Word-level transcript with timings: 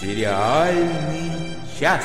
Сериальный 0.00 1.54
час. 1.78 2.02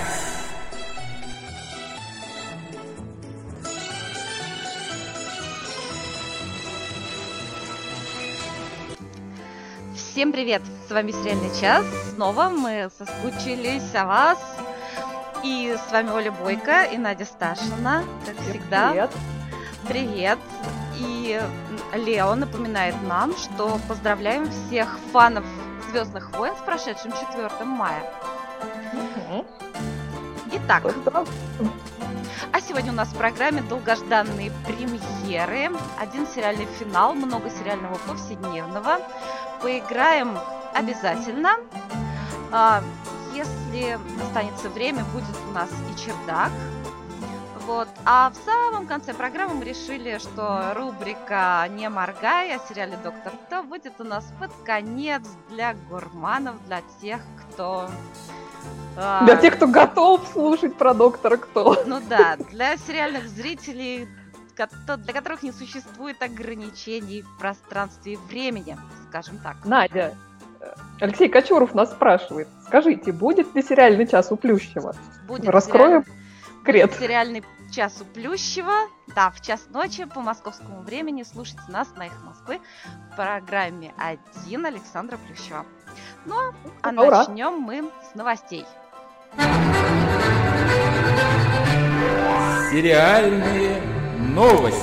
Всем 9.96 10.32
привет! 10.32 10.62
С 10.88 10.92
вами 10.92 11.12
Сериальный 11.12 11.50
час. 11.60 11.84
Снова 12.14 12.50
мы 12.50 12.92
соскучились 12.96 13.96
о 13.96 14.06
вас. 14.06 14.38
И 15.46 15.78
с 15.78 15.92
вами 15.92 16.10
Оля 16.10 16.32
Бойко 16.32 16.86
и 16.86 16.98
Надя 16.98 17.24
Сташина, 17.24 18.04
как 18.26 18.36
всегда. 18.48 18.90
Привет. 18.90 19.12
Привет. 19.88 20.40
И 20.98 21.40
Лео 21.94 22.34
напоминает 22.34 22.96
нам, 23.04 23.38
что 23.38 23.80
поздравляем 23.88 24.50
всех 24.50 24.98
фанов 25.14 25.46
Звездных 25.92 26.36
войн 26.36 26.56
с 26.56 26.66
прошедшим 26.66 27.12
4 27.12 27.64
мая. 27.64 28.12
Итак, 30.52 30.84
а 32.52 32.60
сегодня 32.60 32.92
у 32.92 32.96
нас 32.96 33.10
в 33.10 33.16
программе 33.16 33.62
долгожданные 33.62 34.52
премьеры, 34.66 35.70
один 36.02 36.26
сериальный 36.26 36.66
финал, 36.80 37.14
много 37.14 37.52
сериального 37.52 38.00
повседневного. 38.08 38.98
Поиграем 39.62 40.40
обязательно. 40.74 41.58
Если 43.36 44.00
останется 44.24 44.70
время, 44.70 45.04
будет 45.14 45.36
у 45.50 45.52
нас 45.52 45.70
и 45.70 46.00
чердак. 46.00 46.52
Вот. 47.66 47.90
А 48.06 48.30
в 48.30 48.36
самом 48.46 48.88
конце 48.88 49.14
программы 49.14 49.56
мы 49.56 49.66
решили, 49.66 50.20
что 50.20 50.74
рубрика 50.76 51.68
«Не 51.72 51.90
моргай» 51.90 52.56
о 52.56 52.60
сериале 52.60 52.98
«Доктор 53.04 53.34
Кто» 53.46 53.64
будет 53.64 54.00
у 54.00 54.04
нас 54.04 54.24
под 54.40 54.52
конец 54.64 55.24
для 55.50 55.74
гурманов, 55.90 56.64
для 56.68 56.82
тех, 57.02 57.20
кто... 57.42 57.90
а, 58.96 59.26
Для 59.26 59.36
тех, 59.36 59.56
кто 59.56 59.68
готов 59.68 60.22
слушать 60.32 60.78
про 60.78 60.94
доктора 60.94 61.38
Кто. 61.38 61.84
Ну 61.86 62.00
да, 62.08 62.38
для 62.52 62.78
сериальных 62.78 63.28
зрителей, 63.28 64.08
для 64.56 65.14
которых 65.14 65.44
не 65.44 65.52
существует 65.52 66.22
ограничений 66.22 67.24
в 67.24 67.38
пространстве 67.38 68.14
и 68.14 68.18
времени, 68.30 68.78
скажем 69.10 69.40
так. 69.40 69.58
Надя, 69.66 70.16
Алексей 71.00 71.28
Кочуров 71.30 71.74
нас 71.74 71.92
спрашивает. 71.92 72.48
Скажите, 72.66 73.12
будет 73.12 73.54
ли 73.54 73.62
сериальный 73.62 74.08
час 74.08 74.32
у 74.32 74.38
Плющева? 74.38 74.96
Будет 75.28 75.50
Раскроем 75.50 76.04
сериальный- 76.04 76.60
секрет. 76.62 76.90
будет 76.90 77.00
сериальный 77.00 77.44
час 77.72 78.02
у 78.02 78.06
Плющева. 78.06 78.74
Да, 79.14 79.30
в 79.32 79.42
час 79.42 79.68
ночи 79.72 80.06
по 80.06 80.22
московскому 80.22 80.82
времени 80.82 81.24
слушайте 81.24 81.62
нас 81.68 81.90
на 81.98 82.06
их 82.08 82.14
Москвы 82.24 82.60
в 83.12 83.16
программе 83.16 83.94
«Один» 83.98 84.66
Александра 84.66 85.18
Плющева. 85.18 85.66
Ну, 86.26 86.36
а 86.82 86.90
Ура. 86.90 87.26
начнем 87.28 87.54
мы 87.60 87.90
с 88.12 88.16
новостей. 88.16 88.66
Сериальные 92.72 93.82
новости. 94.34 94.80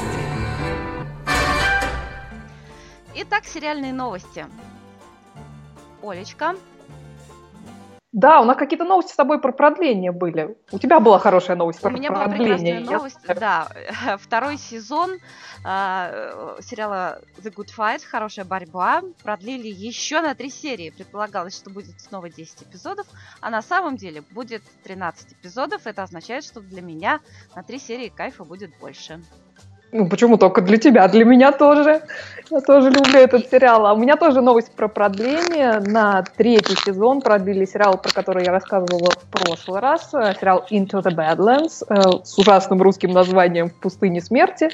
Итак, 3.15 3.45
сериальные 3.45 3.93
новости. 3.93 4.47
Олечка, 6.03 6.55
Да, 8.13 8.41
у 8.43 8.45
нас 8.45 8.59
какие-то 8.59 8.85
новости 8.85 9.13
с 9.13 9.17
тобой 9.17 9.41
про 9.41 9.53
продление 9.53 10.13
были. 10.13 10.55
У 10.71 10.79
тебя 10.79 11.01
была 11.01 11.19
хорошая 11.19 11.57
новость 11.57 11.79
У 11.79 11.83
про 11.83 11.91
меня 11.91 12.11
была 12.11 12.25
продление. 12.27 12.57
прекрасная 12.59 12.81
Я 12.81 12.99
новость. 12.99 13.21
знаю. 13.25 13.41
Да, 13.41 14.17
второй 14.19 14.59
сезон 14.59 15.17
а, 15.65 16.11
э, 16.59 16.63
сериала 16.63 17.23
The 17.39 17.55
Good 17.55 17.71
Fight, 17.75 18.05
хорошая 18.05 18.45
борьба, 18.45 19.03
продлили 19.23 19.69
еще 19.69 20.21
на 20.21 20.35
три 20.35 20.51
серии. 20.51 20.91
Предполагалось, 20.91 21.57
что 21.57 21.71
будет 21.71 21.99
снова 22.03 22.29
10 22.29 22.65
эпизодов, 22.65 23.07
а 23.41 23.49
на 23.49 23.63
самом 23.63 23.97
деле 23.97 24.23
будет 24.33 24.63
13 24.85 25.33
эпизодов. 25.33 25.87
Это 25.87 26.03
означает, 26.03 26.45
что 26.45 26.61
для 26.61 26.83
меня 26.83 27.21
на 27.57 27.63
три 27.63 27.79
серии 27.79 28.09
кайфа 28.09 28.45
будет 28.45 28.77
больше. 28.79 29.23
Ну, 29.93 30.09
почему 30.09 30.39
только 30.39 30.63
для 30.63 30.79
тебя? 30.79 31.07
Для 31.07 31.27
меня 31.27 31.53
тоже. 31.53 32.01
Я 32.51 32.61
тоже 32.63 32.89
люблю 32.89 33.19
этот 33.19 33.51
сериал. 33.51 33.87
А 33.87 33.93
у 33.93 33.99
меня 33.99 34.17
тоже 34.17 34.41
новость 34.41 34.73
про 34.73 34.89
продление. 34.89 35.81
На 35.81 36.23
третий 36.23 36.75
сезон 36.77 37.21
продлили 37.21 37.67
сериал, 37.67 37.99
про 37.99 38.11
который 38.11 38.45
я 38.47 38.53
рассказывала 38.53 39.11
в 39.11 39.25
прошлый 39.31 39.81
раз. 39.81 40.09
Э, 40.15 40.33
Сериал 40.41 40.65
Into 40.71 41.03
the 41.03 41.15
Badlands 41.15 41.85
э, 41.87 42.25
с 42.25 42.39
ужасным 42.39 42.81
русским 42.81 43.11
названием 43.11 43.69
«В 43.69 43.75
пустыне 43.75 44.23
смерти». 44.23 44.71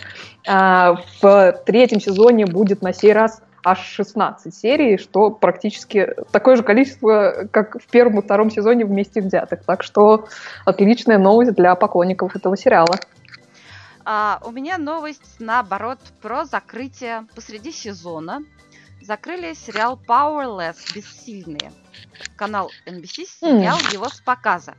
А, 0.46 0.94
В 1.20 1.52
третьем 1.66 2.00
сезоне 2.00 2.46
будет 2.46 2.80
на 2.82 2.92
сей 2.92 3.12
раз 3.12 3.42
аж 3.64 3.80
16 3.80 4.54
серий, 4.54 4.98
что 4.98 5.30
практически 5.30 6.14
такое 6.30 6.54
же 6.54 6.62
количество, 6.62 7.48
как 7.50 7.76
в 7.82 7.90
первом 7.90 8.20
и 8.20 8.22
втором 8.22 8.52
сезоне 8.52 8.84
вместе 8.84 9.20
взятых. 9.20 9.64
Так 9.64 9.82
что 9.82 10.26
отличная 10.64 11.18
новость 11.18 11.54
для 11.54 11.74
поклонников 11.74 12.36
этого 12.36 12.56
сериала. 12.56 12.94
А, 14.10 14.40
у 14.42 14.52
меня 14.52 14.78
новость, 14.78 15.36
наоборот, 15.38 15.98
про 16.22 16.46
закрытие 16.46 17.26
посреди 17.34 17.70
сезона. 17.70 18.42
Закрыли 19.02 19.52
сериал 19.52 20.00
Powerless, 20.08 20.94
Бессильные. 20.94 21.72
Канал 22.34 22.70
NBC 22.86 23.26
снял 23.26 23.76
его 23.92 24.08
с 24.08 24.22
показа. 24.22 24.76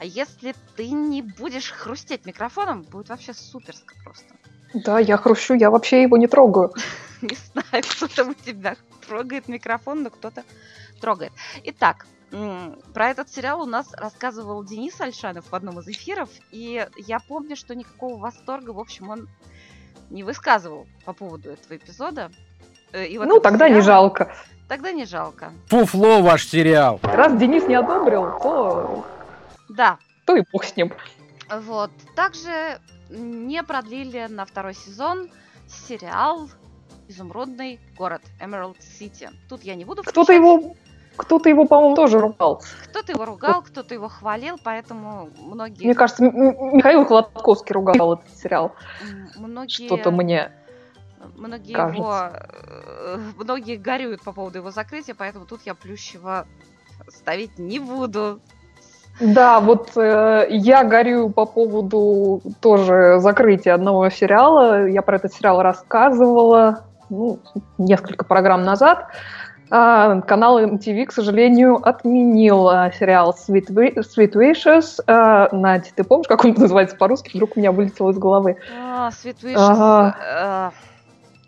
А 0.00 0.04
если 0.04 0.56
ты 0.74 0.88
не 0.88 1.22
будешь 1.22 1.70
хрустеть 1.70 2.26
микрофоном, 2.26 2.82
будет 2.82 3.10
вообще 3.10 3.32
суперско 3.32 3.94
просто. 4.02 4.34
Да, 4.74 4.98
я 4.98 5.18
хрущу, 5.18 5.54
я 5.54 5.70
вообще 5.70 6.02
его 6.02 6.16
не 6.16 6.26
трогаю. 6.26 6.72
Не 7.22 7.36
знаю, 7.52 7.84
кто 7.88 8.08
там 8.08 8.30
у 8.30 8.34
тебя 8.34 8.74
трогает 9.06 9.46
микрофон, 9.46 10.02
но 10.02 10.10
кто-то 10.10 10.42
трогает. 11.00 11.32
Итак, 11.62 12.06
про 12.92 13.08
этот 13.10 13.30
сериал 13.30 13.62
у 13.62 13.66
нас 13.66 13.92
рассказывал 13.92 14.64
Денис 14.64 15.00
Альшанов 15.00 15.50
в 15.50 15.54
одном 15.54 15.78
из 15.80 15.88
эфиров, 15.88 16.28
и 16.50 16.86
я 16.96 17.18
помню, 17.20 17.56
что 17.56 17.74
никакого 17.74 18.16
восторга, 18.18 18.70
в 18.70 18.80
общем, 18.80 19.10
он 19.10 19.28
не 20.10 20.22
высказывал 20.22 20.86
по 21.04 21.12
поводу 21.12 21.50
этого 21.50 21.76
эпизода. 21.76 22.30
Э, 22.92 23.06
и 23.06 23.18
вот 23.18 23.26
Ну, 23.28 23.40
тогда 23.40 23.68
не 23.68 23.74
сериала. 23.80 23.84
жалко. 23.84 24.34
Тогда 24.68 24.92
не 24.92 25.04
жалко. 25.04 25.52
Фуфло 25.68 26.22
ваш 26.22 26.46
сериал. 26.46 26.98
Раз 27.02 27.36
Денис 27.38 27.64
не 27.66 27.74
одобрил, 27.74 28.38
то, 28.40 29.06
Да, 29.68 29.98
то 30.26 30.36
и 30.36 30.42
бог 30.52 30.64
с 30.64 30.74
ним. 30.76 30.92
вот. 31.50 31.90
Также 32.16 32.80
не 33.10 33.62
продлили 33.62 34.26
на 34.28 34.44
второй 34.46 34.74
сезон 34.74 35.30
сериал 35.68 36.48
«Изумрудный 37.08 37.78
город» 37.96 38.22
Emerald 38.40 38.76
City. 38.80 39.28
Тут 39.48 39.62
я 39.62 39.74
не 39.74 39.84
буду 39.84 40.02
Кто-то 40.02 40.32
его, 40.32 40.74
кто-то 41.16 41.48
его, 41.48 41.66
по-моему, 41.66 41.96
тоже 41.96 42.18
ругал. 42.18 42.62
Кто-то 42.90 43.12
его 43.12 43.24
ругал, 43.24 43.62
кто-то 43.62 43.94
его 43.94 44.08
хвалил, 44.08 44.56
поэтому 44.62 45.28
многие... 45.38 45.84
Мне 45.84 45.94
кажется, 45.94 46.24
Михаил 46.24 47.04
Хладковский 47.04 47.72
ругал 47.72 48.14
этот 48.14 48.30
сериал. 48.36 48.72
многие, 49.36 49.86
Что-то 49.86 50.10
мне. 50.10 50.50
многие 51.36 51.72
кажется. 51.74 52.00
его... 52.00 52.14
э, 52.32 53.18
Многие 53.38 53.76
горюют 53.76 54.22
по 54.22 54.32
поводу 54.32 54.58
его 54.58 54.70
закрытия, 54.70 55.14
поэтому 55.16 55.46
тут 55.46 55.62
я 55.64 55.74
Плющева 55.74 56.46
ставить 57.08 57.58
не 57.58 57.78
буду. 57.78 58.40
Да, 59.20 59.60
вот 59.60 59.96
э, 59.96 60.46
я 60.50 60.82
горю 60.82 61.30
по 61.30 61.46
поводу 61.46 62.42
тоже 62.60 63.18
закрытия 63.20 63.74
одного 63.74 64.10
сериала. 64.10 64.88
Я 64.88 65.02
про 65.02 65.16
этот 65.16 65.32
сериал 65.32 65.62
рассказывала 65.62 66.84
ну, 67.10 67.38
несколько 67.78 68.24
программ 68.24 68.64
назад. 68.64 69.06
А, 69.06 69.12
канал 69.68 70.60
MTV, 70.60 71.06
к 71.06 71.12
сожалению, 71.12 71.80
отменил 71.86 72.68
а, 72.68 72.90
сериал 72.92 73.34
Sweet, 73.36 73.94
Sweet 73.96 74.32
Wishes. 74.32 75.00
А, 75.06 75.48
Надя, 75.52 75.88
ты 75.94 76.04
помнишь, 76.04 76.28
как 76.28 76.44
он 76.44 76.54
называется 76.56 76.96
по-русски? 76.96 77.30
Вдруг 77.34 77.56
у 77.56 77.60
меня 77.60 77.72
вылетело 77.72 78.10
из 78.10 78.18
головы. 78.18 78.56
А, 78.78 79.08
Sweet 79.10 79.42
Wishes, 79.42 79.56
Ага. 79.56 80.72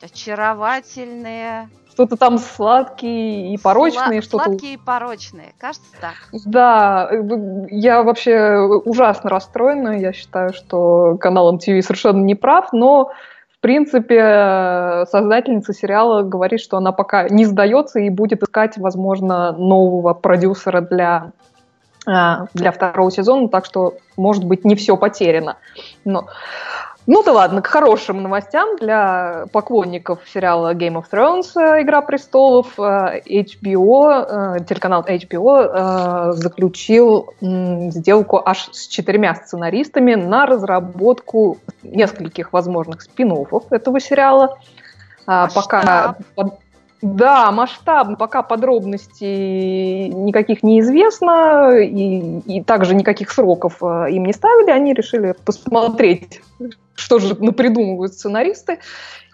э, 0.03 0.07
очаровательные, 0.07 1.69
Что-то 1.93 2.17
там 2.17 2.39
сладкие 2.39 3.55
и 3.55 3.59
порочные, 3.59 4.21
сла- 4.21 4.23
что-то 4.23 4.45
сладкие 4.45 4.75
и 4.75 4.77
порочные. 4.77 5.55
Кажется 5.59 5.87
так. 6.01 6.15
Да, 6.45 7.09
э, 7.11 7.23
я 7.71 8.03
вообще 8.03 8.59
ужасно 8.85 9.31
расстроена. 9.31 9.99
Я 9.99 10.13
считаю, 10.13 10.53
что 10.53 11.17
канал 11.19 11.55
MTV 11.57 11.81
совершенно 11.83 12.23
не 12.23 12.35
прав, 12.35 12.73
но 12.73 13.13
в 13.59 13.63
принципе 13.63 15.05
создательница 15.11 15.73
сериала 15.73 16.23
говорит, 16.23 16.61
что 16.61 16.77
она 16.77 16.93
пока 16.93 17.29
не 17.29 17.45
сдается 17.45 17.99
и 17.99 18.11
будет 18.11 18.43
искать, 18.43 18.77
возможно, 18.77 19.53
нового 19.53 20.15
продюсера 20.15 20.83
для 20.83 21.33
э, 22.07 22.47
для 22.55 22.71
второго 22.71 23.11
сезона, 23.11 23.49
так 23.49 23.65
что, 23.65 23.95
может 24.17 24.45
быть, 24.45 24.65
не 24.65 24.75
все 24.75 24.97
потеряно. 24.97 25.57
Но 26.05 26.27
Ну 27.07 27.23
да 27.23 27.33
ладно, 27.33 27.63
к 27.63 27.69
хорошим 27.69 28.23
новостям 28.23 28.77
для 28.79 29.45
поклонников 29.53 30.19
сериала 30.27 30.75
Game 30.75 31.01
of 31.01 31.05
Thrones 31.11 31.53
э, 31.55 31.83
«Игра 31.83 32.03
престолов». 32.03 32.75
э, 32.79 33.21
HBO, 33.25 34.57
э, 34.57 34.65
телеканал 34.65 35.05
HBO 35.07 36.33
заключил 36.33 37.31
сделку 37.41 38.43
аж 38.45 38.69
с 38.73 38.89
четырьмя 38.89 39.37
сценаристами 39.37 40.15
на 40.15 40.47
разработку 40.47 41.59
нескольких 41.83 42.53
возможных 42.53 43.03
спин 43.03 43.27
этого 43.71 44.01
сериала. 44.01 44.59
А, 45.27 45.49
Пока 45.55 46.17
да, 47.03 47.53
масштаб, 47.53 48.17
пока 48.19 48.43
подробностей 48.43 50.09
никаких 50.09 50.63
не 50.63 50.81
известно, 50.81 51.79
и, 51.79 52.41
и 52.41 52.63
также 52.63 52.95
никаких 52.95 53.31
сроков 53.31 53.83
им 53.83 54.25
не 54.25 54.33
ставили, 54.33 54.71
они 54.71 54.95
решили 54.95 55.35
посмотреть, 55.45 56.41
что 56.97 57.19
же 57.19 57.37
напридумывают 57.43 58.15
сценаристы, 58.15 58.79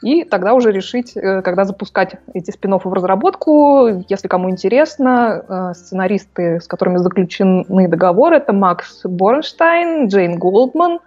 и 0.02 0.24
тогда 0.24 0.54
уже 0.54 0.72
решить, 0.72 1.16
э, 1.16 1.42
когда 1.42 1.64
запускать 1.64 2.16
эти 2.34 2.50
спин 2.50 2.76
в 2.78 2.92
разработку. 2.92 4.04
Если 4.08 4.28
кому 4.28 4.50
интересно, 4.50 5.44
э, 5.48 5.74
сценаристы, 5.74 6.60
с 6.60 6.66
которыми 6.66 6.98
заключены 6.98 7.88
договоры, 7.88 8.36
это 8.36 8.52
Макс 8.52 9.02
Борнштайн, 9.04 10.08
Джейн 10.08 10.38
Голдман, 10.38 10.98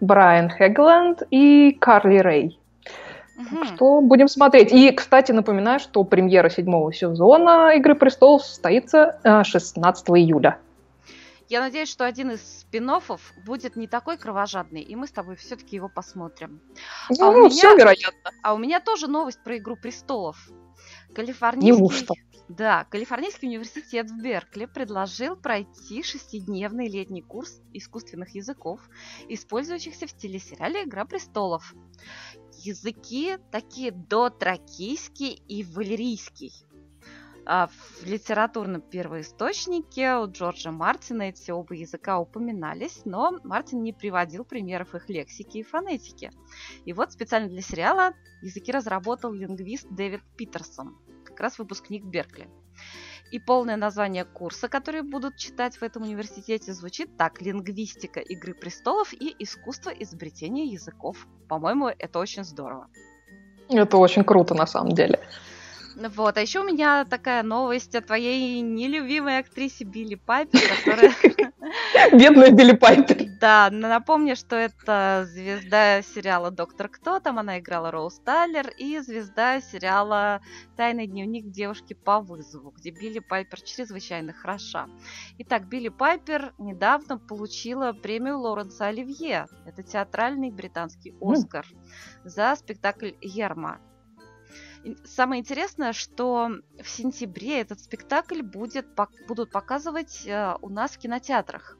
Брайан 0.00 0.50
Хегланд 0.50 1.22
и 1.30 1.76
Карли 1.80 2.18
Рэй. 2.18 2.58
Угу. 3.36 3.64
Что 3.64 4.00
будем 4.00 4.28
смотреть. 4.28 4.72
И, 4.72 4.90
кстати, 4.92 5.32
напоминаю, 5.32 5.80
что 5.80 6.04
премьера 6.04 6.48
седьмого 6.48 6.92
сезона 6.92 7.72
«Игры 7.76 7.94
престолов» 7.94 8.42
состоится 8.42 9.18
16 9.44 10.08
э, 10.08 10.12
июля. 10.12 10.58
Я 11.48 11.60
надеюсь, 11.60 11.88
что 11.88 12.04
один 12.04 12.32
из 12.32 12.60
спин 12.60 12.90
будет 13.44 13.76
не 13.76 13.86
такой 13.86 14.18
кровожадный, 14.18 14.82
и 14.82 14.96
мы 14.96 15.06
с 15.06 15.12
тобой 15.12 15.36
все-таки 15.36 15.76
его 15.76 15.88
посмотрим. 15.88 16.60
Ну, 17.10 17.24
а 17.24 17.30
у 17.30 17.38
меня, 17.38 17.48
все 17.50 17.76
вероятно. 17.76 18.30
А 18.42 18.54
у 18.54 18.58
меня 18.58 18.80
тоже 18.80 19.06
новость 19.06 19.42
про 19.42 19.56
«Игру 19.56 19.76
престолов». 19.76 20.48
Калифорнийский... 21.14 21.78
Неужто? 21.78 22.14
Да, 22.48 22.84
Калифорнийский 22.84 23.48
университет 23.48 24.08
в 24.10 24.22
Беркли 24.22 24.66
предложил 24.66 25.36
пройти 25.36 26.02
шестидневный 26.02 26.88
летний 26.88 27.22
курс 27.22 27.60
искусственных 27.72 28.34
языков, 28.36 28.80
использующихся 29.28 30.06
в 30.06 30.16
телесериале 30.16 30.84
«Игра 30.84 31.04
престолов». 31.04 31.74
Языки 32.58 33.38
такие 33.50 33.90
дотракийский 33.90 35.42
и 35.48 35.64
валерийский. 35.64 36.52
А 37.48 37.68
в 37.68 38.04
литературном 38.04 38.82
первоисточнике 38.82 40.16
у 40.16 40.28
Джорджа 40.28 40.72
Мартина 40.72 41.22
эти 41.22 41.52
оба 41.52 41.74
языка 41.74 42.18
упоминались, 42.18 43.02
но 43.04 43.38
Мартин 43.44 43.84
не 43.84 43.92
приводил 43.92 44.44
примеров 44.44 44.96
их 44.96 45.08
лексики 45.08 45.58
и 45.58 45.62
фонетики. 45.62 46.32
И 46.84 46.92
вот 46.92 47.12
специально 47.12 47.48
для 47.48 47.62
сериала 47.62 48.14
языки 48.42 48.72
разработал 48.72 49.32
лингвист 49.32 49.86
Дэвид 49.90 50.22
Питерсон 50.36 50.98
как 51.24 51.38
раз 51.38 51.58
выпускник 51.58 52.04
Беркли. 52.04 52.48
И 53.30 53.38
полное 53.38 53.76
название 53.76 54.24
курса, 54.24 54.68
который 54.68 55.02
будут 55.02 55.36
читать 55.36 55.76
в 55.76 55.82
этом 55.82 56.02
университете, 56.02 56.72
звучит 56.72 57.16
так. 57.16 57.40
Лингвистика 57.40 58.20
Игры 58.20 58.54
престолов 58.54 59.12
и 59.12 59.34
искусство 59.38 59.90
изобретения 59.90 60.64
языков. 60.64 61.26
По-моему, 61.48 61.88
это 61.88 62.18
очень 62.18 62.44
здорово. 62.44 62.88
Это 63.68 63.98
очень 63.98 64.24
круто 64.24 64.54
на 64.54 64.66
самом 64.66 64.92
деле. 64.92 65.20
Вот, 65.96 66.36
а 66.36 66.42
еще 66.42 66.60
у 66.60 66.64
меня 66.64 67.06
такая 67.06 67.42
новость 67.42 67.94
о 67.94 68.02
твоей 68.02 68.60
нелюбимой 68.60 69.38
актрисе 69.38 69.84
Билли 69.84 70.16
Пайпер, 70.16 70.60
которая... 70.84 71.14
Бедная 72.12 72.50
Билли 72.50 72.72
Пайпер. 72.76 73.26
Да, 73.40 73.70
напомню, 73.70 74.36
что 74.36 74.56
это 74.56 75.26
звезда 75.26 76.02
сериала 76.02 76.50
«Доктор 76.50 76.88
Кто», 76.88 77.18
там 77.18 77.38
она 77.38 77.60
играла 77.60 77.90
Роуз 77.90 78.18
Тайлер, 78.18 78.68
и 78.76 78.98
звезда 79.00 79.62
сериала 79.62 80.42
«Тайный 80.76 81.06
дневник 81.06 81.50
девушки 81.50 81.94
по 81.94 82.20
вызову», 82.20 82.72
где 82.72 82.90
Билли 82.90 83.20
Пайпер 83.20 83.62
чрезвычайно 83.62 84.34
хороша. 84.34 84.88
Итак, 85.38 85.66
Билли 85.66 85.88
Пайпер 85.88 86.52
недавно 86.58 87.18
получила 87.18 87.94
премию 87.94 88.38
Лоренса 88.38 88.88
Оливье. 88.88 89.46
Это 89.64 89.82
театральный 89.82 90.50
британский 90.50 91.14
Оскар 91.22 91.66
за 92.22 92.54
спектакль 92.54 93.12
«Ерма». 93.22 93.80
Самое 95.04 95.40
интересное, 95.40 95.92
что 95.92 96.50
в 96.82 96.88
сентябре 96.88 97.60
этот 97.60 97.80
спектакль 97.80 98.42
будет, 98.42 98.86
будут 99.26 99.50
показывать 99.50 100.26
э, 100.26 100.54
у 100.60 100.68
нас 100.68 100.92
в 100.92 100.98
кинотеатрах. 100.98 101.76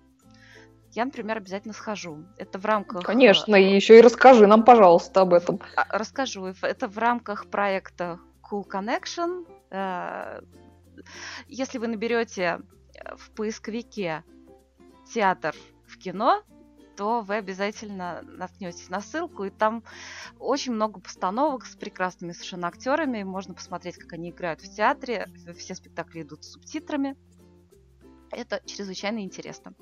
Я, 0.93 1.05
например, 1.05 1.37
обязательно 1.37 1.75
схожу. 1.75 2.25
Это 2.39 2.59
в 2.59 2.65
рамках... 2.65 3.05
Конечно, 3.05 3.55
и 3.55 3.75
еще 3.75 3.99
и 3.99 4.01
расскажи 4.01 4.47
нам, 4.47 4.65
пожалуйста, 4.65 5.21
об 5.21 5.35
этом. 5.35 5.61
А, 5.77 5.99
расскажу. 5.99 6.47
Это 6.63 6.89
в 6.89 6.97
рамках 6.99 7.51
проекта 7.51 8.19
Cool 8.51 8.67
Connection. 8.67 9.47
Э, 9.71 10.41
если 11.49 11.79
вы 11.79 11.89
наберете 11.89 12.61
в 13.17 13.31
поисковике 13.33 14.25
театр 15.13 15.55
в 15.87 15.99
кино, 15.99 16.43
то 16.97 17.21
вы 17.21 17.37
обязательно 17.37 18.23
наткнетесь 18.23 18.89
на 18.89 19.01
ссылку, 19.01 19.45
и 19.45 19.51
там 19.51 19.83
очень 20.39 20.73
много 20.73 21.01
постановок 21.01 21.67
с 21.67 21.77
прекрасными 21.77 22.33
совершенно 22.33 22.69
актерами. 22.69 23.23
Можно 23.23 23.55
посмотреть, 23.55 23.97
как 23.97 24.13
они 24.15 24.31
играют 24.31 24.61
в 24.61 24.75
театре. 24.75 25.29
Все 25.59 25.75
спектакли 25.75 26.23
идут 26.23 26.45
с 26.45 26.53
субтитрами. 26.53 27.17
Это 28.31 28.61
чрезвычайно 28.67 29.21
интересно. 29.21 29.75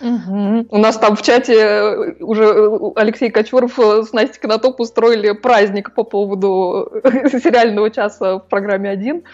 Угу. 0.00 0.66
У 0.68 0.78
нас 0.78 0.98
там 0.98 1.16
в 1.16 1.22
чате 1.22 1.54
э, 1.54 2.12
уже 2.20 2.44
э, 2.44 2.78
Алексей 2.96 3.30
Кочуров 3.30 3.78
э, 3.78 4.02
с 4.02 4.12
Настей 4.12 4.40
Конотоп 4.40 4.78
устроили 4.78 5.32
праздник 5.32 5.94
по 5.94 6.04
поводу 6.04 6.90
сериального 7.02 7.90
часа 7.90 8.38
в 8.38 8.48
программе 8.48 8.90
«Один». 8.90 9.24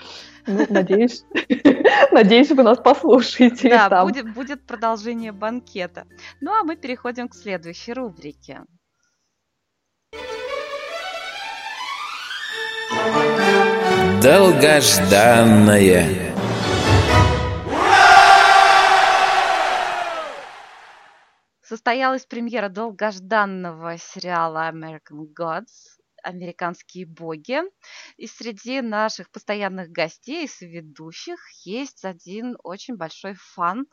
Ну, 0.46 0.66
надеюсь, 0.68 1.24
надеюсь, 2.12 2.50
вы 2.50 2.62
нас 2.62 2.78
послушаете. 2.78 3.70
Да, 3.70 3.88
там. 3.88 4.08
Будет, 4.08 4.34
будет 4.34 4.66
продолжение 4.66 5.32
банкета. 5.32 6.06
Ну, 6.40 6.52
а 6.52 6.64
мы 6.64 6.76
переходим 6.76 7.28
к 7.28 7.34
следующей 7.34 7.92
рубрике. 7.92 8.62
Долгожданное. 14.22 16.32
Состоялась 21.62 22.26
премьера 22.26 22.68
долгожданного 22.68 23.96
сериала 23.96 24.70
American 24.70 25.26
Gods 25.36 25.91
американские 26.22 27.06
боги. 27.06 27.60
И 28.16 28.26
среди 28.26 28.80
наших 28.80 29.30
постоянных 29.30 29.90
гостей, 29.90 30.48
соведущих, 30.48 31.40
есть 31.64 32.04
один 32.04 32.56
очень 32.62 32.96
большой 32.96 33.34
фан 33.34 33.86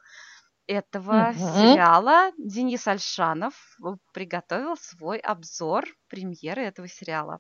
этого 0.68 1.30
угу. 1.30 1.40
сериала. 1.40 2.32
Денис 2.38 2.88
Альшанов 2.88 3.56
приготовил 4.14 4.78
свой 4.78 5.18
обзор 5.18 5.86
премьеры 6.08 6.64
этого 6.64 6.88
сериала. 6.88 7.40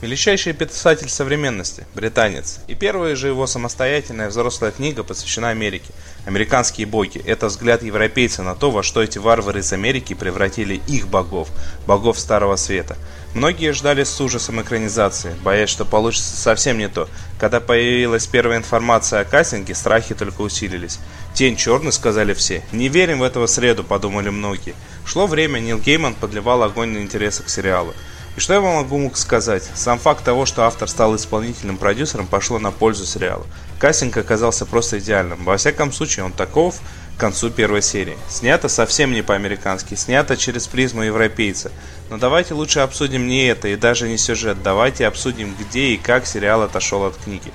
Величайший 0.00 0.52
писатель 0.52 1.08
современности, 1.08 1.84
британец. 1.92 2.60
И 2.68 2.76
первая 2.76 3.16
же 3.16 3.26
его 3.26 3.48
самостоятельная 3.48 4.28
взрослая 4.28 4.70
книга 4.70 5.02
посвящена 5.02 5.48
Америке. 5.48 5.92
«Американские 6.24 6.86
боги»— 6.86 7.18
это 7.26 7.48
взгляд 7.48 7.82
европейца 7.82 8.44
на 8.44 8.54
то, 8.54 8.70
во 8.70 8.84
что 8.84 9.02
эти 9.02 9.18
варвары 9.18 9.58
из 9.58 9.72
Америки 9.72 10.14
превратили 10.14 10.80
их 10.86 11.08
богов, 11.08 11.48
богов 11.84 12.20
Старого 12.20 12.54
Света. 12.54 12.96
Многие 13.34 13.72
ждали 13.72 14.04
с 14.04 14.20
ужасом 14.20 14.62
экранизации, 14.62 15.34
боясь, 15.42 15.68
что 15.68 15.84
получится 15.84 16.36
совсем 16.36 16.78
не 16.78 16.88
то. 16.88 17.08
Когда 17.40 17.58
появилась 17.58 18.28
первая 18.28 18.58
информация 18.58 19.22
о 19.22 19.24
кастинге, 19.24 19.74
страхи 19.74 20.14
только 20.14 20.42
усилились. 20.42 21.00
«Тень 21.34 21.56
черный»,— 21.56 21.92
сказали 21.92 22.34
все. 22.34 22.62
«Не 22.70 22.88
верим 22.88 23.18
в 23.18 23.24
этого 23.24 23.46
среду»,— 23.46 23.82
подумали 23.84 24.28
многие. 24.28 24.76
Шло 25.04 25.26
время, 25.26 25.58
Нил 25.58 25.78
Гейман 25.80 26.14
подливал 26.14 26.62
огонь 26.62 26.90
на 26.90 26.98
интересы 26.98 27.42
к 27.42 27.48
сериалу. 27.48 27.94
И 28.38 28.40
что 28.40 28.52
я 28.52 28.60
вам 28.60 28.76
могу 28.76 29.10
сказать? 29.16 29.68
Сам 29.74 29.98
факт 29.98 30.22
того, 30.22 30.46
что 30.46 30.62
автор 30.62 30.88
стал 30.88 31.16
исполнительным 31.16 31.76
продюсером, 31.76 32.28
пошло 32.28 32.60
на 32.60 32.70
пользу 32.70 33.04
сериалу. 33.04 33.44
Кастинг 33.80 34.16
оказался 34.16 34.64
просто 34.64 35.00
идеальным. 35.00 35.42
Во 35.42 35.56
всяком 35.56 35.90
случае, 35.90 36.24
он 36.24 36.30
таков 36.30 36.78
к 37.16 37.20
концу 37.20 37.50
первой 37.50 37.82
серии. 37.82 38.16
Снято 38.28 38.68
совсем 38.68 39.10
не 39.10 39.22
по-американски, 39.22 39.96
снято 39.96 40.36
через 40.36 40.68
призму 40.68 41.02
европейца. 41.02 41.72
Но 42.10 42.16
давайте 42.16 42.54
лучше 42.54 42.78
обсудим 42.78 43.26
не 43.26 43.44
это 43.48 43.66
и 43.66 43.74
даже 43.74 44.08
не 44.08 44.18
сюжет, 44.18 44.62
давайте 44.62 45.08
обсудим 45.08 45.56
где 45.58 45.88
и 45.88 45.96
как 45.96 46.24
сериал 46.24 46.62
отошел 46.62 47.06
от 47.06 47.16
книги. 47.16 47.50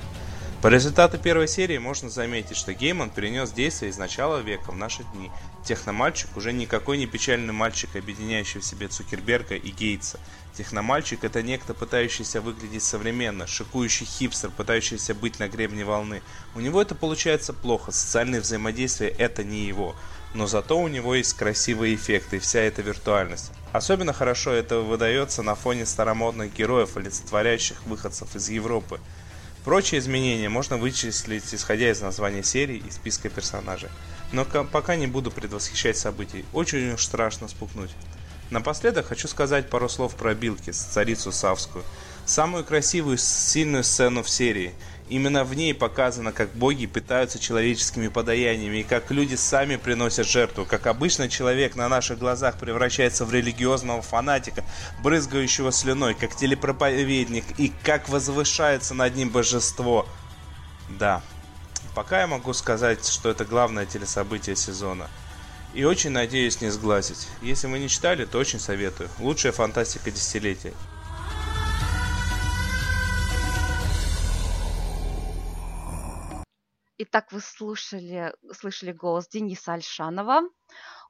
По 0.64 0.68
результату 0.68 1.18
первой 1.18 1.46
серии 1.46 1.76
можно 1.76 2.08
заметить, 2.08 2.56
что 2.56 2.72
Гейман 2.72 3.10
перенес 3.10 3.52
действие 3.52 3.90
из 3.90 3.98
начала 3.98 4.40
века 4.40 4.70
в 4.70 4.76
наши 4.76 5.02
дни. 5.14 5.30
Техномальчик 5.62 6.34
уже 6.36 6.54
никакой 6.54 6.96
не 6.96 7.06
печальный 7.06 7.52
мальчик, 7.52 7.96
объединяющий 7.96 8.60
в 8.60 8.64
себе 8.64 8.88
Цукерберга 8.88 9.56
и 9.56 9.70
Гейтса. 9.70 10.18
Техномальчик– 10.56 11.18
это 11.24 11.42
некто, 11.42 11.74
пытающийся 11.74 12.40
выглядеть 12.40 12.84
современно, 12.84 13.46
шикующий 13.46 14.06
хипстер, 14.06 14.50
пытающийся 14.50 15.12
быть 15.12 15.40
на 15.40 15.48
гребне 15.48 15.84
волны. 15.84 16.22
У 16.54 16.60
него 16.60 16.80
это 16.80 16.94
получается 16.94 17.52
плохо, 17.52 17.90
социальные 17.90 18.40
взаимодействия– 18.40 19.08
это 19.18 19.42
не 19.42 19.64
его. 19.66 19.96
но 20.34 20.48
зато 20.48 20.78
у 20.78 20.88
него 20.88 21.14
есть 21.14 21.34
красивые 21.34 21.94
эффекты 21.94 22.36
и 22.36 22.40
вся 22.40 22.60
эта 22.60 22.82
виртуальность. 22.82 23.52
Особенно 23.72 24.12
хорошо 24.12 24.50
это 24.50 24.80
выдается 24.80 25.42
на 25.42 25.54
фоне 25.54 25.86
старомодных 25.86 26.52
героев, 26.52 26.96
олицетворяющих 26.96 27.86
выходцев 27.86 28.34
из 28.34 28.48
Европы. 28.48 29.00
Прочие 29.64 30.00
изменения 30.00 30.48
можно 30.48 30.76
вычислить, 30.76 31.54
исходя 31.54 31.90
из 31.90 32.00
названия 32.00 32.42
серии 32.42 32.82
и 32.86 32.90
списка 32.90 33.30
персонажей. 33.30 33.88
Но 34.32 34.44
пока 34.44 34.96
не 34.96 35.06
буду 35.06 35.30
предвосхищать 35.30 35.96
событий, 35.96 36.44
очень 36.52 36.92
уж 36.92 37.04
страшно 37.04 37.48
спугнуть. 37.48 37.90
Напоследок 38.54 39.08
хочу 39.08 39.26
сказать 39.26 39.68
пару 39.68 39.88
слов 39.88 40.14
про 40.14 40.32
Билкис, 40.32 40.78
царицу 40.78 41.32
Савскую. 41.32 41.84
Самую 42.24 42.64
красивую, 42.64 43.18
сильную 43.18 43.82
сцену 43.82 44.22
в 44.22 44.30
серии– 44.30 44.72
Именно 45.08 45.44
в 45.44 45.54
ней 45.54 45.74
показано, 45.74 46.32
как 46.32 46.50
боги 46.54 46.86
питаются 46.86 47.38
человеческими 47.38 48.08
подаяниями 48.08 48.78
и 48.78 48.82
как 48.84 49.10
люди 49.10 49.34
сами 49.34 49.76
приносят 49.76 50.26
жертву, 50.26 50.64
как 50.64 50.86
обычно 50.86 51.28
человек 51.28 51.76
на 51.76 51.88
наших 51.90 52.18
глазах 52.18 52.58
превращается 52.58 53.26
в 53.26 53.32
религиозного 53.32 54.00
фанатика, 54.00 54.64
брызгающего 55.02 55.72
слюной, 55.72 56.14
как 56.14 56.34
телепроповедник 56.34 57.44
и 57.58 57.70
как 57.82 58.08
возвышается 58.08 58.94
над 58.94 59.14
ним 59.14 59.28
божество. 59.28 60.06
Да, 60.88 61.20
пока 61.94 62.22
я 62.22 62.26
могу 62.26 62.54
сказать, 62.54 63.06
что 63.06 63.28
это 63.28 63.44
главное 63.44 63.84
телесобытие 63.84 64.56
сезона. 64.56 65.10
И 65.74 65.82
очень 65.82 66.10
надеюсь 66.10 66.60
не 66.60 66.70
сглазить. 66.70 67.28
Если 67.42 67.66
вы 67.66 67.80
не 67.80 67.88
читали, 67.88 68.24
то 68.26 68.38
очень 68.38 68.60
советую. 68.60 69.10
Лучшая 69.18 69.50
фантастика 69.50 70.12
десятилетия. 70.12 70.72
Итак, 76.96 77.32
вы 77.32 77.40
слушали, 77.40 78.32
слышали 78.52 78.92
голос 78.92 79.26
Дениса 79.26 79.72
Альшанова. 79.72 80.42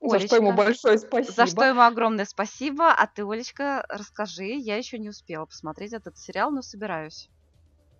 За 0.00 0.18
что 0.18 0.36
ему 0.36 0.54
большое 0.54 0.96
спасибо. 0.98 1.32
За 1.32 1.46
что 1.46 1.64
ему 1.64 1.82
огромное 1.82 2.24
спасибо. 2.24 2.90
А 2.90 3.06
ты, 3.06 3.22
Олечка, 3.22 3.84
расскажи. 3.90 4.46
Я 4.46 4.76
еще 4.76 4.98
не 4.98 5.10
успела 5.10 5.44
посмотреть 5.44 5.92
этот 5.92 6.16
сериал, 6.16 6.50
но 6.50 6.62
собираюсь. 6.62 7.28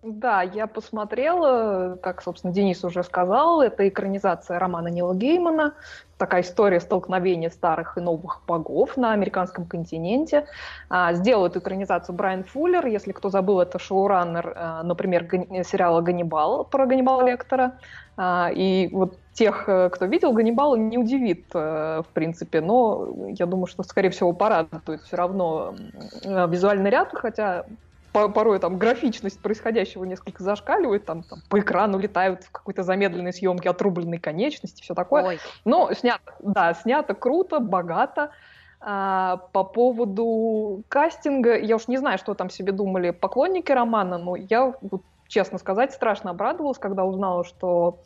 Да, 0.07 0.43
я 0.43 0.67
посмотрела, 0.67 1.97
как, 1.99 2.21
собственно, 2.21 2.53
Денис 2.53 2.83
уже 2.83 3.03
сказал, 3.03 3.61
это 3.61 3.89
экранизация 3.89 4.59
романа 4.59 4.89
Нила 4.89 5.15
Геймана, 5.15 5.73
такая 6.19 6.43
история 6.43 6.79
столкновения 6.79 7.49
старых 7.49 7.97
и 7.97 8.01
новых 8.01 8.43
богов 8.45 8.97
на 8.97 9.13
американском 9.13 9.65
континенте. 9.65 10.45
А, 10.89 11.13
сделал 11.13 11.47
эту 11.47 11.57
экранизацию 11.57 12.13
Брайан 12.13 12.43
Фуллер, 12.43 12.85
если 12.85 13.13
кто 13.13 13.29
забыл, 13.29 13.61
это 13.61 13.79
шоураннер, 13.79 14.53
а, 14.55 14.83
например, 14.83 15.27
сериала 15.63 16.01
«Ганнибал» 16.01 16.65
про 16.65 16.85
Ганнибала 16.85 17.23
Лектора. 17.23 17.79
А, 18.15 18.51
и 18.53 18.89
вот 18.91 19.17
тех, 19.33 19.67
э, 19.67 19.89
кто 19.89 20.05
видел 20.05 20.33
Ганнибала, 20.33 20.75
не 20.75 20.99
удивит, 20.99 21.47
э, 21.55 22.03
в 22.07 22.13
принципе, 22.13 22.61
но 22.61 23.09
я 23.29 23.47
думаю, 23.47 23.65
что, 23.65 23.81
скорее 23.81 24.11
всего, 24.11 24.33
порадует 24.33 25.01
все 25.01 25.17
равно 25.17 25.73
визуальный 26.23 26.91
ряд, 26.91 27.09
хотя 27.11 27.65
порой 28.33 28.59
там 28.59 28.77
графичность 28.77 29.41
происходящего 29.41 30.03
несколько 30.03 30.43
зашкаливает, 30.43 31.05
там, 31.05 31.23
там 31.23 31.39
по 31.49 31.59
экрану 31.59 31.97
летают 31.99 32.43
в 32.43 32.51
какой-то 32.51 32.83
замедленной 32.83 33.33
съемке 33.33 33.69
отрубленные 33.69 34.19
конечности, 34.19 34.81
все 34.81 34.93
такое. 34.93 35.23
Ой. 35.23 35.39
Но 35.65 35.93
снято, 35.93 36.33
да, 36.39 36.73
снято 36.73 37.13
круто, 37.13 37.59
богато. 37.59 38.31
А, 38.79 39.37
по 39.51 39.63
поводу 39.63 40.83
кастинга, 40.89 41.57
я 41.57 41.75
уж 41.75 41.87
не 41.87 41.97
знаю, 41.97 42.17
что 42.17 42.33
там 42.33 42.49
себе 42.49 42.71
думали 42.71 43.11
поклонники 43.11 43.71
романа, 43.71 44.17
но 44.17 44.35
я, 44.35 44.73
вот, 44.81 45.01
честно 45.27 45.57
сказать, 45.57 45.93
страшно 45.93 46.31
обрадовалась, 46.31 46.77
когда 46.77 47.03
узнала, 47.03 47.43
что 47.43 47.99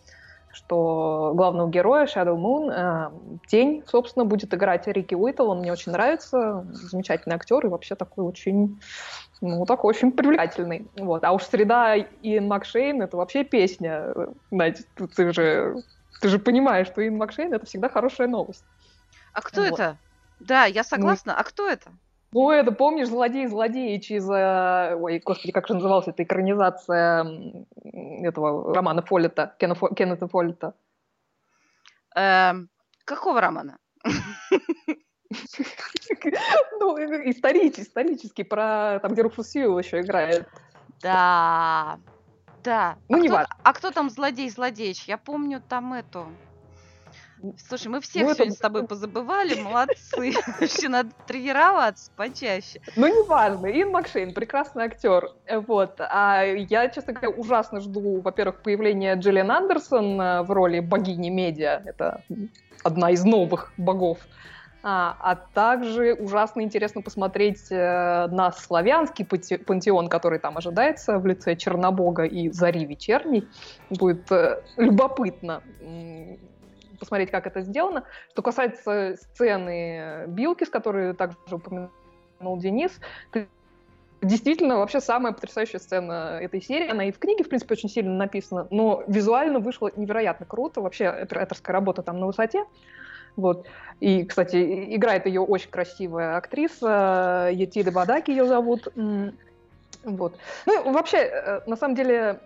что 0.52 1.34
главного 1.36 1.70
героя 1.70 2.06
Shadow 2.06 2.36
Moon, 2.36 2.72
э, 2.72 3.38
Тень, 3.48 3.84
собственно, 3.88 4.26
будет 4.26 4.54
играть 4.54 4.88
Рики 4.88 5.16
Уитл. 5.16 5.50
Он 5.50 5.60
мне 5.60 5.72
очень 5.72 5.92
нравится, 5.92 6.66
замечательный 6.72 7.36
актер 7.36 7.66
и 7.66 7.70
вообще 7.70 7.96
такой 7.96 8.26
очень 8.26 8.80
ну, 9.42 9.66
такой 9.66 9.90
очень 9.90 10.12
привлекательный. 10.12 10.88
Вот. 10.98 11.24
А 11.24 11.32
уж 11.32 11.44
среда 11.44 11.96
и 11.96 12.40
Макшейн— 12.40 13.02
это 13.04 13.16
вообще 13.16 13.44
песня. 13.44 14.14
Надя, 14.52 14.84
ты 15.16 15.32
же, 15.32 15.76
ты 16.22 16.28
же 16.28 16.40
понимаешь, 16.40 16.88
что 16.88 17.08
Ин 17.08 17.18
Макшейн— 17.18 17.54
это 17.56 17.66
всегда 17.66 17.90
хорошая 17.90 18.28
новость. 18.28 18.66
А 19.34 19.42
кто 19.42 19.62
вот. 19.62 19.74
это? 19.74 19.98
Да, 20.40 20.66
я 20.66 20.84
согласна. 20.84 21.34
Ну, 21.34 21.40
а 21.40 21.44
кто 21.44 21.70
это? 21.70 21.90
Ну, 22.32 22.52
это, 22.52 22.72
помнишь, 22.72 23.08
«Злодей, 23.08 23.48
злодеич» 23.48 24.12
из... 24.12 24.30
Э, 24.30 24.96
ой, 24.96 25.20
господи, 25.20 25.52
как 25.52 25.68
же 25.68 25.74
называлась 25.74 26.08
эта 26.08 26.24
экранизация 26.24 27.66
этого 27.84 28.74
романа 28.74 29.02
Фоллета, 29.02 29.56
Кена, 29.58 29.76
Кеннета 29.96 30.28
Фоллета? 30.28 30.76
Эм, 32.16 32.70
какого 33.06 33.42
романа? 33.42 33.78
Ну, 36.80 36.98
исторический, 36.98 37.84
исторический, 37.84 38.44
про 38.44 39.00
там, 39.00 39.12
где 39.12 39.22
Руфус 39.22 39.50
Сьюэлл 39.50 39.78
еще 39.78 40.02
играет. 40.02 40.48
Да, 41.04 42.00
да. 42.64 42.98
Ну, 43.10 43.18
а 43.18 43.20
не 43.20 43.30
важно. 43.30 43.56
А 43.64 43.74
кто 43.74 43.92
там 43.92 44.10
злодей-злодеич? 44.10 45.04
Я 45.06 45.18
помню 45.18 45.62
там 45.62 45.94
эту... 45.94 46.26
Слушай, 47.68 47.88
мы 47.88 48.02
всех 48.02 48.28
ну, 48.28 48.34
сегодня 48.34 48.46
это... 48.46 48.56
с 48.56 48.60
тобой 48.60 48.84
позабывали, 48.88 49.62
молодцы. 49.62 50.34
Вообще 50.60 50.90
надо 50.90 51.10
тренироваться 51.28 52.12
почаще. 52.16 52.82
Ну, 52.96 53.08
неважно. 53.08 53.68
Ин 53.68 53.92
Макшейн, 53.92 54.34
прекрасный 54.34 54.84
актер. 54.84 55.30
Вот. 55.50 56.00
А 56.00 56.44
я, 56.44 56.90
честно 56.90 57.14
говоря, 57.14 57.30
ужасно 57.30 57.80
жду, 57.80 58.22
во-первых, 58.22 58.62
появления 58.62 59.16
Джиллиан 59.16 59.52
Андерсон 59.52 60.20
э, 60.20 60.42
в 60.44 60.52
роли 60.52 60.80
богини 60.80 61.30
медиа. 61.30 61.82
Это 61.86 62.24
одна 62.84 63.12
из 63.12 63.24
новых 63.24 63.72
богов 63.78 64.20
а, 64.82 65.18
а 65.20 65.36
также 65.36 66.14
ужасно 66.14 66.62
интересно 66.62 67.02
посмотреть 67.02 67.70
э, 67.70 68.28
на 68.28 68.52
славянский 68.52 69.26
пантеон, 69.26 70.08
который 70.08 70.40
там 70.40 70.58
ожидается 70.58 71.18
в 71.20 71.26
лице 71.26 71.56
Чернобога 71.58 72.24
и 72.24 72.50
Зари 72.50 72.86
Вечерней. 72.86 73.46
Будет 73.90 74.32
э, 74.32 74.62
любопытно 74.78 75.62
посмотреть, 77.00 77.32
как 77.32 77.48
это 77.48 77.62
сделано. 77.62 78.04
Что 78.32 78.42
касается 78.42 79.16
сцены 79.16 80.26
Билки, 80.28 80.64
с 80.64 80.70
которой 80.70 81.14
также 81.14 81.38
упомянул 81.52 82.58
Денис, 82.58 83.00
действительно 84.22 84.78
вообще 84.78 85.00
самая 85.00 85.34
потрясающая 85.34 85.80
сцена 85.80 86.40
этой 86.42 86.62
серии. 86.62 86.90
Она 86.90 87.06
и 87.06 87.12
в 87.12 87.20
книге, 87.20 87.44
в 87.44 87.50
принципе, 87.50 87.74
очень 87.74 87.90
сильно 87.90 88.16
написана, 88.16 88.68
но 88.70 89.04
визуально 89.08 89.60
вышло 89.60 89.92
невероятно 89.96 90.46
круто. 90.46 90.82
Вообще 90.82 91.08
операторская 91.08 91.74
работа 91.74 92.02
там 92.02 92.20
на 92.20 92.28
высоте. 92.28 92.66
Вот. 93.36 93.68
И, 94.00 94.26
кстати, 94.26 94.96
играет 94.96 95.26
ее 95.26 95.42
очень 95.42 95.70
красивая 95.70 96.38
актриса, 96.38 97.50
Етида 97.52 97.92
Бадаки 97.92 98.32
ее 98.32 98.46
зовут. 98.46 98.88
Вот. 100.04 100.38
Ну, 100.66 100.92
вообще, 100.92 101.18
э, 101.18 101.62
на 101.66 101.76
самом 101.76 101.96
деле, 101.96 102.40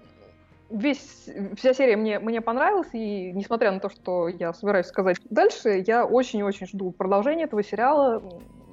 весь, 0.74 1.30
вся 1.56 1.74
серия 1.74 1.96
мне, 1.96 2.20
мне 2.20 2.42
понравилась, 2.42 2.90
и 2.94 3.32
несмотря 3.32 3.72
на 3.72 3.80
то, 3.80 3.90
что 3.90 4.28
я 4.28 4.54
собираюсь 4.54 4.88
сказать 4.88 5.18
дальше, 5.30 5.84
я 5.86 6.06
очень-очень 6.06 6.68
жду 6.68 6.92
продолжения 6.92 7.44
этого 7.44 7.64
сериала, 7.64 8.22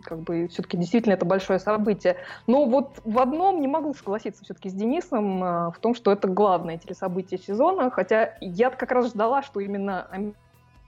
как 0.02 0.20
бы 0.20 0.48
все-таки 0.48 0.78
действительно 0.78 1.12
это 1.12 1.26
большое 1.26 1.58
событие. 1.58 2.16
Но 2.46 2.64
вот 2.64 3.00
в 3.04 3.18
одном 3.18 3.60
не 3.60 3.68
могу 3.68 3.92
согласиться 3.92 4.42
все-таки 4.44 4.70
с 4.70 4.72
Денисом, 4.72 5.44
э, 5.44 5.70
в 5.70 5.78
том, 5.80 5.94
что 5.94 6.10
это 6.10 6.26
главное 6.26 6.78
телесобытие 6.78 7.38
сезона, 7.38 7.90
хотя 7.90 8.34
я 8.40 8.70
как 8.70 8.90
раз 8.92 9.08
ждала, 9.08 9.42
что 9.42 9.60
именно 9.60 10.08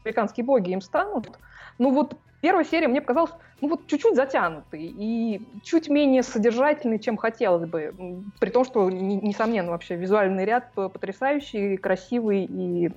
американские 0.04 0.47
боги 0.47 0.71
им 0.71 0.81
станут. 0.81 1.38
Ну 1.78 1.90
вот 1.92 2.16
первая 2.42 2.64
серия 2.64 2.88
мне 2.88 3.00
показалась, 3.00 3.32
ну 3.62 3.68
вот 3.68 3.87
чуть-чуть 3.87 4.14
затянутой 4.14 4.82
и 4.82 5.40
чуть 5.62 5.88
менее 5.88 6.22
содержательной, 6.22 6.99
чем 6.99 7.16
хотелось 7.16 7.66
бы. 7.66 7.94
При 8.38 8.50
том, 8.50 8.64
что, 8.64 8.90
несомненно, 8.90 9.70
вообще 9.70 9.96
визуальный 9.96 10.44
ряд 10.44 10.70
потрясающий, 10.75 11.78
красивый 11.78 12.44
и, 12.44 12.92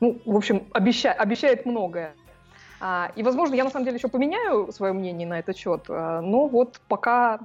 ну, 0.00 0.18
в 0.24 0.36
общем, 0.36 0.66
обеща 0.72 1.12
обещает 1.12 1.66
многое. 1.66 2.14
А, 2.80 3.10
и, 3.16 3.22
возможно, 3.22 3.54
я 3.54 3.64
на 3.64 3.70
самом 3.70 3.84
деле 3.84 3.96
еще 3.96 4.08
поменяю 4.08 4.70
свое 4.72 4.92
мнение 4.92 5.26
на 5.26 5.38
этот 5.38 5.56
счет, 5.56 5.86
а, 5.88 6.20
но 6.20 6.46
вот 6.46 6.80
пока, 6.88 7.40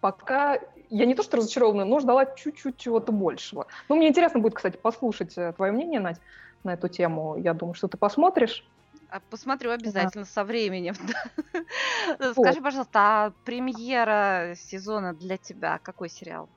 пока 0.00 0.58
я 0.90 1.06
не 1.06 1.14
то 1.14 1.22
что 1.22 1.38
разочарована, 1.38 1.84
но 1.84 2.00
ждала 2.00 2.26
чуть-чуть 2.26 2.76
чего-то 2.76 3.12
большего. 3.12 3.66
Ну, 3.88 3.96
мне 3.96 4.08
интересно 4.08 4.40
будет, 4.40 4.54
кстати, 4.54 4.76
послушать 4.76 5.38
э, 5.38 5.52
твое 5.52 5.72
мнение, 5.72 6.00
Надь 6.00 6.18
на 6.64 6.74
эту 6.74 6.88
тему. 6.88 7.36
Я 7.38 7.54
думаю, 7.54 7.74
что 7.74 7.86
ты 7.88 7.96
посмотришь. 7.96 8.66
А, 9.10 9.20
посмотрю 9.30 9.72
обязательно 9.72 10.24
да. 10.24 10.30
со 10.30 10.44
временем. 10.44 10.94
Вот. 12.18 12.32
Скажи, 12.32 12.60
пожалуйста, 12.60 12.98
а 12.98 13.32
премьера 13.44 14.54
сезона 14.56 15.14
для 15.14 15.36
тебя 15.36 15.78
какой 15.78 16.08
сериал? 16.08 16.48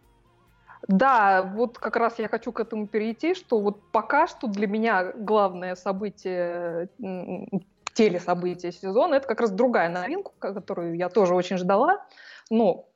Да, 0.87 1.43
вот 1.43 1.77
как 1.77 1.95
раз 1.95 2.17
я 2.19 2.27
хочу 2.27 2.51
к 2.51 2.59
этому 2.59 2.87
перейти, 2.87 3.35
что 3.35 3.59
вот 3.59 3.91
пока 3.91 4.27
что 4.27 4.47
для 4.47 4.67
меня 4.67 5.13
главное 5.13 5.75
событие, 5.75 6.89
телесобытие 7.93 8.71
сезона, 8.71 9.15
это 9.15 9.27
как 9.27 9.41
раз 9.41 9.51
другая 9.51 9.89
новинка, 9.89 10.31
которую 10.39 10.95
я 10.95 11.09
тоже 11.09 11.35
очень 11.35 11.57
ждала. 11.57 12.05
Но 12.49 12.87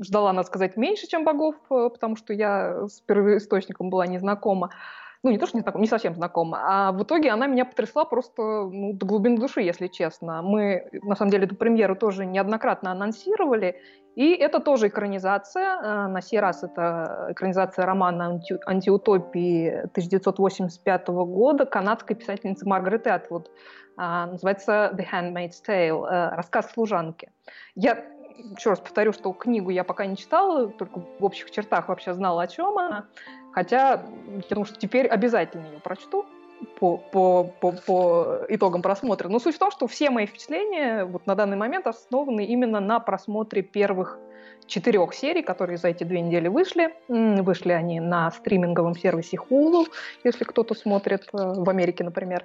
ждала, 0.00 0.32
надо 0.32 0.46
сказать, 0.46 0.76
меньше, 0.76 1.06
чем 1.06 1.24
богов, 1.24 1.56
э, 1.70 1.88
потому 1.92 2.16
что 2.16 2.32
я 2.32 2.86
с 2.88 3.00
первоисточником 3.00 3.90
была 3.90 4.06
не 4.06 4.18
знакома. 4.18 4.70
Ну, 5.24 5.30
не 5.30 5.38
то, 5.38 5.46
что 5.46 5.56
не, 5.56 5.62
знакома, 5.62 5.82
не 5.82 5.88
совсем 5.88 6.14
знакома, 6.14 6.60
а 6.62 6.92
в 6.92 7.02
итоге 7.02 7.30
она 7.30 7.46
меня 7.46 7.64
потрясла 7.64 8.04
просто 8.04 8.42
ну, 8.42 8.92
до 8.92 9.06
глубины 9.06 9.38
души, 9.38 9.62
если 9.62 9.88
честно. 9.88 10.42
Мы, 10.42 10.86
на 11.02 11.16
самом 11.16 11.30
деле, 11.30 11.46
эту 11.46 11.56
премьеру 11.56 11.96
тоже 11.96 12.26
неоднократно 12.26 12.90
анонсировали, 12.90 13.80
и 14.16 14.32
это 14.34 14.60
тоже 14.60 14.88
экранизация. 14.88 15.80
Э, 15.82 16.06
на 16.08 16.20
сей 16.20 16.40
раз 16.40 16.62
это 16.62 17.28
экранизация 17.30 17.86
романа 17.86 18.26
анти 18.26 18.58
антиутопии 18.66 19.68
1985 19.92 21.08
года 21.08 21.64
канадской 21.64 22.14
писательницы 22.16 22.68
Маргарет 22.68 23.06
Этвуд. 23.06 23.50
Называется 23.96 24.92
«The 24.94 25.06
Handmaid's 25.10 25.62
Tale» 25.66 26.06
э,– 26.06 26.34
«Рассказ 26.36 26.70
служанки». 26.72 27.30
Я 27.74 28.04
еще 28.56 28.70
раз 28.70 28.80
повторю, 28.80 29.12
что 29.12 29.32
книгу 29.32 29.70
я 29.70 29.84
пока 29.84 30.06
не 30.06 30.16
читала, 30.16 30.68
только 30.68 31.00
в 31.18 31.24
общих 31.24 31.50
чертах 31.50 31.88
вообще 31.88 32.14
знала, 32.14 32.42
о 32.42 32.46
чем 32.46 32.78
она. 32.78 33.06
Хотя, 33.54 34.02
думаю, 34.50 34.66
что 34.66 34.78
теперь 34.78 35.06
обязательно 35.06 35.66
ее 35.66 35.80
прочту 35.80 36.26
по, 36.80 36.96
по, 36.96 37.44
по, 37.44 37.72
по 37.72 38.38
итогам 38.48 38.82
просмотра. 38.82 39.28
Но 39.28 39.38
суть 39.38 39.54
в 39.54 39.58
том, 39.58 39.70
что 39.70 39.86
все 39.86 40.10
мои 40.10 40.26
впечатления 40.26 41.04
вот 41.04 41.26
на 41.26 41.34
данный 41.34 41.56
момент 41.56 41.86
основаны 41.86 42.44
именно 42.44 42.80
на 42.80 42.98
просмотре 42.98 43.62
первых 43.62 44.18
четырех 44.66 45.14
серий, 45.14 45.42
которые 45.42 45.76
за 45.76 45.88
эти 45.88 46.04
две 46.04 46.20
недели 46.20 46.48
вышли. 46.48 46.94
Вышли 47.08 47.72
они 47.72 48.00
на 48.00 48.30
стриминговом 48.30 48.96
сервисе 48.96 49.36
Hulu, 49.36 49.86
если 50.24 50.44
кто-то 50.44 50.74
смотрит 50.74 51.28
э, 51.32 51.36
в 51.56 51.68
Америке, 51.68 52.02
например. 52.02 52.44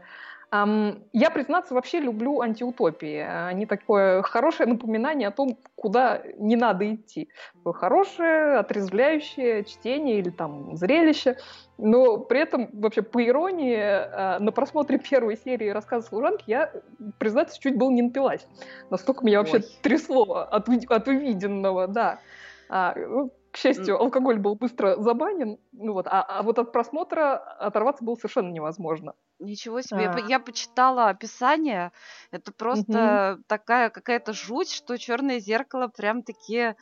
Я, 0.51 1.29
признаться, 1.31 1.75
вообще 1.75 1.99
люблю 1.99 2.41
антиутопии. 2.41 3.19
Они 3.19 3.67
такое 3.67 4.23
хорошее 4.23 4.67
напоминание 4.67 5.27
о 5.27 5.31
том, 5.31 5.59
куда 5.75 6.23
не 6.37 6.55
надо 6.55 6.95
идти. 6.95 7.29
Хорошее, 7.63 8.57
отрезвляющее 8.57 9.63
чтение 9.63 10.17
или 10.17 10.31
там 10.31 10.75
зрелище. 10.75 11.37
Но 11.77 12.17
при 12.17 12.39
этом, 12.39 12.69
вообще, 12.73 13.03
по 13.03 13.23
иронии, 13.23 13.77
а, 13.79 14.39
на 14.39 14.51
просмотре 14.51 14.97
первой 14.97 15.37
серии 15.37 15.69
рассказа 15.69 16.07
служанки 16.07 16.45
я, 16.47 16.73
признаться, 17.19 17.59
чуть 17.59 17.77
было 17.77 17.91
не 17.91 18.01
напилась. 18.01 18.47
Настолько 18.89 19.23
меня 19.23 19.39
вообще 19.39 19.57
Ой. 19.57 19.63
трясло 19.83 20.47
от, 20.49 20.67
от 20.67 21.07
увиденного, 21.07 21.87
да. 21.87 22.21
А, 22.69 22.95
ну, 22.95 23.31
к 23.51 23.57
счастью, 23.57 23.99
алкоголь 23.99 24.37
был 24.37 24.55
быстро 24.55 24.95
забанен, 24.97 25.57
ну 25.71 25.93
вот, 25.93 26.07
а, 26.07 26.21
а 26.21 26.43
вот 26.43 26.59
от 26.59 26.71
просмотра 26.71 27.37
оторваться 27.37 28.03
было 28.03 28.15
совершенно 28.15 28.51
невозможно. 28.51 29.13
Ничего 29.39 29.81
себе, 29.81 30.09
а. 30.09 30.19
я, 30.19 30.25
я 30.25 30.39
почитала 30.39 31.09
описание, 31.09 31.91
это 32.31 32.51
просто 32.51 33.35
угу. 33.35 33.43
такая 33.47 33.89
какая-то 33.89 34.33
жуть, 34.33 34.71
что 34.71 34.97
Черное 34.97 35.39
зеркало 35.39 35.87
прям 35.87 36.23
такие 36.23 36.75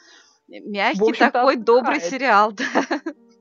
мягкий 0.48 1.14
такой 1.14 1.56
добрый 1.56 2.02
сериал, 2.02 2.52
да. 2.52 2.66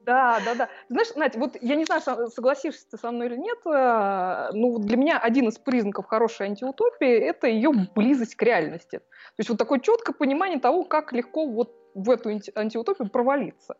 Да, 0.07 0.41
да, 0.45 0.55
да. 0.55 0.69
Знаешь, 0.89 1.09
Надя, 1.17 1.39
вот 1.41 1.57
я 1.61 1.75
не 1.75 1.85
знаю, 1.85 2.01
согласишься 2.01 2.87
ты 2.89 2.97
со 2.97 3.11
мной 3.11 3.27
или 3.27 3.37
нет, 3.37 3.59
э, 3.67 4.51
ну 4.53 4.79
для 4.79 4.97
меня 4.97 5.19
один 5.19 5.49
из 5.49 5.59
признаков 5.59 6.07
хорошей 6.07 6.47
антиутопии– 6.47 7.09
это 7.11 7.49
ее 7.49 7.73
близость 7.93 8.37
к 8.37 8.43
реальности. 8.43 8.99
То 8.99 9.39
есть 9.39 9.51
вот 9.51 9.59
такое 9.59 9.81
четкое 9.81 10.15
понимание 10.15 10.61
того, 10.61 10.85
как 10.85 11.13
легко 11.13 11.49
вот 11.49 11.75
в 11.97 12.11
эту 12.11 12.29
антиутопию 12.55 13.09
провалиться. 13.09 13.77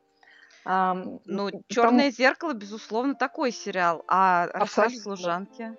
ну, 0.65 1.51
Черное 1.69 2.11
зеркало, 2.11 2.55
безусловно, 2.55 3.15
такой 3.15 3.53
сериал. 3.53 4.03
А 4.09 4.49
рассказ 4.53 4.99
служанки? 4.99 5.77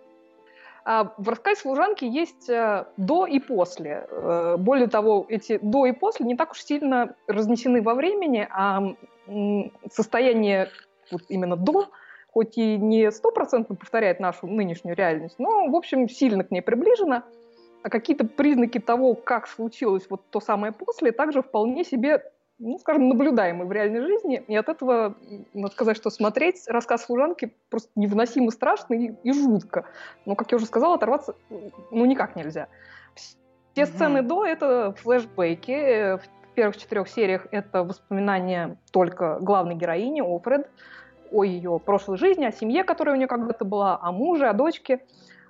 А 0.86 1.14
в 1.18 1.28
рассказе 1.28 1.60
служанки 1.60 2.06
есть 2.06 2.48
э, 2.50 2.86
до 2.96 3.26
и 3.26 3.40
после. 3.40 4.08
Э, 4.10 4.56
более 4.58 4.88
того, 4.88 5.26
эти 5.28 5.60
до 5.62 5.86
и 5.86 5.92
после 5.92 6.26
не 6.26 6.38
так 6.38 6.52
уж 6.52 6.64
сильно 6.64 7.14
разнесены 7.28 7.82
во 7.82 7.94
времени, 7.94 8.48
а 8.50 8.96
состояние 9.92 10.70
вот 11.12 11.24
именно 11.28 11.58
до, 11.58 11.90
хоть 12.32 12.58
и 12.58 12.78
не 12.78 13.12
стопроцентно 13.12 13.76
повторяет 13.76 14.22
нашу 14.22 14.48
нынешнюю 14.48 14.96
реальность, 14.96 15.36
но, 15.40 15.68
в 15.68 15.76
общем, 15.76 16.08
сильно 16.08 16.46
к 16.46 16.52
ней 16.52 16.62
приближено 16.62 17.24
а 17.84 17.90
какие-то 17.90 18.26
признаки 18.26 18.80
того, 18.80 19.14
как 19.16 19.48
случилось 19.48 20.08
вот 20.10 20.22
то 20.30 20.40
самое 20.40 20.74
после, 20.74 21.12
также 21.12 21.42
вполне 21.42 21.84
себе, 21.84 22.24
ну, 22.60 22.78
скажем, 22.80 23.08
наблюдаемы 23.08 23.66
в 23.66 23.72
реальной 23.72 24.02
жизни. 24.02 24.44
И 24.48 24.56
от 24.56 24.70
этого, 24.70 25.16
надо 25.54 25.74
сказать, 25.74 25.98
что 25.98 26.10
смотреть 26.10 26.68
рассказ 26.68 27.06
служанки 27.06 27.54
просто 27.70 27.92
невыносимо 27.96 28.52
страшно 28.52 28.94
и, 28.96 29.14
и 29.24 29.32
жутко. 29.32 29.86
Но, 30.26 30.36
как 30.36 30.52
я 30.52 30.58
уже 30.58 30.66
сказала, 30.66 30.96
оторваться 30.96 31.36
ну 31.92 32.06
никак 32.06 32.36
нельзя. 32.36 32.68
Все 33.16 33.84
mm-hmm. 33.84 33.86
сцены 33.86 34.22
до— 34.22 34.46
это 34.48 34.94
флешбеки. 34.98 36.18
В 36.18 36.22
первых 36.56 36.78
четырех 36.78 37.08
сериях 37.08 37.48
это 37.52 37.84
воспоминания 37.84 38.78
только 38.92 39.38
главной 39.40 39.76
героини, 39.76 40.22
Офред, 40.22 40.68
о 41.32 41.44
ее 41.44 41.80
прошлой 41.80 42.18
жизни, 42.18 42.46
о 42.46 42.52
семье, 42.52 42.84
которая 42.84 43.14
у 43.14 43.18
нее 43.18 43.28
когда-то 43.28 43.64
была, 43.64 44.00
о 44.02 44.12
муже, 44.12 44.48
о 44.48 44.54
дочке. 44.54 45.06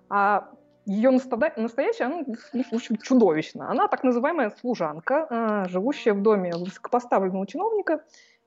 А 0.09 0.49
ее 0.87 1.11
настоящая, 1.11 2.05
она, 2.05 2.23
в 2.23 2.73
общем, 2.73 2.95
чудовищна. 2.97 3.69
Она 3.69 3.87
так 3.89 4.03
называемая 4.03 4.53
служанка, 4.61 5.27
а, 5.29 5.67
живущая 5.67 6.13
в 6.13 6.21
доме 6.21 6.53
высокопоставленного 6.55 7.45
чиновника. 7.45 8.03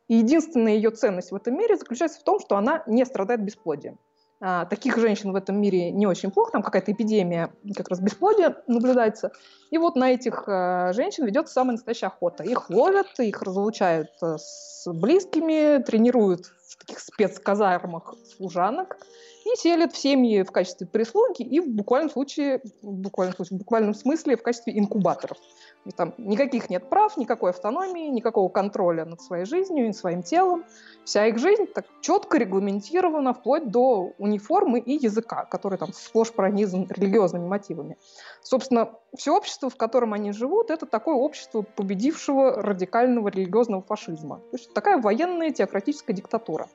И 0.08 0.16
единственная 0.16 0.72
ее 0.72 0.90
ценность 0.90 1.30
в 1.32 1.36
этом 1.36 1.56
мире 1.56 1.76
заключается 1.76 2.18
в 2.18 2.24
том, 2.24 2.40
что 2.40 2.56
она 2.56 2.82
не 2.86 3.04
страдает 3.04 3.42
бесплодием. 3.42 3.98
А, 4.40 4.64
таких 4.64 4.96
женщин 4.96 5.32
в 5.32 5.36
этом 5.36 5.60
мире 5.60 5.90
не 5.90 6.06
очень 6.06 6.30
плохо, 6.30 6.52
там 6.52 6.62
какая-то 6.62 6.92
эпидемия 6.92 7.52
как 7.76 7.90
раз 7.90 8.00
бесплодия 8.00 8.56
наблюдается. 8.66 9.32
И 9.70 9.76
вот 9.76 9.96
на 9.96 10.10
этих 10.10 10.44
а, 10.46 10.94
женщин 10.94 11.26
ведется 11.26 11.52
самая 11.52 11.72
настоящая 11.72 12.06
охота. 12.06 12.42
Их 12.42 12.70
ловят, 12.70 13.20
их 13.20 13.42
разлучают 13.42 14.10
с 14.18 14.90
близкими, 14.90 15.82
тренируют 15.82 16.46
в 16.66 16.78
таких 16.78 17.00
спецказармах 17.00 18.14
служанок– 18.34 18.96
и 19.52 19.56
селят 19.56 19.92
в 19.92 19.96
семьи 19.96 20.42
в 20.42 20.50
качестве 20.52 20.86
прислуги 20.86 21.42
и 21.42 21.60
в 21.60 21.68
буквальном 21.68 22.10
случае, 22.10 22.60
в 22.82 22.92
буквальном, 22.92 23.34
случае, 23.36 23.56
в 23.56 23.60
буквальном 23.60 23.94
смысле 23.94 24.36
в 24.36 24.42
качестве 24.42 24.78
инкубаторов. 24.78 25.38
И 25.86 25.90
там 25.90 26.14
никаких 26.18 26.68
нет 26.68 26.90
прав, 26.90 27.16
никакой 27.16 27.50
автономии, 27.50 28.08
никакого 28.08 28.48
контроля 28.48 29.04
над 29.04 29.20
своей 29.22 29.46
жизнью 29.46 29.88
и 29.88 29.92
своим 29.92 30.22
телом. 30.22 30.64
Вся 31.04 31.26
их 31.26 31.38
жизнь 31.38 31.66
так 31.66 31.86
четко 32.02 32.36
регламентирована 32.36 33.32
вплоть 33.32 33.70
до 33.70 34.12
униформы 34.18 34.78
и 34.78 34.92
языка, 34.92 35.46
который 35.46 35.78
там 35.78 35.92
сплошь 35.92 36.32
пронизан 36.32 36.86
религиозными 36.90 37.46
мотивами. 37.46 37.96
Собственно, 38.42 38.92
все 39.16 39.34
общество, 39.34 39.70
в 39.70 39.76
котором 39.76 40.12
они 40.12 40.32
живут, 40.32 40.70
это 40.70 40.86
такое 40.86 41.14
общество 41.14 41.62
победившего 41.62 42.62
радикального 42.62 43.28
религиозного 43.28 43.82
фашизма. 43.82 44.36
То 44.50 44.56
есть 44.56 44.74
такая 44.74 45.00
военная 45.00 45.50
теократическая 45.50 46.14
диктатура. 46.14 46.68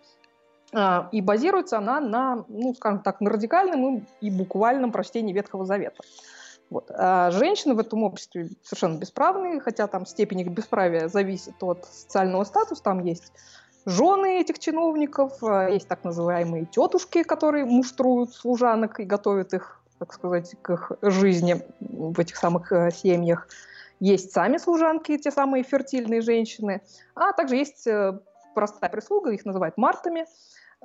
А, 0.77 1.07
и 1.13 1.21
базируется 1.21 1.77
она 1.77 2.01
на, 2.01 2.45
ну, 2.49 2.73
скажем 2.75 2.99
так, 2.99 3.21
на 3.21 3.29
радикальном 3.29 4.05
и 4.19 4.29
буквальном 4.29 4.91
прочтении 4.91 5.33
Ветхого 5.33 5.65
Завета. 5.65 6.03
Вот. 6.69 6.91
А 6.93 7.31
женщины 7.31 7.75
в 7.75 7.79
этом 7.79 8.03
обществе 8.03 8.49
совершенно 8.61 8.97
бесправные, 8.97 9.61
хотя 9.61 9.87
там 9.87 10.05
степень 10.05 10.41
их 10.41 10.49
бесправия 10.49 11.07
зависит 11.07 11.55
от 11.61 11.85
социального 11.85 12.43
статуса. 12.43 12.83
Там 12.83 13.03
есть 13.05 13.31
жены 13.85 14.41
этих 14.41 14.59
чиновников, 14.59 15.41
а, 15.41 15.69
есть 15.69 15.87
так 15.87 16.03
называемые 16.03 16.65
тетушки, 16.65 17.23
которые 17.23 17.63
муштруют 17.63 18.33
служанок 18.33 18.99
и 18.99 19.05
готовят 19.05 19.53
их, 19.53 19.81
так 19.97 20.11
сказать, 20.11 20.55
к 20.61 20.71
их 20.71 20.91
жизни 21.01 21.61
в 21.79 22.19
этих 22.19 22.35
самых 22.35 22.73
э, 22.73 22.91
семьях. 22.91 23.47
Есть 24.01 24.33
сами 24.33 24.57
служанки, 24.57 25.17
те 25.17 25.31
самые 25.31 25.63
фертильные 25.63 26.19
женщины, 26.19 26.81
а 27.15 27.31
также 27.31 27.55
есть 27.55 27.87
э, 27.87 28.19
простая 28.53 28.89
прислуга, 28.89 29.31
их 29.31 29.45
называют 29.45 29.77
мартами, 29.77 30.25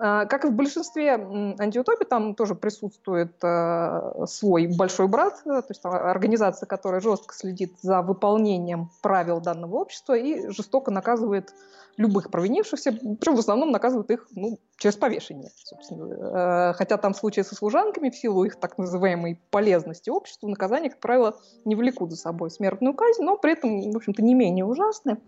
как 0.00 0.46
и 0.46 0.48
в 0.48 0.52
большинстве 0.52 1.12
антиутопий, 1.12 2.06
там 2.06 2.34
тоже 2.34 2.54
присутствует 2.54 3.34
э, 3.42 4.24
свой 4.26 4.66
большой 4.66 5.08
брат, 5.08 5.42
э, 5.44 5.60
то 5.60 5.66
есть 5.68 5.82
организация, 5.84 6.66
которая 6.66 7.02
жестко 7.02 7.34
следит 7.34 7.74
за 7.82 8.00
выполнением 8.00 8.90
правил 9.02 9.42
данного 9.42 9.76
общества 9.76 10.16
и 10.16 10.48
жестоко 10.48 10.90
наказывает 10.90 11.52
любых 11.98 12.30
провинившихся, 12.30 12.92
причем 12.92 13.36
в 13.36 13.40
основном 13.40 13.72
наказывает 13.72 14.10
их 14.10 14.26
ну, 14.34 14.58
через 14.78 14.96
повешение, 14.96 15.50
собственно. 15.54 16.70
Э, 16.70 16.72
хотя 16.72 16.96
там 16.96 17.12
в 17.12 17.18
случае 17.18 17.44
со 17.44 17.54
служанками, 17.54 18.08
в 18.08 18.16
силу 18.16 18.44
их 18.44 18.56
так 18.56 18.78
называемой 18.78 19.38
полезности 19.50 20.08
обществу, 20.08 20.48
наказания, 20.48 20.88
как 20.88 21.00
правило, 21.00 21.36
не 21.66 21.74
влекут 21.74 22.10
за 22.10 22.16
собой 22.16 22.50
смертную 22.50 22.94
казнь, 22.94 23.22
но 23.22 23.36
при 23.36 23.52
этом, 23.52 23.90
в 23.90 23.96
общем-то, 23.98 24.22
не 24.22 24.32
менее 24.32 24.64
ужасны. 24.64 25.18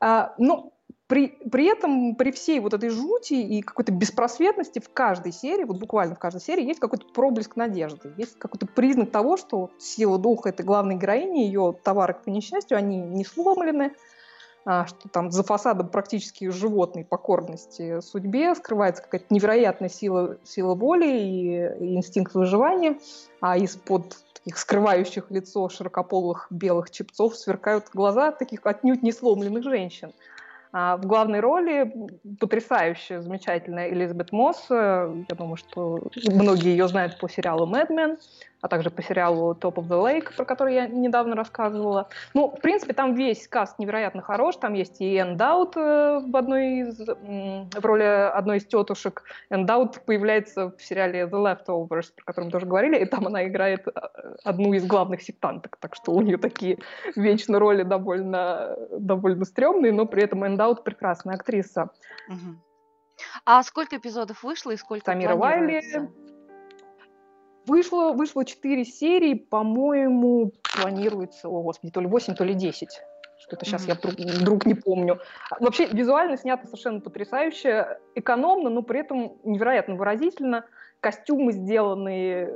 А, 0.00 0.34
но 0.38 0.71
при, 1.12 1.26
при 1.26 1.66
этом, 1.66 2.14
при 2.14 2.30
всей 2.30 2.58
вот 2.58 2.72
этой 2.72 2.88
жути 2.88 3.34
и 3.34 3.60
какой-то 3.60 3.92
беспросветности 3.92 4.78
в 4.78 4.88
каждой 4.90 5.30
серии, 5.30 5.64
вот 5.64 5.76
буквально 5.76 6.14
в 6.14 6.18
каждой 6.18 6.40
серии, 6.40 6.64
есть 6.64 6.80
какой-то 6.80 7.04
проблеск 7.04 7.54
надежды, 7.54 8.14
есть 8.16 8.38
какой-то 8.38 8.64
признак 8.64 9.10
того, 9.10 9.36
что 9.36 9.68
сила 9.78 10.16
духа 10.16 10.48
этой 10.48 10.64
главной 10.64 10.94
героини, 10.94 11.40
ее 11.40 11.76
товары, 11.82 12.14
по 12.14 12.30
несчастью, 12.30 12.78
они 12.78 12.96
не 12.96 13.26
сломлены, 13.26 13.92
а, 14.64 14.86
что 14.86 15.10
там 15.10 15.30
за 15.30 15.42
фасадом 15.42 15.90
практически 15.90 16.48
животной 16.48 17.04
покорности 17.04 18.00
судьбе 18.00 18.54
скрывается 18.54 19.02
какая-то 19.02 19.26
невероятная 19.28 19.90
сила, 19.90 20.38
сила 20.44 20.74
воли 20.74 21.08
и, 21.08 21.84
и 21.84 21.94
инстинкт 21.94 22.32
выживания, 22.32 22.98
а 23.42 23.58
из-под 23.58 24.16
таких 24.32 24.56
скрывающих 24.56 25.30
лицо 25.30 25.68
широкополых 25.68 26.46
белых 26.48 26.90
чепцов 26.90 27.36
сверкают 27.36 27.90
глаза 27.92 28.32
таких 28.32 28.64
отнюдь 28.64 29.02
не 29.02 29.12
сломленных 29.12 29.62
женщин– 29.62 30.14
в 30.72 31.00
главной 31.02 31.40
роли 31.40 31.92
потрясающая, 32.40 33.20
замечательная 33.20 33.90
Элизабет 33.90 34.32
Мосс. 34.32 34.66
Я 34.70 35.24
думаю, 35.36 35.56
что 35.56 35.98
многие 36.24 36.70
ее 36.70 36.88
знают 36.88 37.18
по 37.18 37.28
сериалу 37.28 37.66
«Mad 37.66 37.88
Men» 37.90 38.16
а 38.62 38.68
также 38.68 38.90
по 38.90 39.02
сериалу 39.02 39.54
Top 39.54 39.74
of 39.74 39.88
the 39.88 40.00
Lake, 40.00 40.34
про 40.36 40.44
который 40.44 40.74
я 40.74 40.86
недавно 40.86 41.34
рассказывала. 41.34 42.08
Ну, 42.32 42.48
в 42.48 42.60
принципе, 42.60 42.94
там 42.94 43.14
весь 43.14 43.48
каст 43.48 43.78
невероятно 43.78 44.22
хорош. 44.22 44.56
Там 44.56 44.74
есть 44.74 45.00
и 45.00 45.18
Эндаут 45.18 45.76
э, 45.76 46.20
в, 46.24 46.36
одной 46.36 46.78
из, 46.78 46.98
в 47.00 47.84
роли 47.84 48.04
одной 48.04 48.58
из 48.58 48.66
тетушек. 48.66 49.24
Эндаут 49.50 50.04
появляется 50.06 50.70
в 50.70 50.80
сериале 50.80 51.22
The 51.22 51.30
Leftovers, 51.30 52.12
про 52.14 52.24
который 52.24 52.44
мы 52.46 52.50
тоже 52.52 52.66
говорили, 52.66 52.98
и 52.98 53.04
там 53.04 53.26
она 53.26 53.46
играет 53.46 53.88
э, 53.88 53.90
одну 54.44 54.72
из 54.74 54.86
главных 54.86 55.22
сектанток. 55.22 55.76
Так 55.78 55.96
что 55.96 56.12
у 56.12 56.20
нее 56.20 56.38
такие 56.38 56.78
вечно 57.16 57.58
роли 57.58 57.82
довольно, 57.82 58.76
довольно 58.96 59.44
стрёмные, 59.44 59.92
но 59.92 60.06
при 60.06 60.22
этом 60.22 60.46
Эндаут 60.46 60.84
прекрасная 60.84 61.34
актриса. 61.34 61.90
Угу. 62.28 62.56
А 63.44 63.62
сколько 63.62 63.96
эпизодов 63.96 64.42
вышло 64.42 64.70
и 64.70 64.76
сколько 64.76 65.04
Самира 65.04 65.34
Вайли 65.34 65.82
Вышло, 67.66 68.12
вышло 68.12 68.44
4 68.44 68.84
серии, 68.84 69.34
по-моему, 69.34 70.52
планируется, 70.80 71.48
о 71.48 71.62
господи, 71.62 71.92
то 71.92 72.00
ли 72.00 72.06
8, 72.06 72.34
то 72.34 72.44
ли 72.44 72.54
10. 72.54 73.00
Что-то 73.38 73.64
сейчас 73.64 73.84
mm-hmm. 73.84 73.88
я 73.88 73.94
вдруг, 73.94 74.14
вдруг 74.14 74.66
не 74.66 74.74
помню. 74.74 75.18
Вообще 75.58 75.86
визуально 75.86 76.36
снято 76.36 76.66
совершенно 76.66 77.00
потрясающе, 77.00 77.98
экономно, 78.14 78.70
но 78.70 78.82
при 78.82 79.00
этом 79.00 79.36
невероятно 79.44 79.96
выразительно. 79.96 80.64
Костюмы 81.00 81.52
сделаны 81.52 82.48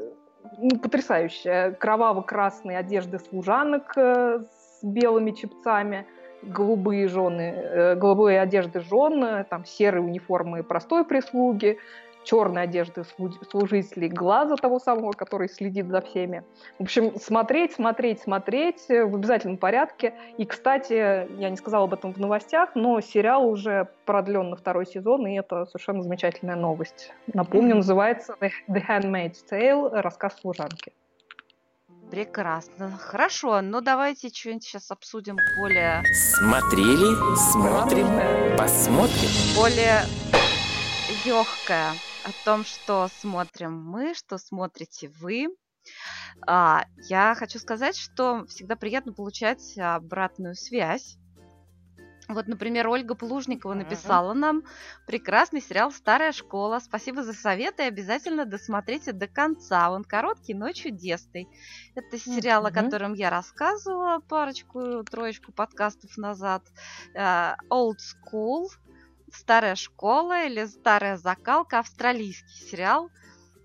ну, 0.59 0.79
потрясающе. 0.79 1.77
Кроваво-красные 1.79 2.79
одежды 2.79 3.19
служанок 3.19 3.93
э, 3.97 4.41
с 4.41 4.85
белыми 4.85 5.33
чепцами, 5.33 6.07
голубые 6.43 7.09
жены, 7.09 7.53
э, 7.57 7.95
голубые 7.97 8.41
одежды 8.41 8.81
жен, 8.81 9.23
э, 9.25 9.45
там 9.45 9.65
серые 9.65 10.03
униформы 10.03 10.63
простой 10.63 11.05
прислуги, 11.05 11.79
черной 12.27 12.65
одежды 12.65 13.05
служителей, 13.51 14.09
глаза 14.09 14.57
того 14.57 14.79
самого, 14.79 15.13
который 15.13 15.49
следит 15.49 15.89
за 15.89 16.01
всеми. 16.03 16.45
В 16.79 16.83
общем, 16.83 17.19
смотреть, 17.19 17.73
смотреть, 17.73 18.21
смотреть 18.21 18.89
в 18.89 19.15
обязательном 19.15 19.57
порядке. 19.57 20.13
И, 20.37 20.45
кстати, 20.45 20.93
я 21.41 21.51
не 21.51 21.57
сказала 21.57 21.85
об 21.85 21.95
этом 21.95 22.13
в 22.13 22.19
новостях, 22.19 22.71
но 22.75 23.01
сериал 23.01 23.49
уже 23.49 23.89
продлен 24.05 24.51
на 24.51 24.57
второй 24.57 24.87
сезон, 24.87 25.27
и 25.27 25.39
это 25.39 25.67
совершенно 25.67 26.03
замечательная 26.03 26.57
новость. 26.57 27.13
Напомню, 27.33 27.77
называется 27.77 28.37
The 28.41 28.83
Handmaid's 28.89 29.39
Tale 29.51 29.91
«Рассказ 30.01 30.37
служанки». 30.41 30.93
Прекрасно. 32.11 32.93
Хорошо, 33.01 33.61
ну 33.63 33.81
давайте 33.81 34.29
что-нибудь 34.29 34.63
сейчас 34.63 34.91
обсудим 34.93 35.37
более... 35.59 36.05
Смотрели, 36.15 37.35
смотрим, 37.51 38.07
посмотрим. 38.57 39.29
Более 39.57 40.03
легкое 41.25 41.91
о 42.27 42.33
том, 42.45 42.65
что 42.65 43.09
смотрим 43.21 43.73
мы, 43.73 44.13
что 44.15 44.37
смотрите 44.37 45.09
вы. 45.21 45.47
А, 46.45 46.85
я 47.09 47.37
хочу 47.37 47.61
сказать, 47.61 47.97
что 47.97 48.45
всегда 48.47 48.75
приятно 48.75 49.13
получать 49.13 49.79
обратную 49.79 50.57
связь. 50.57 51.19
Вот, 52.29 52.49
например, 52.49 52.89
Ольга 52.89 53.15
Плужникова 53.15 53.75
написала 53.75 54.33
нам 54.35 54.65
прекрасный 55.07 55.63
сериал 55.63 55.93
«Старая 55.93 56.33
школа». 56.33 56.81
Спасибо 56.81 57.23
за 57.23 57.33
советы, 57.33 57.85
обязательно 57.85 58.45
досмотрите 58.45 59.13
до 59.13 59.29
конца. 59.29 59.93
Он 59.93 60.03
короткий, 60.03 60.53
но 60.55 60.73
чудесный. 60.73 61.47
Это 61.95 62.19
сериал, 62.19 62.67
о 62.67 62.73
котором 62.73 63.15
я 63.15 63.31
рассказывала 63.31 64.19
парочку, 64.19 65.05
троечку 65.05 65.53
подкастов 65.53 66.17
назад. 66.17 66.65
Uh, 67.15 67.55
Old 67.71 67.99
School 67.99 68.67
старая 69.37 69.75
школа 69.75 70.45
или 70.45 70.65
старая 70.67 71.17
закалка, 71.17 71.79
австралийский 71.79 72.67
сериал. 72.71 73.11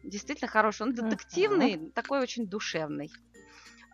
Действительно 0.03 0.49
хороший. 0.49 0.83
Он 0.83 0.93
детективный, 0.93 1.75
uh-huh. 1.75 1.91
такой 1.91 2.21
очень 2.21 2.47
душевный. 2.47 3.11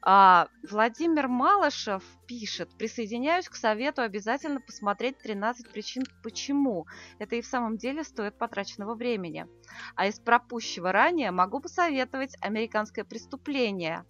А, 0.10 0.48
Владимир 0.70 1.28
Малышев 1.28 2.04
пишет, 2.28 2.70
присоединяюсь 2.78 3.50
к 3.50 3.56
совету 3.56 4.02
обязательно 4.02 4.62
посмотреть 4.62 5.18
13 5.18 5.70
причин 5.70 6.04
почему. 6.24 6.86
Это 7.20 7.36
и 7.36 7.42
в 7.42 7.46
самом 7.46 7.78
деле 7.78 8.04
стоит 8.06 8.38
потраченного 8.38 8.96
времени. 8.96 9.48
А 9.96 10.08
из 10.08 10.20
пропущего 10.20 10.92
ранее 10.92 11.32
могу 11.32 11.60
посоветовать 11.60 12.38
«Американское 12.42 13.04
преступление». 13.04 14.06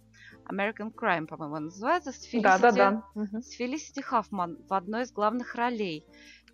American 0.48 0.92
Crime, 0.94 1.26
по-моему, 1.26 1.58
называется, 1.58 2.12
с 2.12 2.22
Фелисити, 2.22 2.42
да, 2.42 2.58
да, 2.58 3.02
да. 3.14 3.40
с 3.40 3.50
Фелисити 3.50 4.00
Хаффман 4.00 4.58
в 4.68 4.72
одной 4.72 5.02
из 5.02 5.12
главных 5.12 5.54
ролей. 5.54 6.06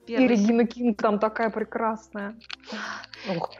Первый... 0.07 0.25
И 0.25 0.29
Регина 0.29 0.67
Кинг 0.67 1.01
там 1.01 1.19
такая 1.19 1.51
прекрасная. 1.51 2.37
Ох. 3.29 3.51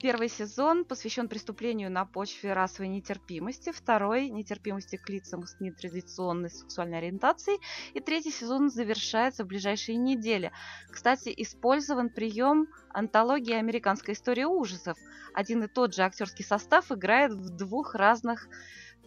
Первый 0.00 0.28
сезон 0.28 0.84
посвящен 0.84 1.28
преступлению 1.28 1.90
на 1.90 2.04
почве 2.04 2.52
расовой 2.52 2.88
нетерпимости, 2.88 3.70
второй– 3.70 4.28
нетерпимости 4.30 4.96
к 4.96 5.08
лицам 5.08 5.46
с 5.46 5.60
нетрадиционной 5.60 6.50
сексуальной 6.50 6.98
ориентацией, 6.98 7.60
и 7.94 8.00
третий 8.00 8.30
сезон 8.30 8.70
завершается 8.70 9.44
в 9.44 9.48
ближайшие 9.48 9.96
недели. 9.96 10.50
Кстати, 10.90 11.32
использован 11.36 12.10
прием 12.10 12.68
антологии 12.92 13.54
американской 13.54 14.14
истории 14.14 14.44
ужасов. 14.44 14.98
Один 15.34 15.62
и 15.62 15.68
тот 15.68 15.94
же 15.94 16.02
актерский 16.02 16.44
состав 16.44 16.90
играет 16.90 17.32
в 17.32 17.50
двух 17.56 17.94
разных 17.94 18.48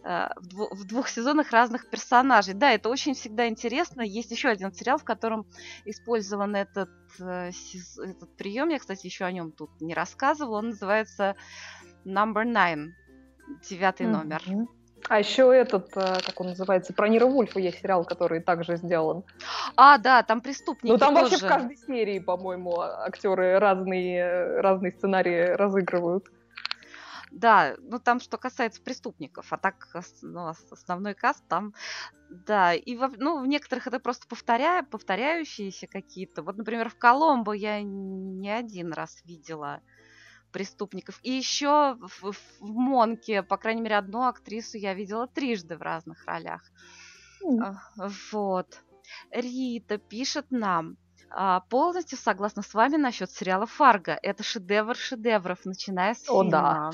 в, 0.06 0.48
дв- 0.48 0.70
в 0.72 0.86
двух 0.86 1.08
сезонах 1.10 1.52
разных 1.52 1.90
персонажей. 1.90 2.54
Да, 2.54 2.72
это 2.72 2.90
очень 2.90 3.16
всегда 3.16 3.48
интересно. 3.48 4.02
Есть 4.02 4.32
еще 4.32 4.50
один 4.50 4.72
сериал, 4.72 5.00
в 5.00 5.04
котором 5.04 5.48
использован 5.84 6.56
этот, 6.56 6.90
э, 7.20 7.50
этот 7.50 8.38
прием. 8.38 8.70
Я, 8.70 8.80
кстати, 8.80 9.08
еще 9.08 9.26
о 9.26 9.32
нем 9.32 9.52
тут 9.52 9.70
не 9.82 9.96
рассказывала. 9.96 10.60
Он 10.60 10.70
называется 10.70 11.36
Number 12.06 12.46
Nine, 12.46 12.92
девятый 13.68 14.06
mm-hmm. 14.06 14.10
номер. 14.12 14.42
А 15.08 15.20
еще 15.20 15.56
этот, 15.56 15.96
э, 15.96 16.20
как 16.26 16.40
он 16.40 16.48
называется, 16.48 16.94
про 16.94 17.08
Нира 17.08 17.26
Вульфа 17.26 17.60
есть 17.60 17.82
сериал, 17.82 18.06
который 18.06 18.42
также 18.42 18.78
сделан. 18.78 19.24
А, 19.76 19.98
да, 19.98 20.24
там 20.24 20.42
преступники 20.42 20.92
Ну, 20.92 20.98
там 20.98 21.16
тоже. 21.16 21.32
вообще 21.32 21.46
в 21.46 21.50
каждой 21.50 21.78
серии, 21.78 22.20
по-моему, 22.20 22.80
актеры 22.80 23.60
разные, 23.60 24.62
разные 24.62 24.92
сценарии 24.92 25.50
разыгрывают. 25.56 26.26
Да, 27.36 27.76
ну 27.82 28.00
там 28.00 28.22
что 28.22 28.38
касается 28.38 28.82
преступников, 28.82 29.52
а 29.52 29.58
так 29.58 29.90
ну, 30.22 30.48
основной 30.72 31.14
каст 31.16 31.44
там, 31.50 31.74
да, 32.30 32.74
и 32.74 32.96
в, 32.96 33.12
ну, 33.18 33.42
в 33.42 33.46
некоторых 33.46 33.88
это 33.88 34.00
просто 34.00 34.26
повторя, 34.26 34.84
повторяющиеся 34.84 35.86
какие-то. 35.88 36.44
Вот, 36.44 36.56
например, 36.56 36.88
в 36.90 36.96
Коломбо 36.96 37.52
я 37.52 37.82
не 37.82 38.50
один 38.50 38.94
раз 38.94 39.22
видела 39.26 39.82
преступников. 40.54 41.20
И 41.24 41.32
еще 41.32 41.98
в, 42.00 42.32
в 42.32 42.38
Монке, 42.62 43.44
по 43.44 43.58
крайней 43.58 43.82
мере, 43.82 43.98
одну 43.98 44.24
актрису 44.24 44.78
я 44.78 44.94
видела 44.94 45.28
трижды 45.28 45.76
в 45.76 45.82
разных 45.82 46.26
ролях. 46.26 46.62
Mm. 47.44 47.76
Вот. 48.32 48.82
Рита 49.30 49.98
пишет 49.98 50.52
нам. 50.52 50.96
А, 51.30 51.62
полностью 51.62 52.18
согласна 52.18 52.62
с 52.62 52.74
вами 52.74 52.98
насчет 52.98 53.32
сериала 53.32 53.66
Фарго. 53.66 54.18
Это 54.22 54.44
шедевр 54.44 54.96
шедевров, 54.96 55.66
начиная 55.66 56.14
с 56.14 56.30
О, 56.30 56.44
фильма. 56.44 56.52
Да. 56.52 56.92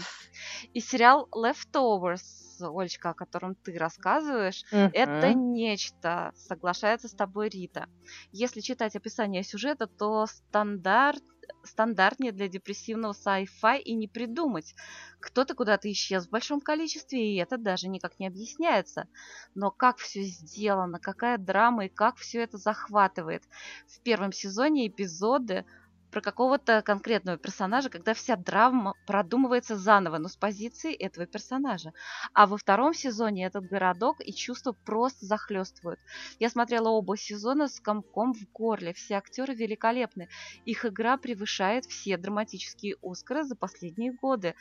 И 0.74 0.80
сериал 0.80 1.28
Leftovers, 1.36 2.22
Олечка, 2.62 3.12
о 3.12 3.14
котором 3.14 3.56
ты 3.56 3.78
рассказываешь, 3.78 4.64
uh-huh. 4.72 4.92
это 4.94 5.34
нечто. 5.34 6.32
Соглашается 6.36 7.08
с 7.08 7.14
тобой 7.14 7.50
Рита. 7.50 7.88
Если 8.32 8.62
читать 8.62 8.96
описание 8.96 9.44
сюжета, 9.44 9.88
то 9.88 10.26
стандарт 10.26 11.24
стандартнее 11.64 12.32
для 12.32 12.48
депрессивного 12.48 13.14
sci-fi 13.14 13.80
и 13.80 13.94
не 13.94 14.08
придумать. 14.08 14.76
Кто-то 15.20 15.54
куда-то 15.54 15.92
исчез 15.92 16.28
в 16.28 16.30
большом 16.30 16.62
количестве, 16.62 17.34
и 17.34 17.38
это 17.38 17.58
даже 17.58 17.88
никак 17.88 18.20
не 18.20 18.28
объясняется. 18.28 19.08
Но 19.56 19.72
как 19.72 19.98
все 19.98 20.24
сделано, 20.24 21.00
какая 21.00 21.38
драма 21.38 21.86
и 21.86 21.90
как 21.90 22.18
все 22.18 22.42
это 22.42 22.58
захватывает. 22.58 23.44
В 23.88 24.02
первом 24.02 24.32
сезоне 24.32 24.88
эпизоды 24.88 25.66
про 26.12 26.22
какого-то 26.22 26.82
конкретного 26.82 27.38
персонажа, 27.38 27.90
когда 27.90 28.14
вся 28.14 28.36
драма 28.36 28.96
продумывается 29.08 29.78
заново, 29.78 30.18
но 30.18 30.28
с 30.28 30.36
позиции 30.36 30.94
этого 30.94 31.26
персонажа. 31.26 31.94
А 32.34 32.48
во 32.48 32.58
втором 32.58 32.94
сезоне 32.94 33.46
этот 33.46 33.66
городок 33.66 34.18
и 34.20 34.34
чувства 34.34 34.74
просто 34.74 35.26
захлестывают. 35.26 36.00
Я 36.40 36.50
смотрела 36.50 36.90
оба 36.90 37.18
сезона 37.18 37.68
с 37.68 37.80
комком 37.80 38.34
в 38.34 38.52
горле. 38.52 38.94
Все 38.94 39.16
актеры 39.16 39.56
великолепны. 39.56 40.28
Их 40.66 40.86
игра 40.86 41.18
превышает 41.18 41.86
все 41.86 42.18
драматические 42.18 42.96
Оскары 43.02 43.44
за 43.44 43.56
последние 43.56 44.14
годы. 44.14 44.56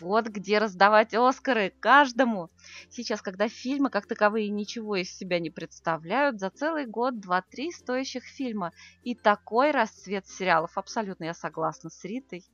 Вот 0.00 0.26
где 0.26 0.58
раздавать 0.58 1.14
Оскары 1.14 1.72
каждому. 1.80 2.50
Сейчас, 2.90 3.22
когда 3.22 3.48
фильмы 3.48 3.90
как 3.90 4.06
таковые 4.06 4.48
ничего 4.50 4.96
из 4.96 5.16
себя 5.16 5.38
не 5.38 5.50
представляют, 5.50 6.40
за 6.40 6.50
целый 6.50 6.86
год 6.86 7.20
два-три 7.20 7.70
стоящих 7.70 8.24
фильма 8.24 8.72
и 9.02 9.14
такой 9.14 9.70
расцвет 9.70 10.26
сериалов. 10.26 10.76
Абсолютно 10.76 11.24
я 11.24 11.34
согласна 11.34 11.90
с 11.90 12.04
Ритой. 12.04 12.44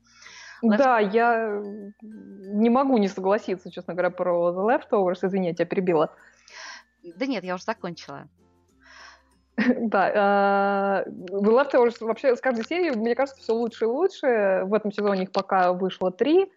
Да, 0.63 0.99
я 0.99 1.61
не 2.01 2.71
могу 2.71 2.99
не 2.99 3.09
согласиться, 3.09 3.71
честно 3.71 3.95
говоря, 3.95 4.11
про 4.11 4.51
The 4.51 4.81
Leftovers. 4.91 5.27
Извини, 5.27 5.49
я 5.49 5.55
тебя 5.55 5.67
перебила. 5.67 6.15
Да 7.03 7.27
нет, 7.27 7.45
я 7.45 7.55
уже 7.55 7.65
закончила. 7.65 8.29
Да, 9.79 11.05
The 11.07 11.43
Leftovers 11.43 11.97
вообще 12.01 12.35
с 12.35 12.41
каждой 12.41 12.65
серии, 12.65 12.91
мне 12.91 13.15
кажется, 13.15 13.41
все 13.41 13.55
лучше 13.55 13.85
и 13.85 13.89
лучше. 13.89 14.63
В 14.65 14.75
этом 14.75 14.91
сезоне 14.91 15.25
их 15.25 15.33
пока 15.33 15.73
вышло 15.73 16.11
три. 16.11 16.51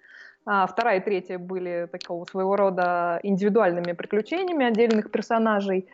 А 0.49 0.65
вторая 0.65 0.99
и 0.99 1.03
третья 1.03 1.37
были 1.37 1.89
такого 1.91 2.23
своего 2.23 2.55
рода 2.55 3.19
индивидуальными 3.21 3.91
приключениями 3.91 4.65
отдельных 4.65 5.11
персонажей. 5.11 5.89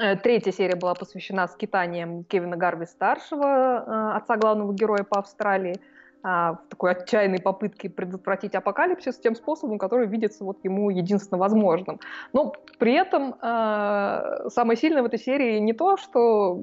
Э, 0.00 0.16
третья 0.16 0.50
серия 0.52 0.74
была 0.74 0.94
посвящена 0.94 1.46
скитаниям 1.46 2.24
Кевина 2.24 2.56
Гарви 2.56 2.86
старшего, 2.86 3.44
э, 3.44 4.16
отца 4.16 4.36
главного 4.36 4.72
героя 4.74 5.04
по 5.04 5.20
Австралии, 5.20 5.76
а, 6.24 6.54
в 6.54 6.68
такой 6.68 6.92
отчаянной 6.92 7.40
попытке 7.40 7.90
предотвратить 7.90 8.54
апокалипсис 8.54 9.18
тем 9.18 9.34
способом, 9.34 9.78
который 9.78 10.06
видится 10.06 10.44
вот 10.44 10.58
ему 10.62 10.88
единственно 10.88 11.38
возможным. 11.38 11.98
Но 12.32 12.52
при 12.78 12.94
этом 12.94 13.34
э, 13.42 14.48
самое 14.48 14.76
сильное 14.78 15.02
в 15.02 15.06
этой 15.06 15.18
серии 15.18 15.58
не 15.58 15.72
то, 15.72 15.96
что 15.96 16.60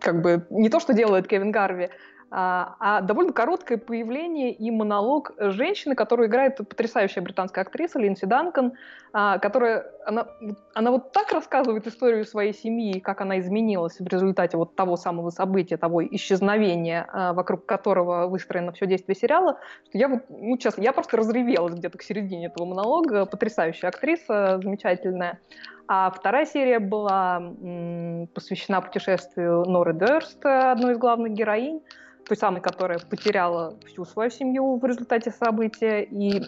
как 0.00 0.20
бы 0.20 0.46
не 0.50 0.68
то, 0.68 0.78
что 0.78 0.92
делает 0.92 1.26
Кевин 1.26 1.50
Гарви, 1.50 1.88
а, 2.30 2.76
а 2.78 3.00
довольно 3.00 3.32
короткое 3.32 3.78
появление 3.78 4.52
и 4.52 4.70
монолог 4.70 5.32
женщины, 5.38 5.94
которую 5.94 6.28
играет 6.28 6.56
потрясающая 6.56 7.22
британская 7.22 7.62
актриса 7.62 7.98
Линдси 7.98 8.26
Данкан, 8.26 8.74
а, 9.12 9.38
которая, 9.38 9.90
она, 10.08 10.26
она 10.74 10.90
вот 10.90 11.12
так 11.12 11.32
рассказывает 11.32 11.86
историю 11.86 12.24
своей 12.24 12.54
семьи, 12.54 12.98
как 12.98 13.20
она 13.20 13.38
изменилась 13.40 14.00
в 14.00 14.06
результате 14.06 14.56
вот 14.56 14.74
того 14.74 14.96
самого 14.96 15.28
события, 15.28 15.76
того 15.76 16.02
исчезновения, 16.02 17.06
а, 17.12 17.32
вокруг 17.34 17.66
которого 17.66 18.26
выстроено 18.26 18.72
все 18.72 18.86
действие 18.86 19.14
сериала, 19.14 19.58
что 19.88 19.98
я 19.98 20.08
вот, 20.08 20.22
ну, 20.30 20.56
честно, 20.56 20.80
я 20.80 20.92
просто 20.92 21.18
разревелась 21.18 21.74
где-то 21.74 21.98
к 21.98 22.02
середине 22.02 22.46
этого 22.46 22.64
монолога, 22.64 23.26
потрясающая 23.26 23.90
актриса, 23.90 24.58
замечательная. 24.62 25.40
А 25.86 26.10
вторая 26.10 26.46
серия 26.46 26.78
была 26.78 27.36
м, 27.38 28.28
посвящена 28.34 28.80
путешествию 28.80 29.64
Норы 29.66 29.92
Дерст, 29.92 30.44
одной 30.44 30.92
из 30.92 30.98
главных 30.98 31.32
героинь, 31.32 31.82
той 32.28 32.36
самой, 32.36 32.60
которая 32.60 32.98
потеряла 32.98 33.74
всю 33.86 34.04
свою 34.04 34.30
семью 34.30 34.76
в 34.76 34.84
результате 34.84 35.30
события, 35.30 36.02
и 36.02 36.42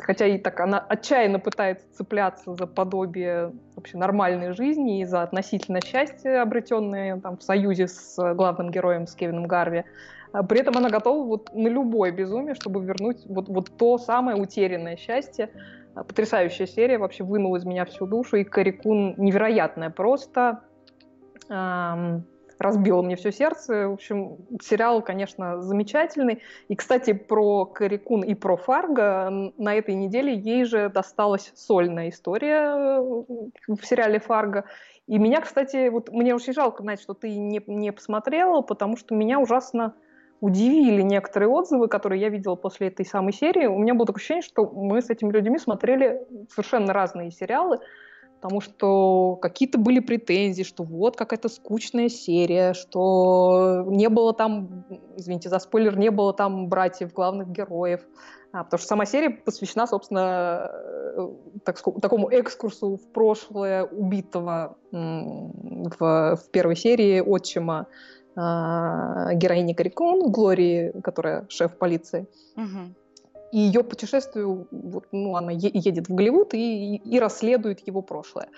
хотя 0.00 0.26
и 0.26 0.38
так 0.38 0.58
она 0.60 0.78
отчаянно 0.78 1.38
пытается 1.38 1.86
цепляться 1.94 2.54
за 2.54 2.66
подобие 3.06 3.52
вообще 3.76 3.98
нормальной 3.98 4.52
жизни 4.52 5.00
и 5.00 5.04
за 5.04 5.22
относительное 5.22 5.80
счастье, 5.80 6.40
обретенное 6.40 7.20
там, 7.20 7.36
в 7.36 7.42
союзе 7.42 7.86
с 7.86 8.16
главным 8.34 8.70
героем, 8.70 9.06
с 9.06 9.14
Кевином 9.14 9.46
Гарви, 9.46 9.84
а 10.32 10.42
при 10.42 10.60
этом 10.60 10.76
она 10.76 10.90
готова 10.90 11.24
вот 11.24 11.54
на 11.54 11.68
любое 11.68 12.10
безумие, 12.10 12.54
чтобы 12.54 12.84
вернуть 12.84 13.24
вот, 13.26 13.48
вот 13.48 13.70
то 13.78 13.98
самое 13.98 14.36
утерянное 14.36 14.96
счастье. 14.96 15.50
А, 15.94 16.02
потрясающая 16.04 16.66
серия, 16.66 16.98
вообще 16.98 17.24
вынула 17.24 17.56
из 17.56 17.64
меня 17.64 17.84
всю 17.84 18.06
душу, 18.06 18.36
и 18.36 18.44
Карикун 18.44 19.14
невероятная 19.16 19.90
просто. 19.90 20.60
Разбило 22.58 23.02
мне 23.02 23.16
все 23.16 23.32
сердце. 23.32 23.88
В 23.88 23.94
общем, 23.94 24.38
сериал, 24.62 25.02
конечно, 25.02 25.62
замечательный. 25.62 26.42
И, 26.68 26.76
кстати, 26.76 27.12
про 27.12 27.66
Карикун 27.66 28.22
и 28.22 28.34
про 28.34 28.56
Фарго 28.56 29.52
на 29.56 29.74
этой 29.74 29.94
неделе 29.94 30.34
ей 30.34 30.64
же 30.64 30.88
досталась 30.88 31.52
сольная 31.54 32.08
история 32.08 32.98
э, 32.98 33.00
в 33.68 33.82
сериале 33.82 34.18
Фарго. 34.18 34.64
И 35.06 35.18
меня, 35.18 35.40
кстати, 35.40 35.88
вот 35.88 36.10
мне 36.10 36.34
очень 36.34 36.52
жалко, 36.52 36.82
Надь, 36.82 37.00
что 37.00 37.14
ты 37.14 37.36
не, 37.36 37.62
не 37.66 37.92
посмотрела, 37.92 38.62
потому 38.62 38.96
что 38.96 39.14
меня 39.14 39.38
ужасно 39.38 39.94
удивили 40.40 41.02
некоторые 41.02 41.48
отзывы, 41.48 41.88
которые 41.88 42.20
я 42.20 42.28
видела 42.28 42.56
после 42.56 42.88
этой 42.88 43.06
самой 43.06 43.32
серии. 43.32 43.66
У 43.66 43.78
меня 43.78 43.94
было 43.94 44.06
такое 44.06 44.18
ощущение, 44.18 44.42
что 44.42 44.66
мы 44.68 45.00
с 45.00 45.08
этими 45.08 45.32
людьми 45.32 45.58
смотрели 45.58 46.26
совершенно 46.50 46.92
разные 46.92 47.30
сериалы 47.30 47.78
потому 48.46 48.60
что 48.60 49.38
какие-то 49.42 49.76
были 49.76 49.98
претензии, 49.98 50.62
что 50.62 50.84
вот 50.84 51.16
какая-то 51.16 51.48
скучная 51.48 52.08
серия, 52.08 52.74
что 52.74 53.84
не 53.88 54.08
было 54.08 54.32
там, 54.32 54.84
извините 55.16 55.48
за 55.48 55.58
спойлер, 55.58 55.98
не 55.98 56.12
было 56.12 56.32
там 56.32 56.68
братьев 56.68 57.12
главных 57.12 57.48
героев, 57.48 58.02
а, 58.52 58.62
потому 58.62 58.78
что 58.78 58.86
сама 58.86 59.04
серия 59.04 59.30
посвящена, 59.30 59.88
собственно, 59.88 60.70
э, 61.16 61.28
так, 61.64 61.82
такому 62.00 62.28
экскурсу 62.30 62.98
в 62.98 63.12
прошлое 63.12 63.82
убитого 63.82 64.76
в, 64.92 65.98
в 65.98 66.50
первой 66.52 66.76
серии 66.76 67.18
отчима 67.18 67.88
э, 68.36 68.40
героини 69.34 69.72
Карикун, 69.72 70.30
Глории, 70.30 70.92
которая 71.02 71.46
шеф 71.48 71.76
полиции. 71.76 72.28
Угу 72.56 72.94
и 73.52 73.58
ее 73.58 73.82
путешествию, 73.84 74.68
вот, 74.70 75.06
ну, 75.12 75.36
она 75.36 75.52
едет 75.52 76.08
в 76.08 76.14
Голливуд 76.14 76.54
и, 76.54 76.96
и 76.96 77.20
расследует 77.20 77.86
его 77.86 78.02
прошлое. 78.02 78.48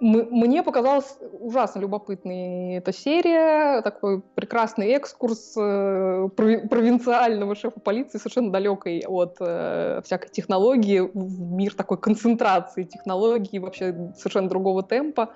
Мне 0.00 0.62
показалась 0.62 1.18
ужасно 1.40 1.80
любопытной 1.80 2.76
эта 2.76 2.90
серия, 2.90 3.82
такой 3.82 4.22
прекрасный 4.34 4.88
экскурс 4.92 5.54
э, 5.58 6.28
провинциального 6.36 7.54
шефа 7.54 7.80
полиции, 7.80 8.16
совершенно 8.16 8.50
далекой 8.50 9.04
от 9.06 9.36
э, 9.40 10.00
всякой 10.02 10.30
технологии, 10.30 11.00
в 11.00 11.52
мир 11.52 11.74
такой 11.74 11.98
концентрации 11.98 12.84
технологий, 12.84 13.58
вообще 13.58 14.12
совершенно 14.16 14.48
другого 14.48 14.82
темпа. 14.82 15.34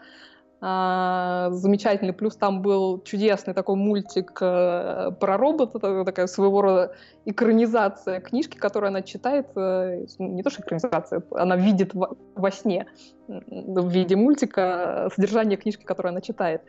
А, 0.67 1.51
замечательный. 1.51 2.15
Плюс 2.15 2.37
там 2.37 2.63
был 2.63 3.03
чудесный 3.03 3.53
такой 3.53 3.77
мультик 3.77 4.39
э, 4.41 5.11
про 5.21 5.37
робота, 5.37 6.05
такая 6.07 6.27
своего 6.27 6.63
рода 6.63 6.95
экранизация 7.27 8.21
книжки, 8.21 8.57
которую 8.57 8.89
она 8.89 9.03
читает, 9.03 9.49
э, 9.57 10.07
не 10.19 10.43
то 10.43 10.49
что 10.49 10.63
экранизация, 10.63 11.23
она 11.33 11.57
видит 11.57 11.93
во, 11.93 12.51
сне 12.51 12.87
в 13.29 13.89
виде 13.91 14.17
мультика 14.17 15.11
содержание 15.15 15.59
книжки, 15.59 15.85
которую 15.85 16.13
она 16.13 16.23
читает. 16.23 16.63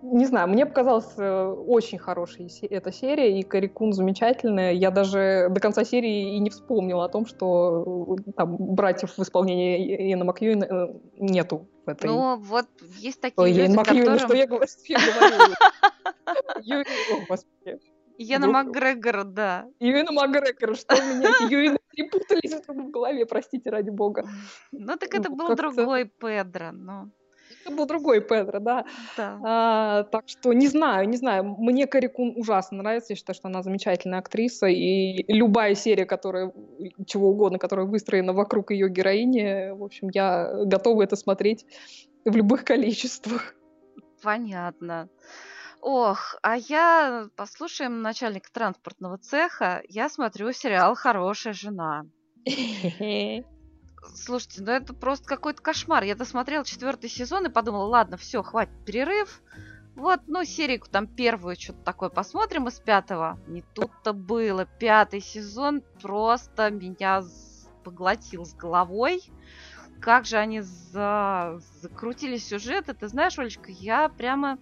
Не 0.00 0.24
знаю, 0.24 0.48
мне 0.48 0.64
показалась 0.64 1.12
э, 1.18 1.44
очень 1.44 1.98
хорошей 1.98 2.50
эта 2.70 2.90
серия, 2.90 3.38
и 3.38 3.42
Карикун 3.42 3.92
замечательная. 3.92 4.72
Я 4.72 4.90
даже 4.90 5.48
до 5.50 5.60
конца 5.60 5.84
серии 5.84 6.36
и 6.36 6.38
не 6.38 6.48
вспомнила 6.48 7.04
о 7.04 7.08
том, 7.10 7.26
что 7.26 8.16
там 8.34 8.56
братьев 8.58 9.12
в 9.14 9.22
исполнении 9.22 10.10
Иэна 10.10 10.24
Макьюина 10.24 10.88
нету 11.18 11.68
этой... 11.88 12.06
Ну, 12.06 12.36
вот 12.36 12.66
есть 12.98 13.20
такие 13.20 13.44
Ой, 13.44 13.52
люди, 13.52 13.74
которым... 13.74 14.18
что 14.18 14.34
я 14.34 14.46
говорю? 14.46 14.66
О, 17.12 17.26
господи. 17.28 17.78
Иена 18.18 18.48
Макгрегора, 18.48 19.24
да. 19.24 19.66
Иена 19.78 20.12
Макгрегора, 20.12 20.74
что 20.74 20.96
у 20.96 20.98
меня 20.98 21.28
эти 21.28 21.52
Юины 21.52 21.78
перепутались 21.90 22.54
в 22.66 22.90
голове, 22.90 23.26
простите, 23.26 23.70
ради 23.70 23.90
бога. 23.90 24.26
Ну, 24.72 24.96
так 24.96 25.14
это 25.14 25.30
был 25.30 25.54
другой 25.54 26.06
Педро, 26.06 26.72
но... 26.72 27.10
Это 27.66 27.74
был 27.74 27.86
другой 27.86 28.20
Педро, 28.20 28.60
да. 28.60 28.84
да. 29.16 29.40
А, 29.44 30.02
так 30.04 30.28
что 30.28 30.52
не 30.52 30.68
знаю, 30.68 31.08
не 31.08 31.16
знаю. 31.16 31.56
Мне 31.58 31.88
Карикун 31.88 32.34
ужасно 32.36 32.78
нравится. 32.78 33.12
Я 33.12 33.16
считаю, 33.16 33.34
что 33.34 33.48
она 33.48 33.62
замечательная 33.62 34.20
актриса. 34.20 34.66
И 34.66 35.24
любая 35.32 35.74
серия, 35.74 36.06
которая, 36.06 36.52
чего 37.06 37.30
угодно, 37.30 37.58
которая 37.58 37.86
выстроена 37.86 38.32
вокруг 38.32 38.70
ее 38.70 38.88
героини, 38.88 39.76
в 39.76 39.82
общем, 39.82 40.10
я 40.12 40.48
готова 40.64 41.02
это 41.02 41.16
смотреть 41.16 41.66
в 42.24 42.36
любых 42.36 42.64
количествах. 42.64 43.54
Понятно. 44.22 45.08
Ох, 45.80 46.36
а 46.42 46.56
я, 46.56 47.28
послушаем 47.36 48.00
начальника 48.00 48.48
транспортного 48.52 49.18
цеха, 49.18 49.82
я 49.88 50.08
смотрю 50.08 50.52
сериал 50.52 50.94
«Хорошая 50.94 51.52
жена». 51.52 52.04
Слушайте, 54.14 54.62
ну 54.62 54.72
это 54.72 54.94
просто 54.94 55.26
какой-то 55.26 55.62
кошмар. 55.62 56.04
Я 56.04 56.14
досмотрела 56.14 56.64
четвертый 56.64 57.08
сезон 57.10 57.46
и 57.46 57.50
подумала, 57.50 57.86
ладно, 57.86 58.16
все, 58.16 58.42
хватит 58.42 58.74
перерыв. 58.84 59.42
Вот, 59.94 60.20
ну, 60.26 60.44
серию 60.44 60.82
там 60.90 61.06
первую 61.06 61.56
что-то 61.56 61.82
такое 61.82 62.10
посмотрим 62.10 62.68
из 62.68 62.78
пятого. 62.78 63.38
Не 63.46 63.62
тут-то 63.62 64.12
было. 64.12 64.66
Пятый 64.66 65.20
сезон 65.20 65.82
просто 66.02 66.70
меня 66.70 67.22
поглотил 67.82 68.44
с 68.44 68.54
головой. 68.54 69.22
Как 70.00 70.26
же 70.26 70.36
они 70.36 70.60
за... 70.60 71.58
закрутили 71.80 72.36
сюжет. 72.36 72.86
Ты 72.98 73.08
знаешь, 73.08 73.38
Олечка, 73.38 73.70
я 73.70 74.10
прямо 74.10 74.58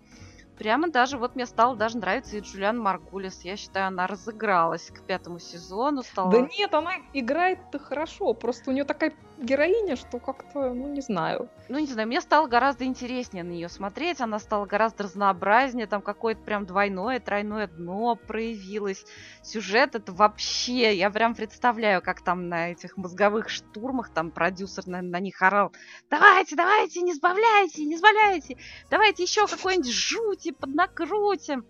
Прямо 0.59 0.89
даже, 0.89 1.19
вот 1.19 1.35
мне 1.35 1.47
стало 1.47 1.75
даже 1.75 1.99
нравиться 1.99 2.37
и 2.37 2.41
Джулиан 2.41 2.79
Маргулис. 2.79 3.43
Я 3.43 3.57
считаю, 3.57 3.89
она 3.89 4.07
разыгралась 4.07 4.89
к 4.91 5.01
пятому 5.03 5.41
сезону. 5.41 6.03
Стала... 6.03 6.31
Да 6.31 6.41
нет, 6.43 6.73
она 6.75 6.93
играет-то 7.13 7.81
хорошо. 7.81 8.35
Просто 8.35 8.71
у 8.71 8.73
нее 8.73 8.85
такая 8.85 9.13
героиня, 9.45 9.97
что 9.97 10.19
как-то, 10.19 10.73
ну 10.75 10.89
не 10.89 11.01
знаю. 11.01 11.49
Ну 11.69 11.79
не 11.79 11.87
знаю, 11.87 12.09
мне 12.09 12.21
стало 12.21 12.47
гораздо 12.47 12.85
интереснее 12.85 13.45
на 13.45 13.51
нее 13.51 13.69
смотреть. 13.69 14.21
Она 14.21 14.39
стала 14.39 14.67
гораздо 14.67 15.05
разнообразнее. 15.05 15.87
Там 15.87 16.03
какое-то 16.03 16.43
прям 16.43 16.67
двойное, 16.67 17.21
тройное 17.21 17.69
дно 17.69 18.17
проявилось. 18.17 19.05
Сюжет 19.43 19.95
это 19.95 20.13
вообще... 20.13 20.97
Я 20.97 21.11
прям 21.11 21.35
представляю, 21.35 22.03
как 22.03 22.23
там 22.23 22.49
на 22.49 22.73
этих 22.73 22.97
мозговых 22.97 23.49
штурмах 23.49 24.11
там 24.11 24.31
продюсер 24.31 24.87
на, 24.87 25.03
на 25.03 25.21
них 25.21 25.41
орал. 25.43 25.73
Давайте, 26.11 26.57
давайте, 26.57 27.01
не 27.03 27.15
сбавляйте, 27.15 27.85
не 27.85 27.97
сбавляйте. 27.97 28.57
Давайте 28.91 29.23
еще 29.23 29.47
какой-нибудь 29.47 29.91
жуть 29.91 30.49
поднакрутим. 30.59 31.65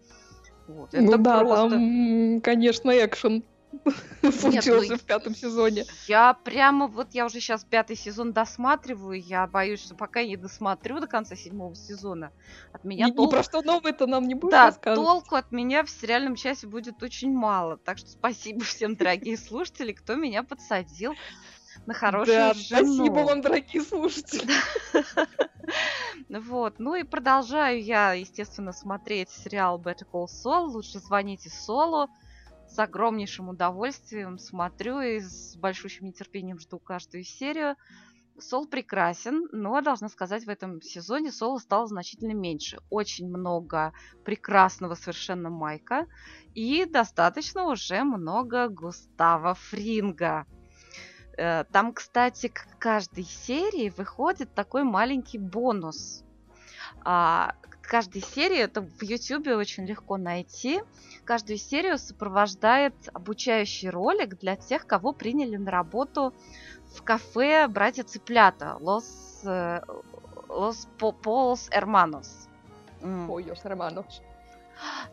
Вот, 0.67 0.91
ну 0.93 1.19
да, 1.19 1.41
просто... 1.41 1.71
там, 1.71 2.41
конечно, 2.41 2.91
экшен 2.91 3.45
случился 4.23 4.93
ну, 4.93 4.99
в 4.99 5.03
пятом 5.03 5.35
сезоне. 5.35 5.85
Я 6.07 6.35
прямо, 6.35 6.87
вот 6.87 7.09
я 7.13 7.27
уже 7.27 7.41
сейчас 7.41 7.65
пятый 7.65 7.97
сезон 7.97 8.33
досматриваю, 8.33 9.21
я 9.21 9.47
боюсь, 9.47 9.83
что 9.83 9.95
пока 9.95 10.21
я 10.21 10.29
не 10.29 10.37
досмотрю 10.37 11.01
до 11.01 11.07
конца 11.07 11.37
седьмого 11.37 11.75
сезона, 11.75 12.33
от 12.73 12.85
меня 12.85 13.13
толку... 13.13 13.33
про 13.33 13.43
что 13.43 13.63
новое-то 13.63 14.07
нам 14.07 14.27
не 14.27 14.35
будешь 14.35 14.53
Да, 14.53 14.67
рассказывать. 14.67 15.07
толку 15.09 15.37
от 15.37 15.53
меня 15.53 15.85
в 15.85 15.91
сериальном 15.91 16.37
часе 16.37 16.67
будет 16.67 17.03
очень 17.03 17.33
мало. 17.33 17.77
Так 17.79 17.99
что 17.99 18.09
спасибо 18.09 18.65
всем, 18.65 18.97
дорогие 18.97 19.37
слушатели, 19.37 19.93
кто 19.93 20.15
меня 20.15 20.43
подсадил 20.43 21.15
на 21.87 21.95
хорошую 21.95 22.37
Да, 22.37 22.55
жену. 22.55 22.95
спасибо 22.95 23.19
вам, 23.21 23.41
дорогие 23.41 23.83
слушатели. 23.83 24.53
Вот. 26.29 26.79
Ну 26.79 26.95
и 26.95 27.05
продолжаю 27.05 27.83
я, 27.83 28.13
естественно, 28.13 28.73
смотреть 28.73 29.31
сериал 29.31 29.81
Better 29.81 30.07
Call 30.11 30.27
Saul. 30.27 30.67
Лучше 30.67 30.99
звоните 30.99 31.49
Солу. 31.49 32.09
С 32.75 32.79
огромнейшим 32.81 33.51
удовольствием 33.51 34.37
смотрю 34.37 34.99
и 35.01 35.21
с 35.21 35.55
большущим 35.55 36.07
нетерпением 36.07 36.59
жду 36.59 36.81
каждую 36.81 37.23
серию. 37.23 37.77
Сол 38.41 38.67
прекрасен, 38.67 39.47
но, 39.53 39.81
должна 39.81 40.09
сказать, 40.09 40.45
в 40.45 40.49
этом 40.49 40.83
сезоне 40.83 41.31
Сола 41.31 41.59
стало 41.59 41.87
значительно 41.87 42.33
меньше. 42.33 42.81
Очень 42.91 43.29
много 43.29 43.93
прекрасного 44.25 44.97
совершенно 44.97 45.51
Майка 45.51 46.09
и 46.53 46.85
достаточно 46.85 47.63
уже 47.69 48.03
много 48.03 48.67
Густава 48.69 49.55
Фринга. 49.55 50.45
Э, 51.39 51.63
Там, 51.71 51.93
кстати, 51.93 52.49
к 52.49 52.67
каждой 52.81 53.23
серии 53.23 53.91
выходит 53.97 54.53
такой 54.53 54.83
маленький 54.83 55.39
бонус. 55.39 56.25
Каждой 57.87 58.23
серии, 58.23 58.59
это 58.59 58.81
в 58.81 59.03
Ютубе 59.03 59.57
очень 59.57 59.87
легко 59.87 60.17
найти, 60.17 60.83
каждую 61.25 61.59
серию 61.59 61.99
сопровождает 61.99 62.95
обучающий 63.13 63.91
ролик 63.91 64.39
для 64.39 64.57
тех, 64.57 64.87
кого 64.87 65.13
приняли 65.13 65.57
на 65.57 65.71
работу 65.71 66.35
в 66.97 67.03
кафе 67.03 67.69
«Братья 67.69 68.03
Цыплята» 68.05 68.79
Los, 68.81 69.05
э, 69.45 69.83
Polos 70.49 71.69
Hermanos. 71.71 72.49
М. 73.03 73.31
Ой, 73.31 73.45
Ёж, 73.45 73.59
Романов. 73.65 74.07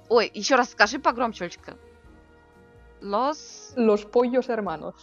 Ой, 0.10 0.32
еще 0.34 0.56
раз 0.56 0.72
скажи 0.72 0.98
погромче, 0.98 1.46
Олечка. 1.46 1.78
Los, 3.02 3.74
Los 3.76 4.06
pollos 4.06 4.48
hermanos. 4.48 4.96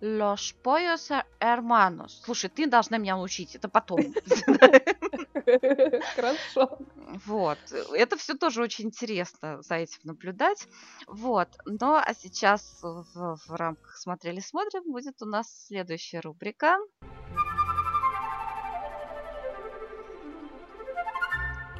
Los 0.00 0.52
Pollos 0.52 1.10
Hermanos. 1.40 2.20
Слушай, 2.24 2.50
ты 2.50 2.66
должна 2.66 2.98
меня 2.98 3.16
научить, 3.16 3.54
это 3.54 3.68
потом. 3.68 4.00
Хорошо. 6.14 6.78
Вот. 7.26 7.58
Это 7.92 8.16
все 8.16 8.34
тоже 8.34 8.62
очень 8.62 8.86
интересно 8.86 9.62
за 9.62 9.76
этим 9.76 10.00
наблюдать. 10.04 10.68
Вот. 11.06 11.48
Ну, 11.64 11.94
а 11.94 12.14
сейчас 12.14 12.80
в, 12.82 13.36
в 13.36 13.54
рамках 13.54 13.96
«Смотрели-смотрим» 13.96 14.90
будет 14.90 15.22
у 15.22 15.26
нас 15.26 15.66
следующая 15.66 16.20
рубрика. 16.20 16.78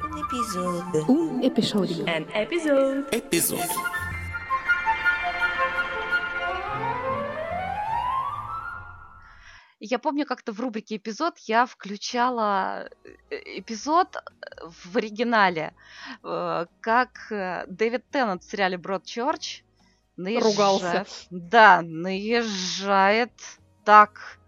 Un 0.03 1.41
episodio. 1.43 2.07
Episode. 2.31 3.07
Эпизод. 3.11 4.04
Я 9.87 9.99
помню, 9.99 10.25
как-то 10.25 10.51
в 10.51 10.59
рубрике 10.59 10.95
«Эпизод» 10.95 11.37
я 11.45 11.67
включала 11.67 12.89
э, 13.29 13.59
эпизод 13.59 14.15
э, 14.15 14.19
в 14.67 14.97
оригинале, 14.97 15.75
э, 16.23 16.65
как 16.81 17.27
Дэвид 17.67 18.03
Теннант 18.09 18.43
в 18.43 18.49
сериале 18.49 18.79
«Бродчерч» 18.79 19.63
Ругался. 20.17 20.85
наезжает... 20.85 21.27
Да, 21.29 21.81
наезжает 21.83 23.31
так 23.83 24.39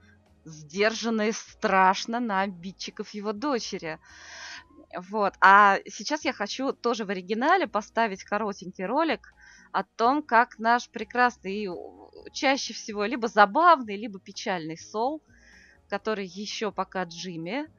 сдержанно 0.43 1.27
и 1.27 1.31
страшно 1.31 2.19
на 2.19 2.41
обидчиков 2.41 3.13
его 3.13 3.31
дочери. 3.31 3.99
Вот. 4.95 5.35
А 5.39 5.77
сейчас 5.85 6.25
я 6.25 6.33
хочу 6.33 6.73
тоже 6.73 7.05
в 7.05 7.11
оригинале 7.11 7.67
поставить 7.67 8.23
коротенький 8.23 8.85
ролик 8.85 9.35
о 9.71 9.83
том, 9.83 10.23
как 10.23 10.59
наш 10.59 10.89
прекрасный 10.89 11.55
и 11.55 11.67
у- 11.67 12.11
чаще 12.31 12.73
всего 12.73 13.05
либо 13.05 13.27
забавный, 13.27 13.95
либо 13.95 14.19
печальный 14.19 14.77
Сол, 14.77 15.21
который 15.89 16.25
еще 16.25 16.71
пока 16.71 17.03
Джимми, 17.03 17.69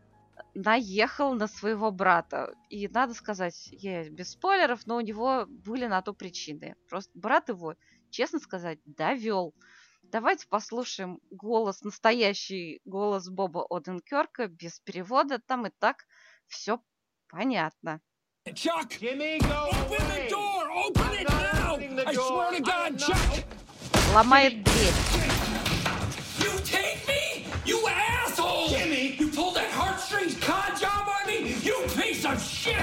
наехал 0.55 1.35
на 1.35 1.47
своего 1.49 1.91
брата. 1.91 2.55
И 2.69 2.89
надо 2.89 3.15
сказать, 3.15 3.69
я 3.73 4.09
без 4.09 4.31
спойлеров, 4.33 4.87
но 4.87 4.97
у 4.97 5.01
него 5.01 5.47
были 5.47 5.87
на 5.87 6.01
то 6.03 6.13
причины. 6.13 6.77
Просто 6.89 7.11
брат 7.15 7.49
его, 7.49 7.75
честно 8.11 8.39
сказать, 8.39 8.79
довел. 8.85 9.55
Давайте 10.03 10.47
послушаем 10.49 11.21
голос, 11.31 11.83
настоящий 11.83 12.81
голос 12.85 13.29
Боба 13.29 13.67
Оденкерка 13.69 14.47
без 14.47 14.81
перевода. 14.81 15.39
Там 15.39 15.67
и 15.67 15.71
так 15.79 16.07
все 16.47 16.81
понятно. 17.29 18.01
Chuck! 18.47 18.89
Jimmy, 18.99 19.39
go 19.41 20.28
Open 20.78 20.94
the 21.18 21.24
door! 21.24 21.72
Open 21.72 22.00
it 22.00 22.06
now! 22.06 22.06
I 22.06 22.14
swear 22.14 22.52
to 22.52 22.62
God, 22.62 23.00
Chuck! 23.00 23.44
Ломает 24.14 24.64
дверь. 24.64 24.94
You 26.40 26.52
take 26.64 27.08
me? 27.08 27.46
You 27.66 27.88
asshole! 27.88 28.68
Jimmy! 28.70 29.16
You 29.18 29.30
pulled 29.30 29.56
that 29.56 29.72
heartstrings 29.72 30.36
con 30.40 30.78
job 30.80 31.08
on 31.08 31.28
me? 31.28 31.56
You 31.64 31.76
piece 31.96 32.24
of 32.26 32.40
shit! 32.42 32.76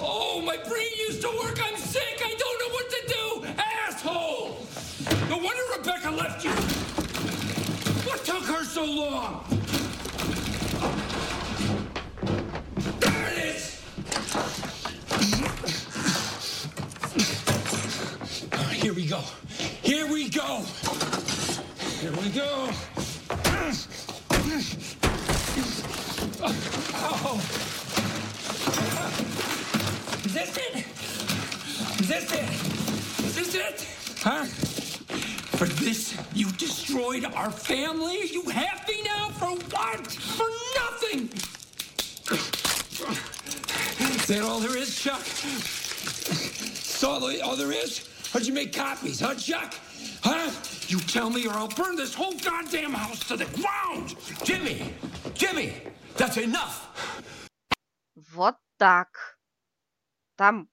oh, 0.00 0.40
my 0.44 0.56
brain 0.68 0.88
used 1.06 1.20
to 1.20 1.28
work. 1.42 1.58
I'm 1.62 1.76
sick. 1.76 2.22
I 2.24 2.34
don't 2.38 2.58
know 2.62 2.70
what 2.72 2.88
to 2.90 3.00
do. 3.06 3.62
Asshole! 3.62 4.66
No 5.28 5.36
wonder 5.36 5.62
Rebecca 5.76 6.10
left 6.10 6.44
you. 6.44 6.50
What 8.08 8.24
took 8.24 8.44
her 8.44 8.64
so 8.64 8.84
long? 8.84 9.44
There 13.00 13.28
it 13.32 13.56
is! 13.56 13.82
Here 18.83 18.93
we 18.93 19.05
go. 19.05 19.21
Here 19.81 20.05
we 20.11 20.27
go. 20.27 20.61
Here 22.01 22.11
we 22.11 22.29
go. 22.31 22.69
Oh. 26.93 27.39
Is 30.25 30.33
this 30.33 30.57
it? 30.57 30.85
Is 32.01 32.07
this 32.09 32.33
it? 32.33 32.49
Is 33.23 33.35
this 33.37 33.55
it? 33.55 33.87
Huh? 34.19 34.43
For 35.57 35.65
this, 35.65 36.17
you 36.33 36.51
destroyed 36.51 37.23
our 37.23 37.51
family? 37.51 38.25
You 38.33 38.43
have 38.49 38.85
me 38.85 39.01
now? 39.03 39.29
For 39.29 39.45
what? 39.45 40.07
For 40.11 40.49
nothing! 40.75 41.29
Is 44.13 44.27
that 44.27 44.41
all 44.43 44.59
there 44.59 44.77
is, 44.77 44.93
Chuck? 44.99 45.23
That's 45.23 47.01
all, 47.01 47.41
all 47.43 47.55
there 47.55 47.71
is? 47.71 48.09
How'd 48.33 48.47
you 48.47 48.53
make 48.55 48.73
copies, 48.73 49.19
huh, 49.19 49.35
Chuck? 49.35 49.75
Huh? 50.23 50.49
You 50.87 50.97
tell 51.01 51.29
me 51.29 51.45
or 51.45 51.53
I'll 51.53 51.67
burn 51.67 51.95
this 51.95 52.15
whole 52.15 52.33
goddamn 52.33 52.91
house 52.91 53.19
to 53.27 53.37
the 53.37 53.45
ground! 53.53 54.15
Jimmy! 54.43 54.91
Jimmy! 55.35 55.73
That's 56.17 56.37
enough! 56.37 56.89
Вот 58.33 58.55
так. 58.77 59.37
Там 60.35 60.67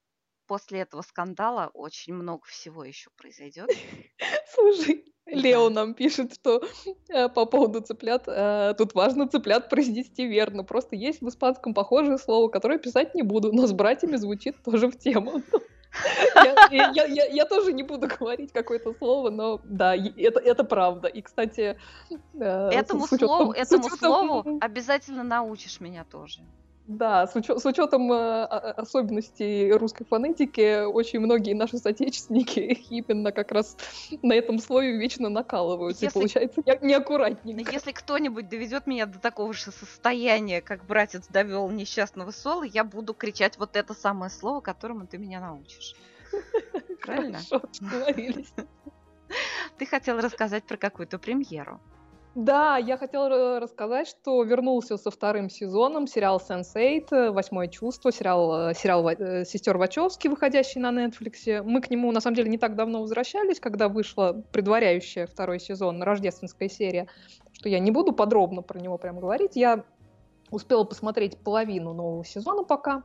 после 0.47 0.81
этого 0.81 1.03
скандала 1.03 1.71
очень 1.75 2.15
много 2.15 2.47
всего 2.47 2.83
еще 2.83 3.11
произойдет. 3.19 3.69
Слушай. 4.55 5.05
Лео 5.27 5.69
нам 5.69 5.93
пишет, 5.93 6.33
что 6.33 6.63
э, 7.11 7.29
по 7.29 7.45
поводу 7.45 7.83
цыплят, 7.83 8.25
э, 8.27 8.75
тут 8.79 8.95
важно 8.95 9.29
цыплят 9.29 9.69
произнести 9.69 10.27
верно. 10.27 10.65
Просто 10.65 10.97
есть 10.97 11.21
в 11.21 11.29
испанском 11.29 11.75
похожее 11.75 12.17
слово, 12.17 12.49
которое 12.49 12.79
писать 12.79 13.15
не 13.15 13.23
буду, 13.23 13.53
но 13.53 13.67
с 13.67 13.73
братьями 13.73 14.17
звучит 14.17 14.63
тоже 14.63 14.89
в 14.89 14.99
тему. 14.99 15.43
Я, 16.35 16.69
я- 16.71 16.91
я- 16.95 17.05
я- 17.07 17.25
я 17.27 17.45
тоже 17.45 17.73
не 17.73 17.83
буду 17.83 18.07
говорить 18.09 18.53
какое-то 18.53 18.95
слово, 18.95 19.31
но 19.31 19.61
да, 19.65 19.95
это, 19.97 20.39
это 20.41 20.65
правда. 20.65 21.09
И, 21.09 21.21
кстати, 21.23 21.77
э, 22.11 22.71
с- 22.71 22.75
Этому 22.75 23.07
с 23.07 23.13
учетом- 23.13 23.29
слову, 23.29 23.53
с 23.55 23.57
этому 23.59 23.87
учетом- 23.87 23.99
слову 23.99 24.59
обязательно 24.61 25.23
научишь 25.25 25.81
меня 25.81 26.05
тоже. 26.05 26.41
Да, 26.91 27.25
с, 27.29 27.37
учё- 27.37 27.57
с 27.59 27.65
учетом 27.67 28.13
э, 28.13 28.45
особенностей 28.47 29.71
русской 29.73 30.05
фонетики, 30.05 30.83
очень 30.85 31.21
многие 31.21 31.55
наши 31.55 31.79
соотечественники 31.79 32.59
именно 32.91 33.31
как 33.31 33.53
раз 33.53 33.77
на 34.23 34.33
этом 34.33 34.59
слове 34.59 34.99
вечно 34.99 35.29
накалываются, 35.29 36.05
Если- 36.07 36.19
и 36.19 36.21
получается 36.21 36.63
не- 36.67 36.89
неаккуратненько. 36.89 37.71
если 37.71 37.93
кто-нибудь 37.93 38.49
доведет 38.49 38.89
меня 38.89 39.07
до 39.07 39.21
такого 39.21 39.53
же 39.53 39.71
состояния, 39.71 40.61
как 40.61 40.85
братец 40.85 41.29
довел 41.29 41.71
несчастного 41.71 42.33
Сола, 42.33 42.65
я 42.65 42.83
буду 42.83 43.15
кричать 43.15 43.57
вот 43.57 43.77
это 43.77 43.95
самое 43.95 44.29
слово, 44.31 44.61
которому 44.61 45.07
ты 45.07 45.17
меня 45.19 45.41
научишь. 45.41 45.95
Правильно? 47.03 47.39
Хорошо, 47.49 47.69
договорились. 47.81 48.53
Ты 49.79 49.87
хотел 49.87 50.19
рассказать 50.21 50.65
про 50.65 50.77
какую-то 50.77 51.21
премьеру. 51.21 51.81
Да, 52.37 52.77
я 52.77 52.97
хотела 52.97 53.59
рассказать, 53.59 54.07
что 54.07 54.43
вернулся 54.45 54.97
со 54.97 55.11
вторым 55.11 55.51
сезоном 55.51 56.07
сериал 56.07 56.41
Sense8, 56.41 57.33
Восьмое 57.33 57.67
чувство, 57.67 58.13
сериал, 58.13 58.73
сериал 58.73 59.09
э, 59.09 59.45
Сестер 59.45 59.77
Вачовски, 59.77 60.29
выходящий 60.29 60.79
на 60.79 60.91
Netflix. 60.91 61.63
Мы 61.65 61.81
к 61.81 61.91
нему, 61.91 62.13
на 62.13 62.21
самом 62.21 62.37
деле, 62.37 62.49
не 62.49 62.59
так 62.59 62.77
давно 62.77 63.01
возвращались, 63.01 63.59
когда 63.59 63.89
вышла 63.89 64.45
предваряющая 64.53 65.27
второй 65.27 65.59
сезон, 65.59 66.05
рождественская 66.05 66.69
серия, 66.69 67.09
что 67.53 67.69
я 67.69 67.81
не 67.81 67.91
буду 67.91 68.13
подробно 68.13 68.63
про 68.63 68.79
него 68.79 68.97
прям 68.97 69.19
говорить. 69.19 69.57
Я 69.57 69.85
успела 70.53 70.85
посмотреть 70.85 71.37
половину 71.37 71.95
нового 71.95 72.25
сезона 72.25 72.63
пока. 72.63 73.03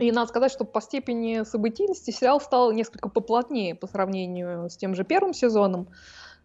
И 0.00 0.10
надо 0.10 0.28
сказать, 0.28 0.50
что 0.50 0.64
по 0.64 0.80
степени 0.80 1.44
событийности 1.44 2.10
сериал 2.10 2.40
стал 2.40 2.72
несколько 2.72 3.08
поплотнее 3.08 3.76
по 3.76 3.86
сравнению 3.86 4.68
с 4.68 4.76
тем 4.76 4.96
же 4.96 5.04
первым 5.04 5.32
сезоном. 5.32 5.88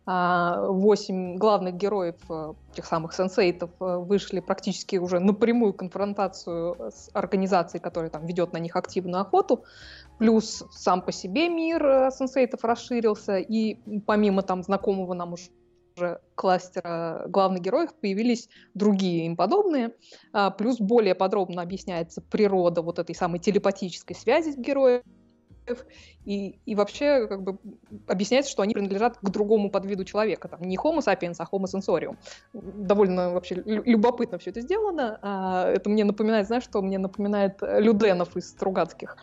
А, 0.06 0.68
восемь 0.68 1.38
главных 1.38 1.76
героев, 1.76 2.16
э, 2.30 2.54
тех 2.74 2.86
самых 2.86 3.14
сенсейтов, 3.14 3.70
э, 3.80 3.98
вышли 3.98 4.42
практически 4.42 4.98
уже 4.98 5.20
напрямую 5.20 5.74
конфронтацию 5.74 6.92
с 6.92 7.10
организацией, 7.14 7.82
которая 7.82 8.10
там 8.10 8.26
ведет 8.26 8.52
на 8.52 8.58
них 8.58 8.76
активную 8.76 9.22
охоту. 9.22 9.64
Плюс 10.20 10.66
сам 10.72 11.02
по 11.02 11.14
себе 11.14 11.48
мир 11.48 11.86
э, 11.86 12.12
сенсейтов 12.12 12.66
расширился, 12.66 13.38
и 13.38 13.78
помимо 14.06 14.42
там 14.42 14.62
знакомого 14.64 15.14
нам 15.14 15.34
уже 15.34 15.50
уже 15.96 16.20
кластера 16.36 17.26
главных 17.28 17.62
героев 17.62 17.92
появились 18.02 18.50
другие 18.74 19.26
им 19.28 19.36
подобные. 19.36 19.94
А, 20.32 20.50
плюс 20.50 20.80
более 20.80 21.16
подробно 21.16 21.62
объясняется 21.62 22.22
природа 22.22 22.82
вот 22.82 23.00
этой 23.00 23.16
самой 23.16 23.40
телепатической 23.40 24.16
связи 24.16 24.52
героев 25.66 25.86
и, 26.26 26.60
и 26.66 26.76
вообще 26.76 27.28
как 27.28 27.44
бы 27.44 27.58
объясняется, 28.08 28.52
что 28.52 28.62
они 28.62 28.74
принадлежат 28.74 29.18
к 29.18 29.30
другому 29.30 29.70
подвиду 29.70 30.04
человека. 30.04 30.48
Там 30.48 30.62
не 30.62 30.78
Homo 30.78 31.00
sapiens, 31.00 31.36
а 31.40 31.48
Homo 31.52 31.66
sensorium. 31.66 32.18
Довольно 32.54 33.32
вообще 33.32 33.56
любопытно 33.66 34.38
все 34.38 34.52
это 34.52 34.62
сделано. 34.62 35.20
А, 35.22 35.70
это 35.70 35.90
мне 35.90 36.04
напоминает, 36.04 36.48
знаешь, 36.48 36.64
что 36.64 36.82
мне 36.82 36.98
напоминает 36.98 37.58
Люденов 37.62 38.38
из 38.38 38.50
Стругацких. 38.50 39.18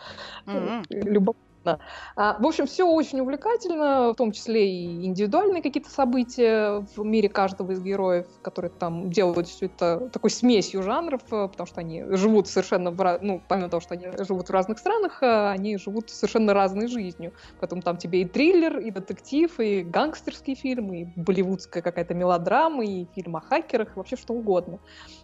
Mm-hmm. 0.47 0.84
Любопытно 0.91 1.49
в 1.64 2.46
общем, 2.46 2.66
все 2.66 2.86
очень 2.86 3.20
увлекательно, 3.20 4.12
в 4.12 4.16
том 4.16 4.32
числе 4.32 4.70
и 4.70 5.06
индивидуальные 5.06 5.62
какие-то 5.62 5.90
события 5.90 6.84
в 6.96 7.04
мире 7.04 7.28
каждого 7.28 7.72
из 7.72 7.82
героев, 7.82 8.26
которые 8.42 8.70
там 8.70 9.11
делают 9.11 9.48
все 9.48 9.66
это 9.66 10.08
такой 10.12 10.30
смесью 10.30 10.82
жанров, 10.82 11.22
э, 11.30 11.48
потому 11.48 11.66
что 11.66 11.80
они 11.80 12.04
живут 12.11 12.48
совершенно, 12.48 12.90
в, 12.90 13.18
ну, 13.20 13.42
помимо 13.46 13.68
того, 13.68 13.80
что 13.80 13.94
они 13.94 14.08
живут 14.24 14.48
в 14.48 14.52
разных 14.52 14.78
странах, 14.78 15.22
э, 15.22 15.50
они 15.50 15.76
живут 15.76 16.11
совершенно 16.11 16.54
разной 16.54 16.86
жизнью. 16.88 17.32
Поэтому 17.61 17.82
там 17.82 17.96
тебе 17.96 18.22
и 18.22 18.24
триллер, 18.24 18.78
и 18.78 18.90
детектив, 18.90 19.58
и 19.61 19.82
гангстерский 19.82 20.54
фильм, 20.54 20.92
и 20.92 21.04
болливудская 21.16 21.82
какая-то 21.82 22.14
мелодрама, 22.14 22.84
и 22.84 23.06
фильм 23.14 23.36
о 23.36 23.40
хакерах, 23.40 23.96
вообще 23.96 24.16
что 24.16 24.34
угодно. 24.34 24.78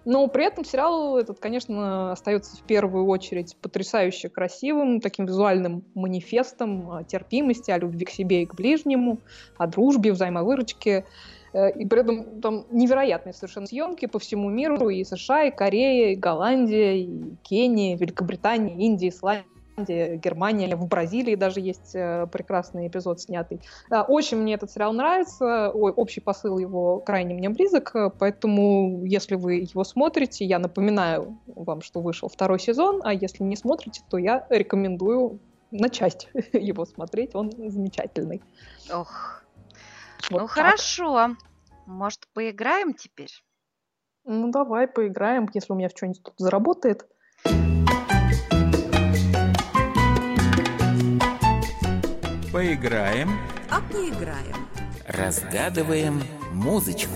Но 0.04 0.26
при 0.28 0.44
этом 0.44 0.64
сериал 0.64 1.18
этот, 1.18 1.38
конечно, 1.38 2.12
остается 2.12 2.56
в 2.56 2.62
первую 2.62 3.06
очередь 3.06 3.56
потрясающе 3.60 4.28
красивым, 4.28 5.00
таким 5.00 5.26
визуальным 5.26 5.84
манифестом 5.94 6.25
манифестом 6.26 7.04
терпимости, 7.06 7.70
о 7.70 7.78
любви 7.78 8.04
к 8.04 8.10
себе 8.10 8.42
и 8.42 8.46
к 8.46 8.54
ближнему, 8.54 9.18
о 9.56 9.66
дружбе, 9.66 10.12
взаимовыручке. 10.12 11.04
Э, 11.52 11.70
и 11.70 11.86
при 11.86 12.00
этом 12.00 12.40
там 12.40 12.66
невероятные 12.70 13.32
совершенно 13.32 13.66
съемки 13.66 14.06
по 14.06 14.18
всему 14.18 14.50
миру, 14.50 14.88
и 14.88 15.04
США, 15.04 15.44
и 15.44 15.50
Корея, 15.50 16.12
и 16.12 16.16
Голландия, 16.16 16.96
и 16.96 17.36
Кения, 17.42 17.96
Великобритания, 17.96 18.74
Индия, 18.74 19.08
Исландия. 19.08 19.46
Германия, 19.78 20.74
в 20.74 20.88
Бразилии 20.88 21.34
даже 21.34 21.60
есть 21.60 21.94
э, 21.94 22.26
прекрасный 22.32 22.88
эпизод 22.88 23.20
снятый. 23.20 23.60
Очень 24.08 24.38
мне 24.38 24.54
этот 24.54 24.70
сериал 24.70 24.94
нравится, 24.94 25.68
общий 25.68 26.22
посыл 26.22 26.56
его 26.56 27.00
крайне 27.00 27.34
мне 27.34 27.50
близок, 27.50 27.94
поэтому 28.18 29.04
если 29.04 29.34
вы 29.34 29.56
его 29.56 29.84
смотрите, 29.84 30.46
я 30.46 30.58
напоминаю 30.58 31.38
вам, 31.46 31.82
что 31.82 32.00
вышел 32.00 32.30
второй 32.30 32.58
сезон, 32.58 33.02
а 33.04 33.12
если 33.12 33.44
не 33.44 33.54
смотрите, 33.54 34.00
то 34.08 34.16
я 34.16 34.46
рекомендую 34.48 35.40
на 35.70 35.88
часть 35.88 36.28
его 36.52 36.84
смотреть, 36.84 37.34
он 37.34 37.50
замечательный. 37.70 38.42
Ох, 38.90 39.42
вот 40.30 40.40
ну 40.40 40.46
так. 40.46 40.50
хорошо, 40.50 41.36
может 41.86 42.26
поиграем 42.32 42.94
теперь? 42.94 43.32
Ну 44.24 44.50
давай 44.50 44.88
поиграем, 44.88 45.48
если 45.54 45.72
у 45.72 45.76
меня 45.76 45.88
что-нибудь 45.88 46.22
тут 46.22 46.34
заработает. 46.38 47.06
Поиграем. 52.52 53.30
А 53.70 53.80
поиграем. 53.92 54.66
Разгадываем 55.06 56.22
музычку. 56.52 57.12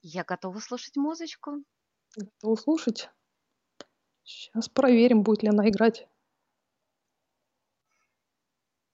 Я 0.00 0.24
готова 0.24 0.58
слушать 0.60 0.96
музычку. 0.96 1.62
Готова 2.16 2.56
слушать? 2.56 3.10
Сейчас 4.28 4.68
проверим, 4.68 5.22
будет 5.22 5.42
ли 5.42 5.48
она 5.48 5.66
играть. 5.68 6.06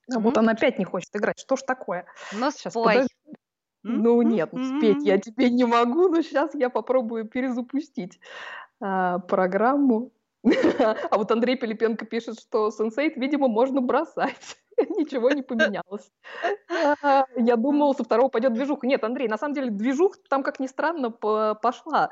А 0.08 0.14
mm-hmm. 0.14 0.20
вот 0.20 0.38
она 0.38 0.52
опять 0.52 0.78
не 0.78 0.84
хочет 0.84 1.10
играть. 1.16 1.40
Что 1.40 1.56
ж 1.56 1.62
такое? 1.62 2.06
Ну, 2.32 2.50
сейчас, 2.52 2.72
спой. 2.72 2.94
Подожди. 2.94 3.14
Ну 3.82 4.22
нет, 4.22 4.52
mm-hmm. 4.52 4.78
спеть 4.78 5.04
я 5.04 5.18
тебе 5.18 5.50
не 5.50 5.64
могу, 5.64 6.08
но 6.08 6.22
сейчас 6.22 6.54
я 6.54 6.70
попробую 6.70 7.26
перезапустить 7.26 8.18
а, 8.80 9.18
программу. 9.18 10.12
а 10.44 11.18
вот 11.18 11.30
Андрей 11.32 11.56
Пилипенко 11.56 12.06
пишет, 12.06 12.38
что 12.38 12.70
сенсейт, 12.70 13.16
видимо, 13.16 13.48
можно 13.48 13.80
бросать. 13.80 14.56
Ничего 14.78 15.32
не 15.32 15.42
поменялось. 15.42 16.10
А, 17.02 17.26
я 17.36 17.56
думал, 17.56 17.94
со 17.94 18.04
второго 18.04 18.28
пойдет 18.28 18.54
движуха. 18.54 18.86
Нет, 18.86 19.02
Андрей, 19.02 19.28
на 19.28 19.36
самом 19.36 19.54
деле 19.54 19.70
движуха 19.70 20.18
там, 20.30 20.44
как 20.44 20.60
ни 20.60 20.68
странно, 20.68 21.10
пошла 21.10 22.10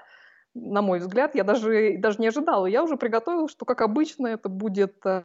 на 0.54 0.82
мой 0.82 0.98
взгляд, 0.98 1.34
я 1.34 1.44
даже, 1.44 1.96
даже 1.98 2.18
не 2.18 2.28
ожидала. 2.28 2.66
Я 2.66 2.82
уже 2.82 2.96
приготовила, 2.96 3.48
что, 3.48 3.64
как 3.64 3.80
обычно, 3.80 4.26
это 4.28 4.48
будет 4.48 4.96
э, 5.06 5.22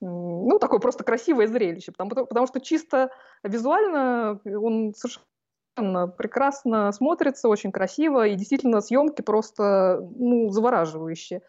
ну, 0.00 0.58
такое 0.58 0.80
просто 0.80 1.04
красивое 1.04 1.46
зрелище, 1.46 1.92
потому, 1.92 2.26
потому 2.26 2.46
что 2.46 2.60
чисто 2.60 3.10
визуально 3.42 4.40
он 4.44 4.94
совершенно 4.94 6.08
прекрасно 6.08 6.90
смотрится, 6.92 7.48
очень 7.48 7.72
красиво, 7.72 8.26
и 8.26 8.34
действительно 8.34 8.80
съемки 8.80 9.22
просто 9.22 10.00
ну, 10.16 10.50
завораживающие. 10.50 11.42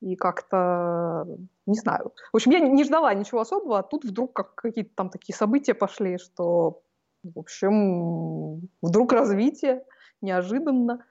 И 0.00 0.14
как-то, 0.14 1.26
не 1.66 1.74
знаю. 1.74 2.12
В 2.32 2.36
общем, 2.36 2.52
я 2.52 2.60
не 2.60 2.84
ждала 2.84 3.12
ничего 3.14 3.40
особого, 3.40 3.80
а 3.80 3.82
тут 3.82 4.04
вдруг 4.04 4.32
как 4.32 4.54
какие-то 4.54 4.92
там 4.94 5.10
такие 5.10 5.34
события 5.34 5.74
пошли, 5.74 6.18
что, 6.18 6.82
в 7.24 7.36
общем, 7.36 8.68
вдруг 8.80 9.12
развитие 9.12 9.84
неожиданно. 10.20 11.04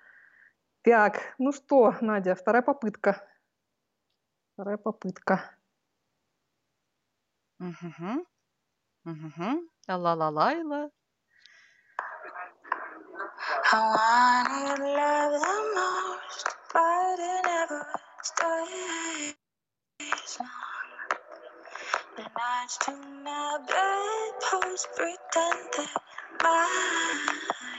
Так, 0.88 1.35
ну 1.38 1.51
что, 1.51 1.95
Надя, 1.99 2.33
вторая 2.33 2.61
попытка. 2.61 3.21
Вторая 4.53 4.77
попытка. 4.77 5.51
Угу. 7.59 8.25
Угу. 9.03 9.69
Ла-ла-лайла. 9.89 10.89
I 13.69 13.79
wanted 13.91 14.79
love 14.79 15.41
the 15.43 15.57
most, 15.75 16.47
but 16.71 17.19
it 17.19 17.43
never 17.43 17.83
stays 18.23 19.35
long. 20.39 20.88
The 22.15 22.23
nights 22.23 22.77
to 22.85 22.91
my 23.25 23.59
bedpost 23.67 24.88
pretend 24.95 25.67
they're 25.75 26.01
mine. 26.41 27.76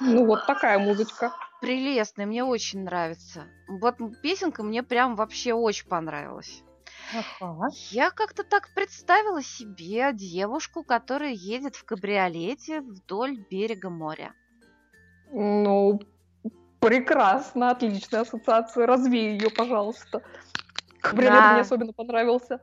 Ну 0.00 0.26
вот 0.26 0.46
такая 0.46 0.78
музычка. 0.78 1.32
Прелестный, 1.60 2.26
мне 2.26 2.44
очень 2.44 2.84
нравится. 2.84 3.44
Вот 3.68 3.96
песенка 4.22 4.62
мне 4.62 4.82
прям 4.82 5.16
вообще 5.16 5.54
очень 5.54 5.88
понравилась. 5.88 6.62
Ага. 7.40 7.68
Я 7.90 8.10
как-то 8.10 8.42
так 8.44 8.68
представила 8.74 9.42
себе 9.42 10.12
девушку, 10.12 10.82
которая 10.82 11.32
едет 11.32 11.76
в 11.76 11.84
кабриолете 11.84 12.80
вдоль 12.80 13.38
берега 13.50 13.90
моря. 13.90 14.34
Ну, 15.32 16.00
прекрасно, 16.80 17.70
отличная 17.70 18.22
ассоциация. 18.22 18.86
Развей 18.86 19.38
ее, 19.38 19.50
пожалуйста. 19.50 20.22
Кабриолет 21.00 21.40
да. 21.40 21.52
мне 21.52 21.60
особенно 21.62 21.92
понравился. 21.92 22.60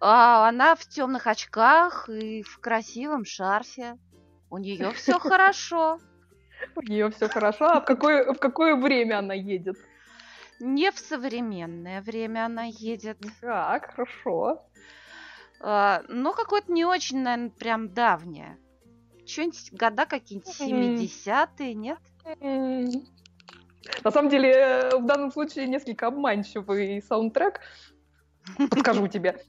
А 0.00 0.48
она 0.48 0.74
в 0.74 0.86
темных 0.86 1.26
очках 1.26 2.08
и 2.08 2.42
в 2.42 2.58
красивом 2.60 3.24
шарфе. 3.24 3.98
У 4.50 4.58
нее 4.58 4.92
все 4.92 5.18
хорошо. 5.18 5.98
У 6.76 6.82
нее 6.82 7.10
все 7.10 7.28
хорошо. 7.28 7.66
А 7.66 7.80
в 7.80 7.84
какое, 7.84 8.32
в 8.32 8.38
какое 8.38 8.76
время 8.76 9.18
она 9.18 9.34
едет? 9.34 9.76
Не 10.60 10.90
в 10.90 10.98
современное 10.98 12.00
время 12.02 12.46
она 12.46 12.64
едет. 12.64 13.18
Так, 13.40 13.94
хорошо. 13.94 14.66
А, 15.60 16.02
но 16.08 16.32
какое-то 16.32 16.72
не 16.72 16.84
очень, 16.84 17.22
наверное, 17.22 17.50
прям 17.50 17.92
давнее. 17.92 18.58
Что-нибудь 19.26 19.72
года 19.72 20.06
какие-нибудь 20.06 21.00
70-е, 21.00 21.74
нет? 21.74 21.98
На 24.02 24.10
самом 24.10 24.30
деле, 24.30 24.50
э, 24.50 24.96
в 24.96 25.06
данном 25.06 25.30
случае 25.30 25.66
несколько 25.66 26.06
обманчивый 26.06 27.02
саундтрек. 27.02 27.60
Подскажу 28.70 29.08
тебе. 29.08 29.42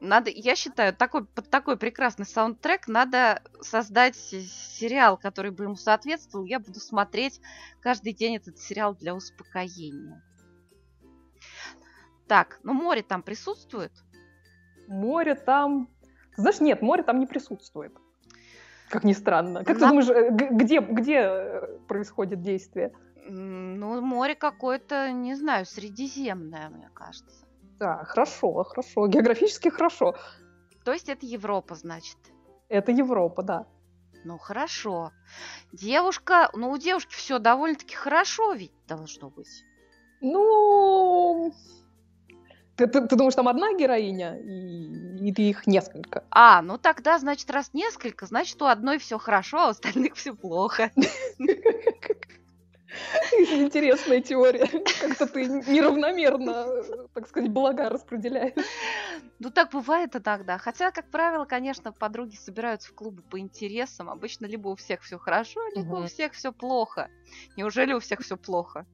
Надо, 0.00 0.30
я 0.30 0.54
считаю, 0.54 0.94
такой, 0.94 1.24
под 1.24 1.48
такой 1.48 1.76
прекрасный 1.78 2.26
саундтрек 2.26 2.88
надо 2.88 3.42
создать 3.60 4.16
сериал, 4.16 5.16
который 5.16 5.50
бы 5.50 5.64
ему 5.64 5.76
соответствовал. 5.76 6.44
Я 6.44 6.60
буду 6.60 6.78
смотреть 6.80 7.40
каждый 7.80 8.12
день 8.12 8.36
этот 8.36 8.58
сериал 8.58 8.94
для 8.94 9.14
успокоения. 9.14 10.22
Так, 12.26 12.58
ну 12.62 12.72
море 12.72 13.02
там 13.02 13.22
присутствует? 13.22 13.92
Море 14.88 15.34
там... 15.34 15.88
Знаешь, 16.36 16.60
нет, 16.60 16.82
море 16.82 17.02
там 17.02 17.20
не 17.20 17.26
присутствует. 17.26 17.96
Как 18.90 19.04
ни 19.04 19.12
странно. 19.12 19.64
Как 19.64 19.78
На... 19.78 19.86
ты 19.86 19.88
думаешь, 19.88 20.08
э, 20.08 20.30
где, 20.52 20.80
где 20.80 21.18
э, 21.18 21.78
происходит 21.88 22.42
действие? 22.42 22.92
Ну, 23.26 24.00
море 24.00 24.34
какое-то, 24.34 25.10
не 25.10 25.34
знаю, 25.34 25.64
средиземное, 25.64 26.68
мне 26.68 26.90
кажется. 26.92 27.43
Да, 27.78 28.04
хорошо, 28.04 28.64
хорошо. 28.64 29.06
Географически 29.06 29.68
хорошо. 29.68 30.14
То 30.84 30.92
есть 30.92 31.08
это 31.08 31.26
Европа, 31.26 31.74
значит? 31.74 32.18
Это 32.68 32.92
Европа, 32.92 33.42
да. 33.42 33.66
Ну, 34.24 34.38
хорошо. 34.38 35.12
Девушка, 35.72 36.50
ну, 36.54 36.70
у 36.70 36.78
девушки 36.78 37.14
все 37.14 37.38
довольно-таки 37.38 37.94
хорошо 37.94 38.52
ведь 38.52 38.72
должно 38.86 39.30
быть. 39.30 39.64
Ну, 40.20 41.52
ты, 42.76 42.86
ты, 42.86 43.06
ты 43.06 43.16
думаешь, 43.16 43.34
там 43.34 43.48
одна 43.48 43.74
героиня, 43.74 44.36
и, 44.38 45.28
или 45.28 45.42
их 45.42 45.66
несколько? 45.66 46.24
А, 46.30 46.62
ну 46.62 46.78
тогда, 46.78 47.18
значит, 47.18 47.50
раз 47.50 47.70
несколько, 47.72 48.26
значит, 48.26 48.60
у 48.62 48.66
одной 48.66 48.98
все 48.98 49.18
хорошо, 49.18 49.58
а 49.58 49.66
у 49.66 49.70
остальных 49.70 50.14
все 50.14 50.34
плохо. 50.34 50.90
Интересная 53.32 54.20
теория. 54.20 54.66
Как-то 55.00 55.26
ты 55.26 55.46
неравномерно, 55.46 57.08
так 57.12 57.28
сказать, 57.28 57.50
блага 57.50 57.88
распределяешь. 57.88 58.54
Ну, 59.38 59.50
так 59.50 59.72
бывает 59.72 60.14
иногда. 60.14 60.58
Хотя, 60.58 60.90
как 60.90 61.10
правило, 61.10 61.44
конечно, 61.44 61.92
подруги 61.92 62.36
собираются 62.36 62.90
в 62.90 62.94
клубы 62.94 63.22
по 63.22 63.38
интересам. 63.38 64.08
Обычно 64.08 64.46
либо 64.46 64.68
у 64.68 64.76
всех 64.76 65.02
все 65.02 65.18
хорошо, 65.18 65.60
либо 65.74 65.94
угу. 65.94 66.04
у 66.04 66.06
всех 66.06 66.32
все 66.32 66.52
плохо. 66.52 67.10
Неужели 67.56 67.92
у 67.92 68.00
всех 68.00 68.20
все 68.20 68.36
плохо? 68.36 68.86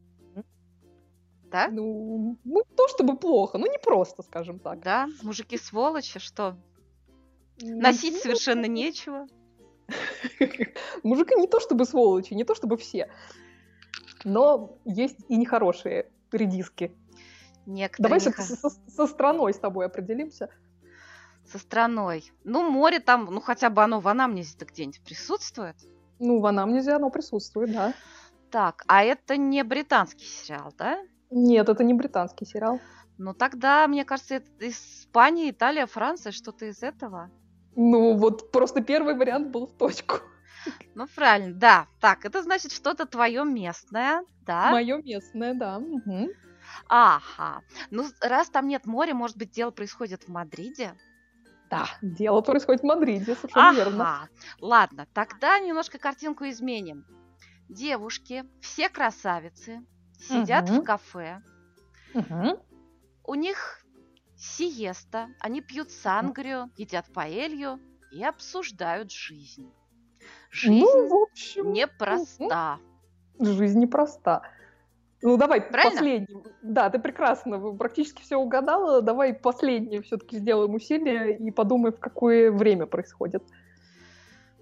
Да? 1.45 1.69
Ну, 1.69 2.39
ну, 2.45 2.63
то 2.77 2.87
чтобы 2.89 3.17
плохо, 3.17 3.59
ну 3.59 3.67
не 3.67 3.79
просто, 3.79 4.23
скажем 4.23 4.61
так. 4.61 4.83
Да, 4.83 5.09
мужики 5.23 5.59
сволочи, 5.59 6.21
что? 6.21 6.57
Носить 7.61 8.15
ну, 8.15 8.21
совершенно 8.21 8.67
нечего. 8.67 9.27
Мужики 11.03 11.35
не 11.35 11.49
то 11.49 11.59
чтобы 11.59 11.85
сволочи, 11.85 12.35
не 12.35 12.45
то 12.45 12.55
чтобы 12.55 12.77
все 12.77 13.11
но 14.25 14.79
есть 14.85 15.19
и 15.29 15.37
нехорошие 15.37 16.11
редиски. 16.33 16.93
Некоторые 17.67 18.21
Давай 18.21 18.21
со, 18.21 18.57
со, 18.57 18.71
со 18.71 19.07
страной 19.07 19.55
с 19.55 19.59
тобой 19.59 19.87
определимся. 19.87 20.49
Со 21.51 21.59
страной. 21.59 22.31
Ну, 22.45 22.69
море 22.69 23.01
там, 23.01 23.27
ну 23.27 23.41
хотя 23.41 23.71
бы 23.71 23.83
оно 23.83 24.01
в 24.01 24.09
анамнезе-то 24.09 24.65
где-нибудь 24.65 25.03
присутствует. 25.03 25.77
Ну, 26.19 26.41
в 26.41 26.47
анамнезе 26.47 26.93
оно 26.93 27.11
присутствует, 27.11 27.73
да. 27.73 27.95
Так, 28.51 28.85
а 28.89 29.03
это 29.03 29.37
не 29.37 29.63
британский 29.63 30.27
сериал, 30.27 30.73
да? 30.77 30.99
Нет, 31.31 31.69
это 31.69 31.85
не 31.85 31.95
британский 31.95 32.45
сериал. 32.45 32.81
Ну 33.19 33.35
тогда, 33.35 33.87
мне 33.87 34.05
кажется, 34.05 34.37
это 34.37 34.49
Испания, 34.61 35.51
Италия, 35.51 35.87
Франция, 35.87 36.33
что-то 36.33 36.65
из 36.67 36.83
этого. 36.83 37.31
Ну, 37.77 38.17
вот 38.17 38.51
просто 38.51 38.81
первый 38.81 39.15
вариант 39.15 39.49
был 39.49 39.67
в 39.67 39.73
точку. 39.73 40.17
Ну, 40.95 41.07
правильно, 41.07 41.55
да. 41.55 41.87
Так, 42.01 42.25
это 42.25 42.43
значит 42.43 42.73
что-то 42.73 43.07
твое 43.07 43.45
местное, 43.45 44.25
да? 44.47 44.71
Мое 44.71 44.99
местное, 45.03 45.55
да. 45.55 45.79
Угу. 45.79 46.31
Ага. 46.89 47.63
Ну, 47.91 48.07
раз 48.21 48.51
там 48.51 48.69
нет 48.69 48.87
моря, 48.87 49.15
может 49.15 49.37
быть, 49.37 49.51
дело 49.51 49.71
происходит 49.71 50.25
в 50.25 50.29
Мадриде? 50.29 50.95
Да, 51.71 51.87
дело 52.03 52.41
происходит 52.41 52.83
в 52.83 52.85
Мадриде, 52.85 53.37
совершенно 53.37 53.69
ага. 53.69 53.77
верно. 53.77 54.29
Ладно, 54.61 55.07
тогда 55.15 55.59
немножко 55.61 55.99
картинку 55.99 56.49
изменим. 56.49 57.07
Девушки, 57.69 58.45
все 58.61 58.89
красавицы, 58.89 59.81
сидят 60.19 60.69
угу. 60.69 60.81
в 60.81 60.85
кафе. 60.85 61.43
Угу. 62.15 62.65
У 63.25 63.35
них 63.35 63.85
сиеста, 64.37 65.29
они 65.39 65.61
пьют 65.61 65.93
сангрию, 65.93 66.71
едят 66.77 67.13
паэлью 67.13 67.79
и 68.11 68.25
обсуждают 68.25 69.13
жизнь. 69.13 69.73
Жизнь 70.51 70.81
ну, 70.81 71.09
в 71.09 71.23
общем, 71.23 71.73
непроста. 71.73 72.79
Жизнь 73.39 73.79
непроста. 73.79 74.43
Ну, 75.23 75.37
давай 75.37 75.61
Правильно? 75.61 75.91
последний. 75.91 76.45
Да, 76.63 76.91
ты 76.91 76.99
прекрасно, 76.99 77.59
практически 77.75 78.23
все 78.23 78.37
угадала. 78.37 79.03
Давай 79.03 79.35
последнее 79.35 80.03
все-таки 80.03 80.39
сделаем 80.39 80.75
усилие 80.75 81.37
и 81.37 81.51
подумай, 81.51 81.93
в 81.93 82.01
какое 82.01 82.51
время 82.51 82.87
происходит. 82.87 83.43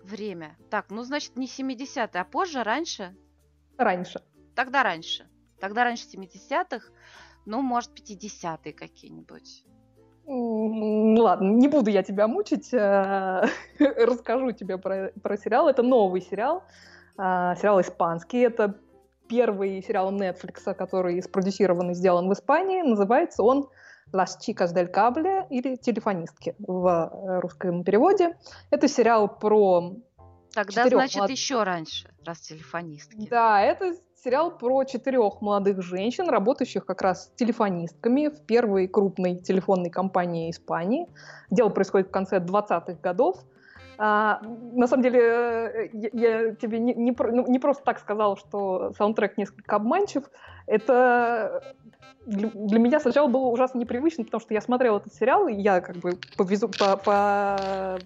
Время. 0.02 0.56
Так, 0.70 0.86
ну, 0.90 1.02
значит, 1.02 1.36
не 1.36 1.46
70-е, 1.46 2.20
а 2.20 2.24
позже, 2.24 2.62
раньше? 2.62 3.16
Раньше. 3.76 4.22
Тогда 4.54 4.82
раньше. 4.82 5.28
Тогда 5.60 5.84
раньше 5.84 6.06
70-х, 6.12 6.92
ну, 7.46 7.62
может, 7.62 7.90
50-е 7.98 8.72
какие-нибудь. 8.72 9.64
Ну 10.30 11.22
ладно, 11.22 11.52
не 11.52 11.68
буду 11.68 11.88
я 11.88 12.02
тебя 12.02 12.28
мучить, 12.28 12.74
э, 12.74 13.46
расскажу 13.78 14.52
тебе 14.52 14.76
про, 14.76 15.10
про 15.22 15.38
сериал. 15.38 15.68
Это 15.68 15.82
новый 15.82 16.20
сериал, 16.20 16.64
э, 17.16 17.54
сериал 17.56 17.80
испанский. 17.80 18.40
Это 18.40 18.78
первый 19.26 19.82
сериал 19.82 20.12
Netflix, 20.12 20.74
который 20.74 21.22
спродюсирован 21.22 21.92
и 21.92 21.94
сделан 21.94 22.28
в 22.28 22.32
Испании. 22.34 22.82
Называется 22.82 23.42
он 23.42 23.70
«Las 24.12 24.38
chicas 24.38 24.74
del 24.74 24.92
cable» 24.92 25.46
или 25.48 25.76
«Телефонистки» 25.76 26.54
в 26.58 26.86
э, 26.86 27.40
русском 27.40 27.82
переводе. 27.82 28.36
Это 28.70 28.86
сериал 28.86 29.28
про 29.28 29.94
Тогда, 30.52 30.88
значит, 30.88 31.16
млад... 31.16 31.30
еще 31.30 31.62
раньше, 31.62 32.10
раз 32.24 32.40
телефонистки. 32.40 33.28
Да, 33.30 33.62
это 33.62 33.94
сериал 34.22 34.56
про 34.56 34.84
четырех 34.84 35.40
молодых 35.40 35.82
женщин, 35.82 36.28
работающих 36.28 36.84
как 36.84 37.02
раз 37.02 37.32
телефонистками 37.36 38.28
в 38.28 38.40
первой 38.46 38.88
крупной 38.88 39.36
телефонной 39.36 39.90
компании 39.90 40.50
Испании. 40.50 41.06
Дело 41.50 41.68
происходит 41.68 42.08
в 42.08 42.10
конце 42.10 42.38
20-х 42.38 42.94
годов. 43.02 43.44
А, 44.00 44.40
на 44.72 44.86
самом 44.86 45.02
деле, 45.02 45.20
э, 45.20 45.88
я, 45.92 46.10
я 46.12 46.54
тебе 46.54 46.78
не, 46.78 46.94
не, 46.94 47.16
ну, 47.18 47.46
не 47.48 47.58
просто 47.58 47.82
так 47.84 47.98
сказала, 47.98 48.36
что 48.36 48.92
саундтрек 48.96 49.36
несколько 49.36 49.76
обманчив. 49.76 50.30
Это 50.66 51.74
для, 52.26 52.50
для 52.50 52.78
меня 52.78 53.00
сначала 53.00 53.26
было 53.26 53.46
ужасно 53.46 53.78
непривычно, 53.78 54.24
потому 54.24 54.40
что 54.40 54.52
я 54.52 54.60
смотрела 54.60 54.98
этот 54.98 55.14
сериал, 55.14 55.48
и 55.48 55.54
я 55.54 55.80
как 55.80 55.96
бы 55.96 56.18
по, 56.36 56.42
визу, 56.42 56.68
по, 56.68 56.96
по, 56.96 57.98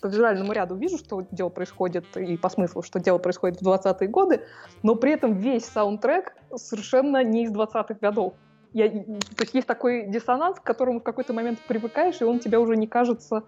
по 0.00 0.06
визуальному 0.06 0.52
ряду 0.52 0.74
вижу, 0.74 0.98
что 0.98 1.24
дело 1.30 1.48
происходит, 1.48 2.04
и 2.16 2.36
по 2.36 2.48
смыслу, 2.48 2.82
что 2.82 2.98
дело 2.98 3.18
происходит 3.18 3.60
в 3.60 3.68
20-е 3.68 4.08
годы, 4.08 4.42
но 4.82 4.96
при 4.96 5.12
этом 5.12 5.34
весь 5.34 5.64
саундтрек 5.64 6.34
совершенно 6.56 7.22
не 7.22 7.44
из 7.44 7.52
20-х 7.52 7.94
годов. 8.00 8.34
Я, 8.72 8.90
то 8.90 9.40
есть 9.40 9.54
есть 9.54 9.66
такой 9.66 10.06
диссонанс, 10.08 10.58
к 10.58 10.62
которому 10.62 11.00
в 11.00 11.02
какой-то 11.04 11.32
момент 11.32 11.58
привыкаешь, 11.66 12.20
и 12.20 12.24
он 12.24 12.40
тебе 12.40 12.58
уже 12.58 12.76
не 12.76 12.86
кажется 12.86 13.44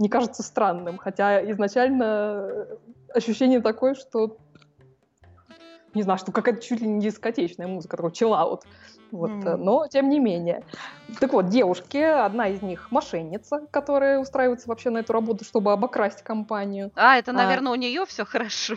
не 0.00 0.08
кажется 0.08 0.42
странным, 0.42 0.96
хотя 0.96 1.48
изначально 1.50 2.66
ощущение 3.14 3.60
такое, 3.60 3.94
что 3.94 4.38
не 5.94 6.02
знаю, 6.02 6.18
что 6.18 6.32
какая-то 6.32 6.62
чуть 6.62 6.80
ли 6.80 6.88
не 6.88 7.00
дискотечная 7.00 7.66
музыка, 7.66 7.96
такой 7.96 8.12
чиллаут. 8.12 8.62
Вот, 9.10 9.30
mm. 9.30 9.56
Но 9.56 9.88
тем 9.88 10.08
не 10.08 10.20
менее. 10.20 10.62
Так 11.18 11.32
вот, 11.32 11.48
девушки, 11.48 11.96
одна 11.96 12.48
из 12.48 12.62
них 12.62 12.92
мошенница, 12.92 13.66
которая 13.70 14.20
устраивается 14.20 14.68
вообще 14.68 14.90
на 14.90 14.98
эту 14.98 15.12
работу, 15.12 15.44
чтобы 15.44 15.72
обокрасть 15.72 16.22
компанию. 16.22 16.92
А, 16.94 17.18
это, 17.18 17.32
наверное, 17.32 17.72
а... 17.72 17.74
у 17.74 17.76
нее 17.76 18.06
все 18.06 18.24
хорошо. 18.24 18.76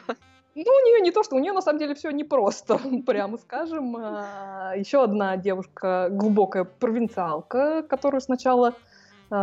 Ну, 0.55 0.61
у 0.61 0.85
нее 0.85 1.01
не 1.01 1.11
то, 1.11 1.23
что 1.23 1.35
у 1.35 1.39
нее 1.39 1.51
на 1.51 1.61
самом 1.61 1.79
деле 1.79 1.95
все 1.95 2.11
непросто, 2.11 2.79
прямо 3.05 3.37
скажем. 3.37 3.95
А, 3.97 4.73
еще 4.75 5.03
одна 5.03 5.37
девушка, 5.37 6.09
глубокая 6.11 6.63
провинциалка, 6.63 7.83
которую 7.83 8.21
сначала 8.21 8.73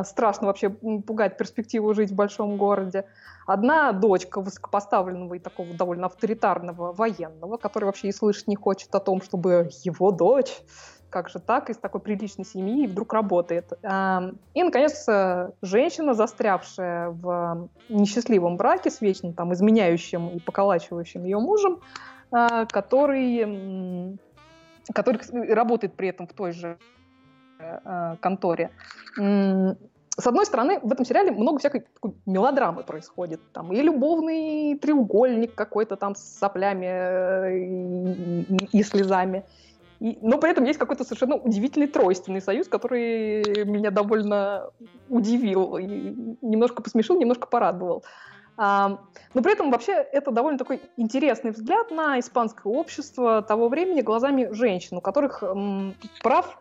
страшно 0.05 0.47
вообще 0.47 0.71
пугать 0.71 1.37
перспективу 1.37 1.95
жить 1.95 2.11
в 2.11 2.15
большом 2.15 2.57
городе. 2.57 3.05
Одна 3.47 3.93
дочка 3.93 4.41
высокопоставленного 4.41 5.35
и 5.35 5.39
такого 5.39 5.75
довольно 5.75 6.07
авторитарного 6.07 6.93
военного, 6.93 7.57
который 7.57 7.87
вообще 7.87 8.09
и 8.09 8.13
слышать 8.13 8.49
не 8.49 8.57
хочет 8.57 8.95
о 8.95 9.01
том, 9.01 9.21
чтобы 9.23 9.71
его 9.85 10.11
дочь 10.11 10.63
как 11.09 11.29
же 11.29 11.41
так, 11.41 11.71
из 11.71 11.77
такой 11.77 12.01
приличной 12.01 12.45
семьи 12.45 12.87
вдруг 12.87 13.13
работает. 13.13 13.73
И, 13.83 14.63
наконец, 14.63 15.09
женщина, 15.61 16.15
застрявшая 16.15 17.11
в 17.11 17.69
несчастливом 17.89 18.57
браке 18.57 18.91
с 18.91 19.01
вечным 19.01 19.33
там 19.33 19.53
изменяющим 19.53 20.29
и 20.29 20.39
поколачивающим 20.39 21.25
ее 21.25 21.41
мужем, 21.41 21.81
который, 22.31 24.17
который 24.95 25.53
работает 25.53 25.95
при 25.95 26.11
этом 26.11 26.29
в 26.29 26.33
той 26.33 26.53
же 26.53 26.79
а, 27.61 28.17
конторе. 28.21 28.71
С 29.17 30.27
одной 30.27 30.45
стороны, 30.45 30.81
в 30.83 30.93
этом 30.93 31.07
сериале 31.07 31.31
много 31.31 31.59
всякой 31.59 31.81
такой 31.81 32.15
мелодрамы 32.27 32.83
происходит. 32.83 33.41
Там 33.53 33.73
и 33.73 33.81
любовный 33.81 34.77
треугольник 34.77 35.55
какой-то 35.55 35.97
там 35.97 36.15
с 36.15 36.39
соплями 36.39 36.87
э, 36.87 37.59
и, 37.59 38.43
и, 38.43 38.79
и 38.79 38.83
слезами. 38.83 39.45
И, 40.01 40.19
но 40.21 40.39
при 40.39 40.51
этом 40.51 40.65
есть 40.65 40.79
какой-то 40.79 41.05
совершенно 41.05 41.37
удивительный 41.37 41.87
тройственный 41.87 42.43
союз, 42.43 42.69
который 42.69 43.65
меня 43.65 43.91
довольно 43.91 44.71
удивил, 45.09 45.77
и 45.79 45.85
немножко 45.85 46.83
посмешил, 46.83 47.19
немножко 47.19 47.47
порадовал. 47.47 48.03
А, 48.03 48.30
но 48.61 49.43
при 49.43 49.53
этом 49.53 49.71
вообще 49.71 49.93
это 49.93 50.31
довольно 50.33 50.59
такой 50.59 50.83
интересный 50.99 51.51
взгляд 51.51 51.91
на 51.91 52.21
испанское 52.21 52.71
общество 52.71 53.41
того 53.41 53.71
времени 53.71 54.03
глазами 54.03 54.51
женщин, 54.53 54.99
у 54.99 55.01
которых 55.01 55.43
прав 56.23 56.59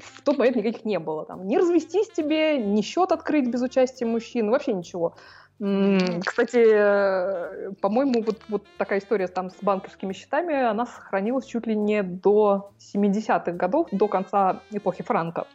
в 0.00 0.22
тот 0.22 0.38
момент 0.38 0.56
никаких 0.56 0.86
не 0.86 0.98
было. 0.98 1.26
Там, 1.26 1.46
не 1.46 1.58
развестись 1.58 2.10
тебе, 2.10 2.56
ни 2.56 2.80
счет 2.80 3.12
открыть 3.12 3.48
без 3.48 3.60
участия 3.60 4.06
мужчин, 4.06 4.50
вообще 4.50 4.72
ничего. 4.72 5.16
Кстати, 5.58 6.64
э, 6.66 7.72
по-моему, 7.80 8.22
вот, 8.22 8.40
вот 8.48 8.64
такая 8.76 8.98
история 8.98 9.28
там 9.28 9.50
с 9.50 9.56
банковскими 9.62 10.12
счетами, 10.12 10.54
она 10.54 10.86
сохранилась 10.86 11.44
чуть 11.44 11.66
ли 11.66 11.76
не 11.76 12.02
до 12.02 12.72
70-х 12.78 13.52
годов, 13.52 13.88
до 13.92 14.08
конца 14.08 14.60
эпохи 14.72 15.04
Франка. 15.04 15.46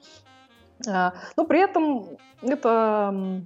А, 0.88 1.14
но 1.36 1.46
при 1.46 1.60
этом 1.60 2.18
это 2.42 3.44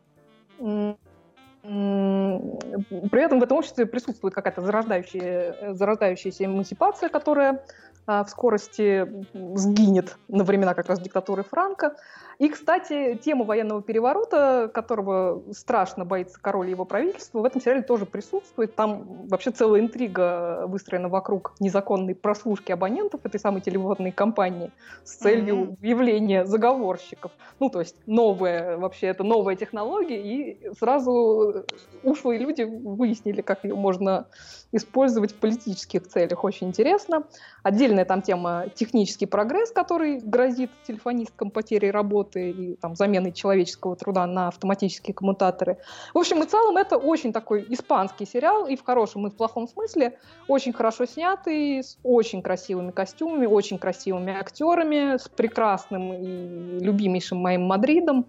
при 1.63 3.23
этом 3.23 3.39
в 3.39 3.43
этом 3.43 3.57
обществе 3.57 3.85
присутствует 3.85 4.33
какая-то 4.33 4.61
зарождающая, 4.61 5.73
зарождающаяся 5.73 6.45
эмансипация, 6.45 7.07
которая 7.07 7.63
в 8.05 8.25
скорости 8.27 9.07
сгинет 9.33 10.17
на 10.27 10.43
времена 10.43 10.73
как 10.73 10.87
раз 10.87 10.99
диктатуры 10.99 11.43
Франка. 11.43 11.95
И, 12.39 12.49
кстати, 12.49 13.15
тема 13.23 13.45
военного 13.45 13.81
переворота, 13.81 14.69
которого 14.73 15.43
страшно 15.53 16.03
боится 16.03 16.39
король 16.41 16.67
и 16.67 16.71
его 16.71 16.83
правительство, 16.83 17.39
в 17.39 17.45
этом 17.45 17.61
сериале 17.61 17.83
тоже 17.83 18.05
присутствует. 18.05 18.75
Там 18.75 19.27
вообще 19.27 19.51
целая 19.51 19.81
интрига 19.81 20.65
выстроена 20.67 21.09
вокруг 21.09 21.53
незаконной 21.59 22.15
прослушки 22.15 22.71
абонентов 22.71 23.21
этой 23.23 23.39
самой 23.39 23.61
телевизионной 23.61 24.11
компании 24.11 24.71
с 25.03 25.15
целью 25.15 25.55
mm-hmm. 25.55 25.77
выявления 25.79 26.45
заговорщиков. 26.45 27.31
Ну, 27.59 27.69
то 27.69 27.79
есть 27.79 27.95
новая, 28.07 28.77
вообще 28.77 29.07
это 29.07 29.23
новая 29.23 29.55
технология, 29.55 30.21
и 30.21 30.73
сразу 30.77 31.65
ушлые 32.03 32.39
люди 32.39 32.63
выяснили, 32.63 33.41
как 33.41 33.63
ее 33.63 33.75
можно 33.75 34.27
использовать 34.71 35.31
в 35.31 35.35
политических 35.35 36.07
целях. 36.07 36.43
Очень 36.43 36.67
интересно. 36.69 37.23
Отдельная 37.93 38.05
там 38.05 38.23
тема 38.23 38.65
технический 38.73 39.27
прогресс, 39.27 39.71
который 39.71 40.17
грозит 40.17 40.71
телефонисткам 40.87 41.51
потерей 41.51 41.91
работы 41.91 42.49
и 42.49 42.75
там, 42.77 42.95
заменой 42.95 43.31
человеческого 43.31 43.95
труда 43.95 44.25
на 44.25 44.47
автоматические 44.47 45.13
коммутаторы. 45.13 45.77
В 46.11 46.17
общем 46.17 46.41
и 46.41 46.47
целом 46.47 46.77
это 46.77 46.97
очень 46.97 47.31
такой 47.31 47.67
испанский 47.69 48.25
сериал, 48.25 48.65
и 48.65 48.75
в 48.75 48.83
хорошем, 48.83 49.27
и 49.27 49.29
в 49.29 49.35
плохом 49.35 49.67
смысле. 49.67 50.17
Очень 50.47 50.73
хорошо 50.73 51.05
снятый, 51.05 51.83
с 51.83 51.99
очень 52.01 52.41
красивыми 52.41 52.89
костюмами, 52.89 53.45
очень 53.45 53.77
красивыми 53.77 54.33
актерами, 54.35 55.17
с 55.17 55.29
прекрасным 55.29 56.13
и 56.13 56.79
любимейшим 56.83 57.37
моим 57.37 57.67
Мадридом. 57.67 58.25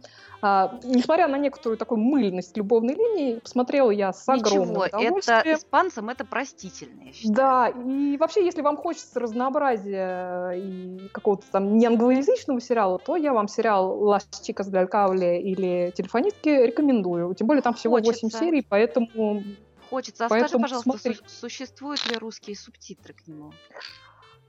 А, 0.47 0.78
несмотря 0.84 1.26
на 1.26 1.38
некоторую 1.38 1.78
такую 1.78 2.03
мыльность 2.03 2.55
любовной 2.55 2.95
линии, 2.95 3.38
посмотрела 3.38 3.90
я 3.90 4.12
с 4.12 4.28
огромным 4.28 4.76
Ничего, 4.76 4.99
удовольствием. 4.99 5.38
это 5.38 5.55
испанцам 5.55 6.11
это 6.11 6.26
простительно. 6.26 7.05
Да, 7.24 7.68
и 7.68 8.18
вообще, 8.18 8.45
если 8.45 8.61
вам 8.61 8.76
хочется 8.76 9.18
разнообразия 9.20 10.51
и 10.51 11.09
какого-то 11.12 11.47
там 11.51 11.78
неанглоязычного 11.78 12.61
сериала, 12.61 12.99
то 12.99 13.16
я 13.16 13.32
вам 13.32 13.49
сериал 13.49 14.05
«Las 14.05 14.28
chicas 14.47 14.70
del 14.70 14.86
cable» 14.86 15.38
или 15.38 15.90
«Телефонистки» 15.97 16.51
рекомендую. 16.51 17.34
Тем 17.34 17.47
более 17.47 17.62
там 17.62 17.72
всего 17.72 17.95
хочется. 17.95 18.26
8 18.26 18.38
серий, 18.38 18.61
поэтому... 18.61 19.42
Хочется. 19.88 20.26
А 20.26 20.28
поэтому 20.28 20.66
скажи, 20.66 20.82
пожалуйста, 20.82 21.11
смотри. 21.11 21.20
существуют 21.26 22.07
ли 22.11 22.18
русские 22.18 22.57
субтитры 22.57 23.14
к 23.14 23.26
нему? 23.26 23.55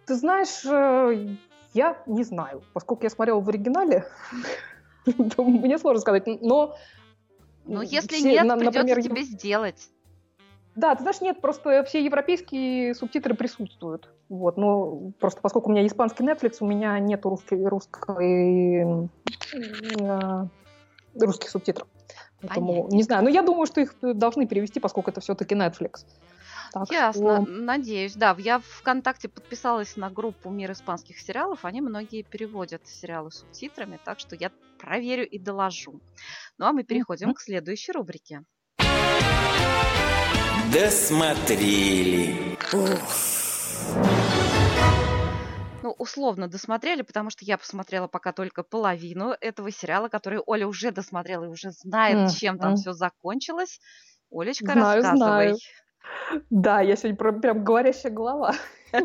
Ты 0.05 0.15
знаешь, 0.15 0.65
э, 0.65 1.37
я 1.73 1.97
не 2.05 2.25
знаю, 2.25 2.63
поскольку 2.73 3.03
я 3.03 3.09
смотрела 3.09 3.39
в 3.39 3.47
оригинале, 3.47 4.05
Мне 5.37 5.77
сложно 5.77 6.01
сказать, 6.01 6.27
но... 6.41 6.75
Ну, 7.67 7.81
если 7.81 8.15
все, 8.15 8.31
нет, 8.31 8.45
на, 8.45 8.57
придется 8.57 8.79
например, 8.79 9.01
тебе 9.01 9.23
сделать. 9.23 9.89
Да, 10.75 10.93
ты 10.93 11.01
знаешь, 11.01 11.21
нет, 11.21 11.41
просто 11.41 11.83
все 11.85 12.03
европейские 12.03 12.93
субтитры 12.93 13.33
присутствуют. 13.33 14.09
Вот, 14.27 14.57
но 14.57 15.11
просто 15.19 15.41
поскольку 15.41 15.69
у 15.69 15.71
меня 15.71 15.85
испанский 15.87 16.23
Netflix, 16.23 16.57
у 16.59 16.67
меня 16.67 16.99
нет 16.99 17.25
русской, 17.25 17.65
русской, 17.65 19.09
э, 19.99 20.47
русских 21.19 21.49
субтитров. 21.49 21.87
Поэтому, 22.41 22.73
Понятно. 22.73 22.95
не 22.95 23.03
знаю, 23.03 23.23
но 23.23 23.29
я 23.29 23.41
думаю, 23.41 23.65
что 23.65 23.81
их 23.81 23.95
должны 24.01 24.45
перевести, 24.47 24.79
поскольку 24.79 25.11
это 25.11 25.21
все-таки 25.21 25.55
Netflix. 25.55 26.05
Так 26.75 26.91
Ясно, 26.91 27.41
что... 27.41 27.49
надеюсь. 27.49 28.15
Да, 28.15 28.35
я 28.37 28.59
ВКонтакте 28.59 29.29
подписалась 29.29 29.95
на 29.95 30.09
группу 30.09 30.49
«Мир 30.49 30.73
испанских 30.73 31.19
сериалов». 31.19 31.63
Они 31.63 31.79
многие 31.79 32.21
переводят 32.21 32.85
сериалы 32.85 33.31
субтитрами, 33.31 33.97
так 34.03 34.19
что 34.19 34.35
я 34.35 34.51
проверю 34.77 35.25
и 35.25 35.39
доложу. 35.39 36.01
Ну 36.57 36.65
а 36.65 36.73
мы 36.73 36.83
переходим 36.83 37.29
mm-hmm. 37.29 37.33
к 37.35 37.39
следующей 37.39 37.93
рубрике. 37.93 38.41
Досмотрели. 40.73 42.57
ну, 45.81 45.95
условно 45.97 46.49
досмотрели, 46.49 47.03
потому 47.03 47.29
что 47.29 47.45
я 47.45 47.57
посмотрела 47.57 48.07
пока 48.07 48.33
только 48.33 48.63
половину 48.63 49.33
этого 49.39 49.71
сериала, 49.71 50.09
который 50.09 50.41
Оля 50.45 50.67
уже 50.67 50.91
досмотрела 50.91 51.45
и 51.45 51.47
уже 51.47 51.71
знает, 51.71 52.17
mm-hmm. 52.17 52.37
чем 52.37 52.59
там 52.59 52.75
все 52.75 52.91
закончилось. 52.91 53.79
Олечка, 54.29 54.73
знаю, 54.73 55.01
рассказывай. 55.03 55.17
Знаю. 55.17 55.57
Да, 56.49 56.81
я 56.81 56.95
сегодня 56.95 57.41
прям 57.41 57.63
говорящая 57.63 58.11
голова. 58.11 58.53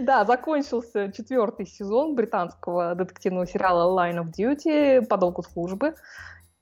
Да, 0.00 0.24
закончился 0.24 1.12
четвертый 1.12 1.66
сезон 1.66 2.14
британского 2.14 2.94
детективного 2.94 3.46
сериала 3.46 3.92
Line 3.98 4.24
of 4.24 4.32
Duty 4.32 5.04
по 5.06 5.18
долгу 5.18 5.42
службы. 5.42 5.94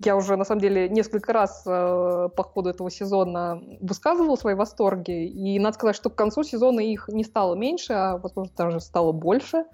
Я 0.05 0.17
уже, 0.17 0.37
на 0.37 0.45
самом 0.45 0.61
деле, 0.61 0.89
несколько 0.89 1.33
раз 1.33 1.63
э, 1.67 2.29
по 2.35 2.43
ходу 2.43 2.71
этого 2.71 2.91
сезона 2.91 3.63
высказывала 3.81 4.37
свои 4.37 4.55
восторги, 4.55 5.27
и 5.27 5.59
надо 5.59 5.75
сказать, 5.75 5.97
что 5.97 6.11
к 6.11 6.17
концу 6.17 6.43
сезона 6.43 6.81
их 6.81 7.09
не 7.09 7.25
стало 7.25 7.55
меньше, 7.55 7.95
а, 7.95 8.19
возможно, 8.19 8.53
даже 8.57 8.81
стало 8.81 9.13
больше. 9.13 9.65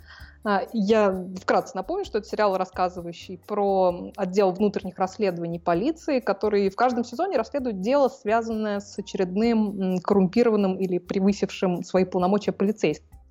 А, 0.45 0.62
я 0.72 1.28
вкратце 1.40 1.76
напомню, 1.76 2.05
что 2.05 2.18
это 2.18 2.26
сериал, 2.26 2.57
рассказывающий 2.57 3.38
про 3.38 4.11
отдел 4.16 4.51
внутренних 4.53 4.99
расследований 4.99 5.61
полиции, 5.61 6.18
который 6.18 6.68
в 6.68 6.74
каждом 6.74 7.05
сезоне 7.05 7.36
расследует 7.36 7.80
дело, 7.80 8.09
связанное 8.09 8.80
с 8.80 8.99
очередным 8.99 9.99
коррумпированным 10.01 10.76
или 10.78 10.99
превысившим 10.99 11.84
свои 11.84 12.05
полномочия 12.05 12.53
полицейским. 12.53 13.22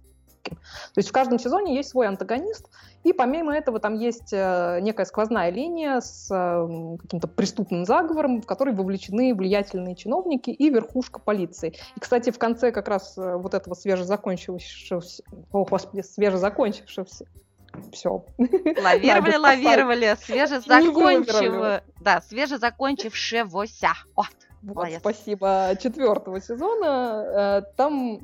То 0.43 0.97
есть 0.97 1.09
в 1.09 1.11
каждом 1.11 1.39
сезоне 1.39 1.75
есть 1.75 1.89
свой 1.89 2.07
антагонист, 2.07 2.69
и 3.03 3.13
помимо 3.13 3.55
этого 3.55 3.79
там 3.79 3.95
есть 3.95 4.31
э, 4.31 4.79
некая 4.81 5.05
сквозная 5.05 5.49
линия 5.49 5.99
с 5.99 6.29
э, 6.31 6.97
каким-то 7.01 7.27
преступным 7.27 7.85
заговором, 7.85 8.41
в 8.41 8.45
который 8.45 8.73
вовлечены 8.73 9.33
влиятельные 9.33 9.95
чиновники 9.95 10.49
и 10.49 10.69
верхушка 10.69 11.19
полиции. 11.19 11.75
И, 11.95 11.99
кстати, 11.99 12.29
в 12.29 12.37
конце 12.37 12.71
как 12.71 12.87
раз 12.87 13.17
э, 13.17 13.35
вот 13.35 13.53
этого 13.53 13.73
свежезакончившегося, 13.73 15.23
о, 15.51 15.65
господи, 15.65 16.01
свежезакончившегося 16.01 17.25
все. 17.91 18.25
Лавировали, 18.37 19.35
лавировали, 19.37 20.15
свежезакончив... 20.19 21.81
да, 22.01 22.21
свежезакончившегося. 22.21 23.89
Вот, 24.15 24.27
вот, 24.61 24.89
спасибо. 24.99 25.71
Четвертого 25.81 26.39
сезона 26.41 27.65
там 27.77 28.19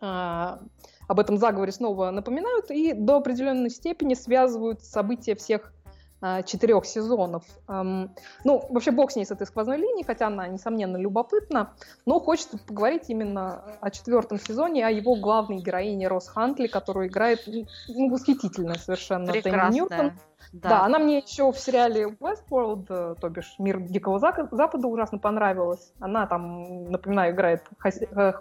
а, 0.00 0.60
об 1.08 1.18
этом 1.18 1.38
заговоре 1.38 1.72
снова 1.72 2.10
напоминают 2.10 2.70
и 2.70 2.92
до 2.92 3.16
определенной 3.16 3.70
степени 3.70 4.14
связывают 4.14 4.84
события 4.84 5.34
всех 5.34 5.72
а, 6.20 6.42
четырех 6.42 6.84
сезонов. 6.84 7.44
Ну, 7.68 8.66
вообще 8.70 8.90
бог 8.90 9.12
с 9.12 9.16
ней 9.16 9.24
с 9.24 9.30
этой 9.30 9.46
сквозной 9.46 9.78
линией, 9.78 10.04
хотя 10.04 10.26
она, 10.26 10.48
несомненно, 10.48 10.96
любопытна, 10.96 11.74
но 12.06 12.18
хочется 12.18 12.58
поговорить 12.58 13.04
именно 13.08 13.62
о 13.80 13.90
четвертом 13.90 14.40
сезоне, 14.40 14.86
о 14.86 14.90
его 14.90 15.14
главной 15.14 15.58
героине 15.58 16.08
Рос 16.08 16.28
Хантли, 16.28 16.66
которую 16.66 17.08
играет 17.08 17.48
ну, 17.88 18.10
восхитительно 18.10 18.74
совершенно 18.74 19.32
Тэмми 19.32 19.72
Ньютон. 19.72 20.12
Да. 20.52 20.68
да, 20.70 20.84
она 20.84 20.98
мне 20.98 21.18
еще 21.18 21.52
в 21.52 21.58
сериале 21.58 22.16
Westworld, 22.20 22.86
э, 22.88 23.14
то 23.20 23.28
бишь 23.28 23.54
Мир 23.58 23.80
Дикого 23.80 24.18
Запада, 24.18 24.88
ужасно 24.88 25.18
понравилась. 25.18 25.92
Она 26.00 26.26
там, 26.26 26.90
напоминаю, 26.90 27.34
играет 27.34 27.64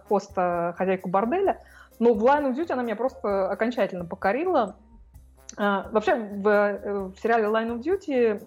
хоста, 0.08 0.74
хозяйку 0.78 1.10
борделя. 1.10 1.62
Но 2.00 2.14
в 2.14 2.24
Line 2.24 2.52
of 2.52 2.56
Duty 2.56 2.72
она 2.74 2.84
меня 2.84 2.96
просто 2.96 3.50
окончательно 3.50 4.06
покорила. 4.06 4.76
А, 5.56 5.88
вообще 5.92 6.16
в, 6.16 6.48
э, 6.48 7.04
в 7.10 7.16
сериале 7.22 7.46
Line 7.46 7.78
of 7.78 7.82
Duty 7.82 8.42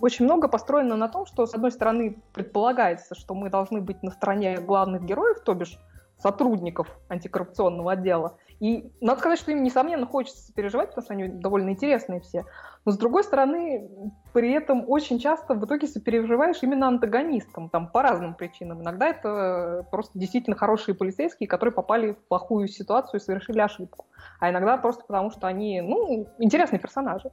очень 0.00 0.24
много 0.26 0.48
построено 0.48 0.96
на 0.96 1.08
том, 1.08 1.26
что, 1.26 1.46
с 1.46 1.54
одной 1.54 1.72
стороны, 1.72 2.18
предполагается, 2.34 3.14
что 3.14 3.34
мы 3.34 3.48
должны 3.50 3.80
быть 3.80 4.02
на 4.02 4.10
стороне 4.10 4.58
главных 4.58 5.04
героев, 5.04 5.40
то 5.44 5.54
бишь 5.54 5.78
сотрудников 6.22 6.88
антикоррупционного 7.08 7.92
отдела. 7.92 8.38
И 8.60 8.92
надо 9.00 9.18
сказать, 9.18 9.40
что 9.40 9.50
им, 9.50 9.64
несомненно, 9.64 10.06
хочется 10.06 10.52
переживать, 10.54 10.90
потому 10.90 11.04
что 11.04 11.14
они 11.14 11.26
довольно 11.26 11.70
интересные 11.70 12.20
все. 12.20 12.44
Но, 12.84 12.92
с 12.92 12.96
другой 12.96 13.24
стороны, 13.24 13.90
при 14.32 14.52
этом 14.52 14.84
очень 14.88 15.18
часто 15.18 15.54
в 15.54 15.64
итоге 15.64 15.88
сопереживаешь 15.88 16.62
именно 16.62 16.86
антагонистам, 16.86 17.68
там, 17.70 17.88
по 17.88 18.02
разным 18.02 18.34
причинам. 18.34 18.82
Иногда 18.82 19.08
это 19.08 19.86
просто 19.90 20.16
действительно 20.16 20.54
хорошие 20.54 20.94
полицейские, 20.94 21.48
которые 21.48 21.74
попали 21.74 22.12
в 22.12 22.28
плохую 22.28 22.68
ситуацию 22.68 23.18
и 23.18 23.22
совершили 23.22 23.58
ошибку. 23.58 24.06
А 24.38 24.50
иногда 24.50 24.76
просто 24.76 25.04
потому, 25.04 25.32
что 25.32 25.48
они, 25.48 25.80
ну, 25.80 26.28
интересные 26.38 26.78
персонажи. 26.78 27.30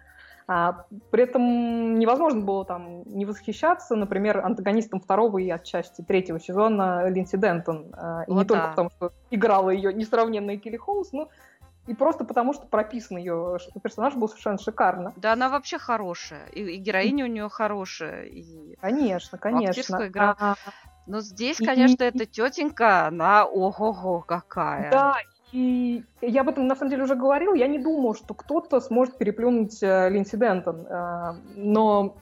А, 0.52 0.86
при 1.12 1.26
этом 1.26 2.00
невозможно 2.00 2.41
было 2.41 2.66
там 2.66 3.04
не 3.04 3.24
восхищаться, 3.26 3.95
например, 3.95 4.39
антагонистом 4.43 5.00
второго 5.00 5.38
и 5.38 5.47
отчасти 5.47 6.02
третьего 6.02 6.39
сезона 6.39 7.08
Линдси 7.08 7.38
Дентон. 7.38 7.93
А, 7.93 8.24
и 8.24 8.32
вот 8.32 8.39
не 8.41 8.47
да. 8.47 8.56
только 8.56 8.70
потому, 8.70 8.89
что 8.89 9.14
играла 9.30 9.70
ее 9.70 9.93
несравненная 9.93 10.58
Килли 10.58 10.78
Хоус, 10.78 11.12
но 11.12 11.30
и 11.86 11.93
просто 11.93 12.26
потому, 12.26 12.54
что 12.54 12.66
прописан 12.66 13.18
ее 13.18 13.60
персонаж 13.84 14.16
был 14.16 14.28
совершенно 14.28 14.58
шикарно. 14.58 15.14
Да, 15.18 15.34
она 15.34 15.50
вообще 15.50 15.78
хорошая. 15.78 16.47
И, 16.47 16.62
и 16.62 16.78
героиня 16.78 17.26
у 17.26 17.28
нее 17.28 17.47
хорошая. 17.47 18.24
И 18.24 18.76
конечно, 18.82 19.38
конечно. 19.38 20.08
игра. 20.08 20.36
А, 20.39 20.56
но 21.06 21.22
здесь, 21.22 21.58
конечно, 21.58 22.04
и... 22.04 22.08
эта 22.08 22.26
тетенька, 22.26 23.06
она 23.06 23.45
ого-го 23.45 24.22
какая. 24.22 24.89
Да, 24.89 25.18
и 25.52 26.04
я 26.22 26.41
об 26.41 26.50
этом 26.50 26.68
на 26.68 26.76
самом 26.76 26.91
деле 26.91 27.04
уже 27.04 27.16
говорил, 27.16 27.54
я 27.54 27.68
не 27.68 27.80
думал, 27.80 28.16
что 28.16 28.34
кто-то 28.34 28.80
сможет 28.80 29.18
переплюнуть 29.18 29.82
э, 29.82 30.10
Линдси 30.10 30.36
Дентон. 30.36 30.86
Э, 30.86 31.34
но, 31.56 32.16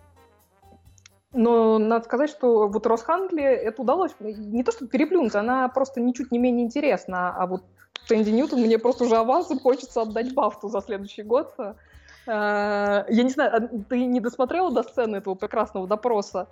но 1.34 1.78
надо 1.78 2.06
сказать, 2.06 2.30
что 2.30 2.68
вот 2.68 2.88
Рос 2.88 3.02
Хантли 3.02 3.44
это 3.44 3.82
удалось 3.82 4.12
не 4.20 4.64
то, 4.64 4.72
что 4.72 4.88
переплюнуть, 4.88 5.36
она 5.36 5.68
просто 5.68 6.00
ничуть 6.00 6.32
не 6.32 6.40
менее 6.40 6.66
интересна. 6.66 7.36
А 7.36 7.48
вот 7.48 7.64
Сэнди 8.08 8.30
Ньютон 8.30 8.62
мне 8.62 8.80
просто 8.80 9.04
уже 9.04 9.18
авансом 9.18 9.60
хочется 9.60 10.04
отдать 10.04 10.34
бафту 10.34 10.70
за 10.70 10.82
следующий 10.82 11.24
год. 11.24 11.54
Э, 11.58 11.74
я 12.28 13.24
не 13.24 13.30
знаю, 13.30 13.52
а 13.54 13.84
ты 13.90 14.06
не 14.06 14.22
досмотрела 14.22 14.72
до 14.72 14.84
сцены 14.84 15.18
этого 15.18 15.36
прекрасного 15.36 15.86
допроса? 15.86 16.48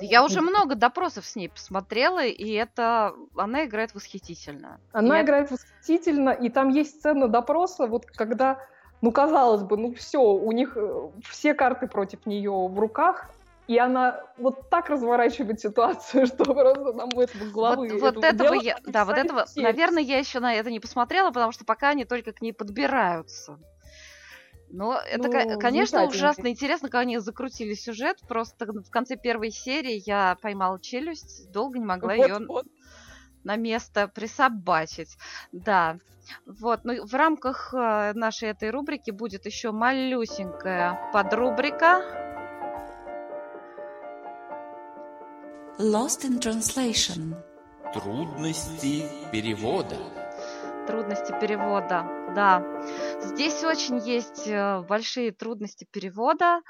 Я 0.00 0.24
уже 0.24 0.40
много 0.40 0.74
допросов 0.74 1.24
с 1.26 1.36
ней 1.36 1.48
посмотрела, 1.48 2.24
и 2.24 2.50
это 2.52 3.14
она 3.36 3.64
играет 3.64 3.94
восхитительно. 3.94 4.80
Она 4.92 5.20
и 5.20 5.24
играет 5.24 5.46
это... 5.46 5.54
восхитительно, 5.54 6.30
и 6.30 6.48
там 6.48 6.68
есть 6.68 6.98
сцена 6.98 7.28
допроса, 7.28 7.86
вот 7.86 8.06
когда, 8.06 8.58
ну 9.00 9.12
казалось 9.12 9.62
бы, 9.62 9.76
ну 9.76 9.94
все, 9.94 10.20
у 10.20 10.52
них 10.52 10.76
э, 10.76 11.10
все 11.28 11.54
карты 11.54 11.86
против 11.86 12.26
нее 12.26 12.50
в 12.50 12.78
руках, 12.78 13.30
и 13.66 13.78
она 13.78 14.20
вот 14.36 14.68
так 14.68 14.90
разворачивает 14.90 15.60
ситуацию, 15.60 16.26
что 16.28 16.44
просто 16.44 16.92
нам 16.92 17.08
этого 17.10 17.50
головы. 17.50 17.98
Вот, 17.98 18.14
вот 18.16 18.24
этого 18.24 18.54
я, 18.54 18.78
да, 18.86 19.04
вот 19.04 19.16
этого, 19.16 19.46
наверное, 19.56 20.02
я 20.02 20.18
еще 20.18 20.40
на 20.40 20.54
это 20.54 20.70
не 20.70 20.80
посмотрела, 20.80 21.30
потому 21.30 21.52
что 21.52 21.64
пока 21.64 21.90
они 21.90 22.04
только 22.04 22.32
к 22.32 22.42
ней 22.42 22.52
подбираются. 22.52 23.58
Но 24.74 24.98
это, 24.98 25.28
ну, 25.28 25.58
конечно, 25.60 26.04
ужасно 26.04 26.48
интересно, 26.48 26.88
как 26.88 27.02
они 27.02 27.18
закрутили 27.18 27.74
сюжет. 27.74 28.18
Просто 28.26 28.66
в 28.66 28.90
конце 28.90 29.16
первой 29.16 29.52
серии 29.52 30.02
я 30.04 30.36
поймала 30.42 30.80
челюсть, 30.80 31.48
долго 31.52 31.78
не 31.78 31.84
могла 31.84 32.16
вот, 32.16 32.26
ее 32.26 32.46
вот. 32.48 32.66
на 33.44 33.54
место 33.54 34.08
присобачить. 34.08 35.16
Да. 35.52 35.98
Вот, 36.44 36.80
ну 36.82 37.06
в 37.06 37.14
рамках 37.14 37.72
э, 37.72 38.14
нашей 38.14 38.48
этой 38.48 38.70
рубрики 38.70 39.12
будет 39.12 39.46
еще 39.46 39.70
малюсенькая 39.70 40.98
подрубрика. 41.12 42.02
Lost 45.78 46.24
in 46.24 46.40
Translation. 46.40 47.36
Трудности 47.92 49.04
перевода. 49.30 50.23
Трудности 50.86 51.32
перевода, 51.40 52.06
да. 52.34 52.62
Здесь 53.22 53.64
очень 53.64 53.98
есть 53.98 54.46
э, 54.46 54.82
большие 54.82 55.32
трудности 55.32 55.86
перевода. 55.90 56.60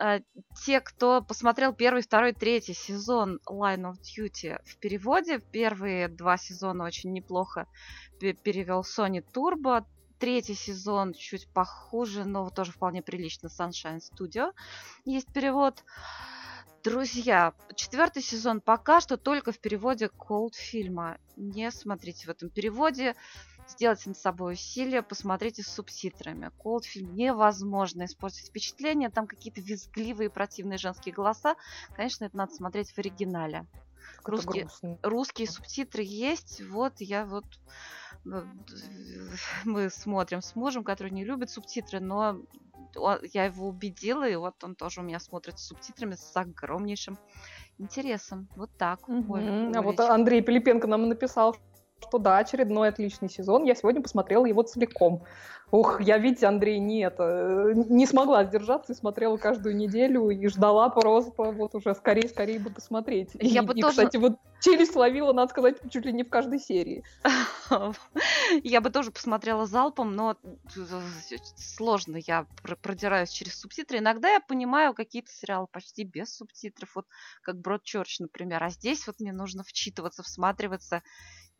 Э, 0.00 0.20
те, 0.64 0.80
кто 0.80 1.20
посмотрел 1.20 1.74
первый, 1.74 2.02
второй, 2.02 2.32
третий 2.32 2.72
сезон 2.72 3.38
Line 3.46 3.92
of 3.92 3.96
Duty 4.00 4.58
в 4.64 4.78
переводе, 4.78 5.40
первые 5.40 6.08
два 6.08 6.38
сезона 6.38 6.84
очень 6.84 7.12
неплохо 7.12 7.66
перевел 8.18 8.80
Sony 8.80 9.22
Turbo. 9.34 9.84
Третий 10.18 10.54
сезон 10.54 11.12
чуть 11.12 11.46
похуже, 11.52 12.24
но 12.24 12.48
тоже 12.50 12.72
вполне 12.72 13.02
прилично. 13.02 13.48
Sunshine 13.48 14.00
Studio 14.00 14.52
есть 15.04 15.32
перевод. 15.32 15.84
Друзья, 16.82 17.52
четвертый 17.74 18.22
сезон 18.22 18.60
пока 18.62 19.00
что 19.00 19.18
только 19.18 19.52
в 19.52 19.58
переводе 19.58 20.06
Cold 20.06 20.54
фильма. 20.54 21.18
Не 21.36 21.70
смотрите 21.70 22.26
в 22.26 22.30
этом 22.30 22.48
переводе 22.48 23.14
сделайте 23.70 24.08
над 24.08 24.18
собой 24.18 24.54
усилие, 24.54 25.02
посмотрите 25.02 25.62
с 25.62 25.68
субтитрами. 25.68 26.50
Cold 26.62 26.82
фильм 26.82 27.14
невозможно 27.14 28.04
испортить 28.04 28.48
впечатление, 28.48 29.10
там 29.10 29.26
какие-то 29.26 29.60
визгливые 29.60 30.30
противные 30.30 30.78
женские 30.78 31.14
голоса. 31.14 31.54
Конечно, 31.94 32.24
это 32.24 32.36
надо 32.36 32.54
смотреть 32.54 32.90
в 32.90 32.98
оригинале. 32.98 33.66
Русские, 34.24 34.68
русские 35.02 35.48
субтитры 35.48 36.02
есть, 36.02 36.62
вот 36.62 36.94
я 37.00 37.24
вот 37.24 37.44
э, 38.26 38.44
мы 39.64 39.90
смотрим 39.90 40.42
с 40.42 40.56
мужем, 40.56 40.84
который 40.84 41.10
не 41.10 41.24
любит 41.24 41.50
субтитры, 41.50 42.00
но 42.00 42.40
я 43.32 43.44
его 43.44 43.68
убедила, 43.68 44.28
и 44.28 44.36
вот 44.36 44.62
он 44.62 44.74
тоже 44.74 45.00
у 45.00 45.02
меня 45.02 45.20
смотрит 45.20 45.58
с 45.58 45.66
субтитрами 45.66 46.14
с 46.14 46.36
огромнейшим 46.36 47.18
интересом. 47.78 48.48
Вот 48.56 48.70
так. 48.78 49.08
Угу. 49.08 49.34
Ой, 49.34 49.74
а 49.74 49.82
вот 49.82 50.00
Андрей 50.00 50.42
Пилипенко 50.42 50.86
нам 50.86 51.08
написал, 51.08 51.56
что 52.00 52.18
да, 52.18 52.38
очередной 52.38 52.88
отличный 52.88 53.28
сезон. 53.28 53.64
Я 53.64 53.74
сегодня 53.74 54.02
посмотрела 54.02 54.46
его 54.46 54.62
целиком. 54.62 55.24
Ух, 55.70 56.00
я, 56.00 56.18
видите, 56.18 56.46
Андрей, 56.46 56.80
не 56.80 57.02
это, 57.02 57.72
не 57.74 58.04
смогла 58.04 58.44
сдержаться 58.44 58.92
и 58.92 58.96
смотрела 58.96 59.36
каждую 59.36 59.76
неделю 59.76 60.28
и 60.30 60.48
ждала 60.48 60.88
просто 60.88 61.44
вот 61.44 61.76
уже 61.76 61.94
скорее-скорее 61.94 62.58
бы 62.58 62.70
посмотреть. 62.70 63.30
Я 63.34 63.62
и, 63.62 63.64
бы 63.64 63.74
и, 63.74 63.80
тоже... 63.80 63.98
кстати, 63.98 64.16
вот 64.16 64.32
челюсть 64.60 64.96
ловила, 64.96 65.32
надо 65.32 65.50
сказать, 65.50 65.76
чуть 65.88 66.04
ли 66.04 66.12
не 66.12 66.24
в 66.24 66.28
каждой 66.28 66.58
серии. 66.58 67.04
Я 68.64 68.80
бы 68.80 68.90
тоже 68.90 69.12
посмотрела 69.12 69.64
залпом, 69.64 70.16
но 70.16 70.36
сложно, 71.56 72.16
я 72.16 72.46
продираюсь 72.82 73.30
через 73.30 73.60
субтитры. 73.60 73.98
Иногда 73.98 74.28
я 74.28 74.40
понимаю 74.40 74.92
какие-то 74.92 75.30
сериалы 75.30 75.68
почти 75.70 76.02
без 76.02 76.34
субтитров, 76.34 76.96
вот 76.96 77.06
как 77.42 77.60
Бродчерч, 77.60 78.18
например. 78.18 78.62
А 78.62 78.70
здесь 78.70 79.06
вот 79.06 79.20
мне 79.20 79.32
нужно 79.32 79.62
вчитываться, 79.62 80.24
всматриваться 80.24 81.02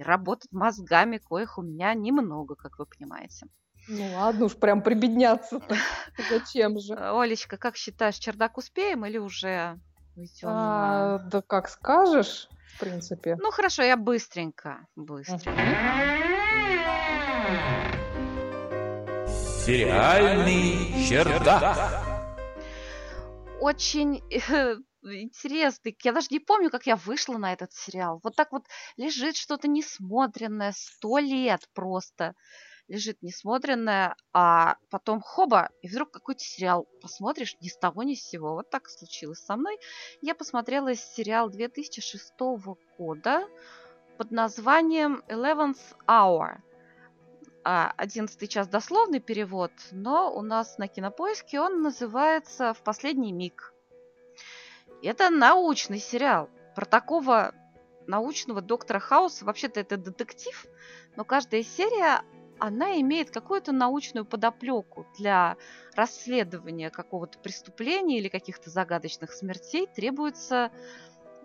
работать 0.02 0.52
мозгами, 0.52 1.18
коих 1.18 1.58
у 1.58 1.62
меня 1.62 1.94
немного, 1.94 2.54
как 2.54 2.78
вы 2.78 2.86
понимаете. 2.86 3.46
Ну 3.88 4.14
ладно 4.14 4.46
уж, 4.46 4.56
прям 4.56 4.82
прибедняться-то. 4.82 5.76
Зачем 6.30 6.78
же? 6.78 6.94
Олечка, 6.94 7.56
как 7.56 7.76
считаешь, 7.76 8.16
чердак 8.16 8.58
успеем 8.58 9.04
или 9.06 9.18
уже 9.18 9.80
уйдем? 10.16 10.48
А, 10.48 11.18
да 11.18 11.42
как 11.42 11.68
скажешь, 11.68 12.48
в 12.74 12.80
принципе. 12.80 13.36
Ну 13.40 13.50
хорошо, 13.50 13.82
я 13.82 13.96
быстренько. 13.96 14.86
Быстренько. 14.96 15.50
Сериальный 19.66 21.06
чердак. 21.06 22.02
Очень 23.60 24.22
э, 24.30 24.76
интересный. 25.02 25.96
Я 26.02 26.12
даже 26.12 26.28
не 26.30 26.40
помню, 26.40 26.70
как 26.70 26.86
я 26.86 26.96
вышла 26.96 27.38
на 27.38 27.52
этот 27.52 27.72
сериал. 27.72 28.20
Вот 28.22 28.36
так 28.36 28.52
вот 28.52 28.64
лежит 28.96 29.36
что-то 29.36 29.68
несмотренное, 29.68 30.72
сто 30.72 31.18
лет 31.18 31.68
просто 31.74 32.34
лежит 32.90 33.18
несмотренное, 33.22 34.16
а 34.32 34.76
потом 34.90 35.20
хоба, 35.20 35.70
и 35.80 35.88
вдруг 35.88 36.10
какой-то 36.10 36.42
сериал 36.42 36.88
посмотришь 37.00 37.56
ни 37.60 37.68
с 37.68 37.76
того 37.76 38.02
ни 38.02 38.14
с 38.14 38.28
сего. 38.28 38.54
Вот 38.54 38.68
так 38.68 38.88
случилось 38.88 39.38
со 39.38 39.56
мной. 39.56 39.78
Я 40.20 40.34
посмотрела 40.34 40.94
сериал 40.96 41.48
2006 41.50 42.32
года 42.98 43.48
под 44.18 44.32
названием 44.32 45.22
Eleventh 45.28 45.78
Hour. 46.08 46.58
А, 47.62 47.92
одиннадцатый 47.96 48.48
час 48.48 48.66
дословный 48.66 49.20
перевод, 49.20 49.72
но 49.92 50.34
у 50.34 50.42
нас 50.42 50.76
на 50.78 50.88
кинопоиске 50.88 51.60
он 51.60 51.82
называется 51.82 52.74
«В 52.74 52.82
последний 52.82 53.32
миг». 53.32 53.72
Это 55.02 55.30
научный 55.30 55.98
сериал 55.98 56.50
про 56.74 56.84
такого 56.84 57.54
научного 58.06 58.60
доктора 58.60 58.98
Хауса. 58.98 59.44
Вообще-то 59.44 59.80
это 59.80 59.96
детектив, 59.96 60.66
но 61.16 61.24
каждая 61.24 61.62
серия, 61.62 62.22
она 62.58 63.00
имеет 63.00 63.30
какую-то 63.30 63.72
научную 63.72 64.26
подоплеку 64.26 65.06
для 65.18 65.56
расследования 65.94 66.90
какого-то 66.90 67.38
преступления 67.38 68.18
или 68.18 68.28
каких-то 68.28 68.68
загадочных 68.68 69.32
смертей. 69.32 69.86
Требуется 69.86 70.70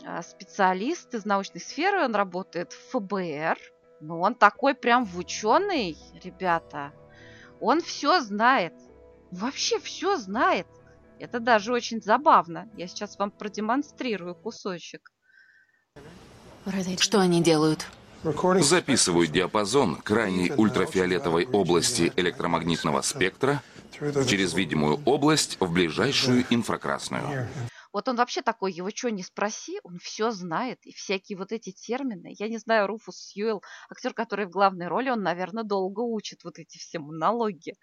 а, 0.06 0.22
специалист 0.22 1.14
из 1.14 1.26
научной 1.26 1.62
сферы, 1.62 2.04
он 2.04 2.16
работает 2.16 2.74
в 2.74 2.92
ФБР, 2.92 3.58
но 4.02 4.20
он 4.20 4.36
такой 4.36 4.76
прям 4.76 5.06
в 5.06 5.18
ученый, 5.18 5.98
ребята. 6.22 6.92
Он 7.62 7.82
все 7.82 8.20
знает. 8.20 8.74
Вообще 9.32 9.80
все 9.80 10.18
знает. 10.18 10.68
Это 11.20 11.40
даже 11.40 11.74
очень 11.74 12.02
забавно. 12.02 12.70
Я 12.76 12.88
сейчас 12.88 13.18
вам 13.18 13.32
продемонстрирую 13.32 14.36
кусочек. 14.36 15.12
Что 17.00 17.20
они 17.20 17.42
делают? 17.42 17.88
Записывают 18.62 19.32
диапазон 19.32 19.98
крайней 19.98 20.52
ультрафиолетовой 20.52 21.46
области 21.46 22.12
электромагнитного 22.16 23.02
спектра 23.02 23.62
через 23.92 24.54
видимую 24.54 25.00
область 25.06 25.58
в 25.60 25.72
ближайшую 25.72 26.44
инфракрасную. 26.50 27.48
Вот 27.94 28.10
он 28.10 28.18
вообще 28.18 28.42
такой, 28.42 28.74
его 28.74 28.90
что 28.94 29.10
не 29.10 29.24
спроси, 29.24 29.80
он 29.84 30.00
все 30.00 30.32
знает. 30.32 30.80
И 30.86 30.92
всякие 30.92 31.38
вот 31.38 31.54
эти 31.54 31.72
термины. 31.72 32.36
Я 32.38 32.50
не 32.50 32.58
знаю, 32.58 32.88
Руфус 32.88 33.16
Сьюэлл, 33.16 33.64
актер, 33.90 34.14
который 34.14 34.48
в 34.48 34.50
главной 34.50 34.88
роли, 34.88 35.10
он, 35.12 35.22
наверное, 35.24 35.64
долго 35.64 36.02
учит 36.02 36.44
вот 36.44 36.60
эти 36.60 36.78
все 36.78 37.00
монологи. 37.00 37.76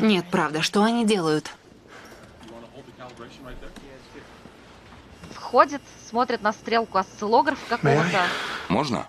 Нет, 0.00 0.26
правда, 0.30 0.62
что 0.62 0.82
они 0.82 1.04
делают? 1.04 1.50
Входит, 5.32 5.82
смотрит 6.08 6.42
на 6.42 6.52
стрелку 6.52 6.98
осциллографа 6.98 7.76
какого-то. 7.76 8.26
Можно? 8.68 9.08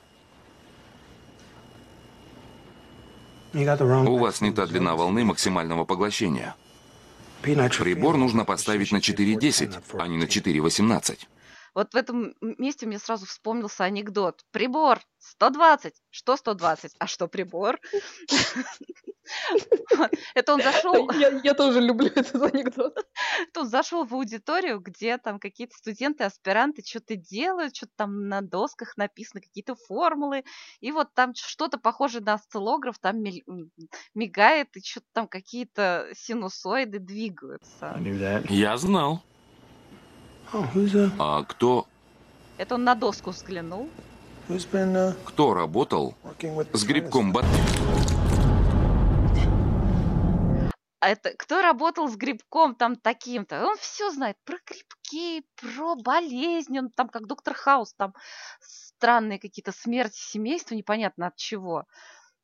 У 3.54 4.18
вас 4.18 4.42
не 4.42 4.52
та 4.52 4.66
длина 4.66 4.96
волны 4.96 5.24
максимального 5.24 5.86
поглощения. 5.86 6.56
Прибор 7.42 8.18
нужно 8.18 8.46
поставить 8.46 8.92
на 8.92 8.98
4.10, 8.98 9.84
а 10.00 10.08
не 10.08 10.18
на 10.18 10.24
4.18. 10.24 11.20
Вот 11.76 11.94
в 11.94 11.98
этом 11.98 12.36
месте 12.42 12.86
мне 12.86 13.00
сразу 13.00 13.26
вспомнился 13.26 13.84
анекдот. 13.84 14.44
Прибор 14.52 15.00
120. 15.20 15.94
Что 16.10 16.38
120? 16.38 16.96
А 17.00 17.08
что 17.08 17.28
прибор? 17.28 17.80
Это 20.34 20.54
он 20.54 20.62
зашел... 20.62 21.10
Я, 21.44 21.54
тоже 21.54 21.82
люблю 21.82 22.08
этот 22.08 22.42
анекдот. 22.54 22.98
Это 23.50 23.62
он 23.62 23.68
зашел 23.68 24.06
в 24.06 24.14
аудиторию, 24.14 24.80
где 24.80 25.18
там 25.18 25.40
какие-то 25.40 25.76
студенты, 25.76 26.24
аспиранты 26.24 26.84
что-то 26.86 27.16
делают, 27.16 27.76
что-то 27.76 27.92
там 27.96 28.28
на 28.28 28.42
досках 28.42 28.98
написано, 28.98 29.42
какие-то 29.42 29.76
формулы, 29.76 30.44
и 30.80 30.92
вот 30.92 31.14
там 31.14 31.34
что-то 31.36 31.78
похожее 31.78 32.24
на 32.24 32.34
осциллограф, 32.34 32.98
там 33.00 33.22
мигает, 34.14 34.76
и 34.76 34.82
что-то 34.82 35.08
там 35.14 35.28
какие-то 35.28 36.10
синусоиды 36.16 37.00
двигаются. 37.00 37.96
Я 38.50 38.78
знал. 38.78 39.22
А 40.52 41.44
кто... 41.44 41.88
Это 42.58 42.76
он 42.76 42.84
на 42.84 42.96
доску 42.96 43.30
взглянул. 43.32 43.90
Кто 45.26 45.54
работал 45.54 46.16
с 46.74 46.84
грибком 46.84 47.32
ботвы? 47.32 47.50
А 51.02 51.10
это 51.10 51.34
кто 51.38 51.62
работал 51.62 52.10
с 52.10 52.16
грибком 52.16 52.76
там 52.76 52.96
таким-то? 52.96 53.66
Он 53.66 53.78
все 53.78 54.12
знает 54.12 54.38
про 54.44 54.58
грибки, 54.66 55.44
про 55.56 55.96
болезни. 55.96 56.80
Он 56.80 56.90
там 56.90 57.08
как 57.10 57.28
доктор 57.28 57.54
Хаус, 57.54 57.94
там 57.94 58.14
странные 58.60 59.40
какие-то 59.40 59.72
смерти 59.72 60.18
семейства, 60.18 60.76
непонятно 60.76 61.28
от 61.28 61.36
чего. 61.38 61.86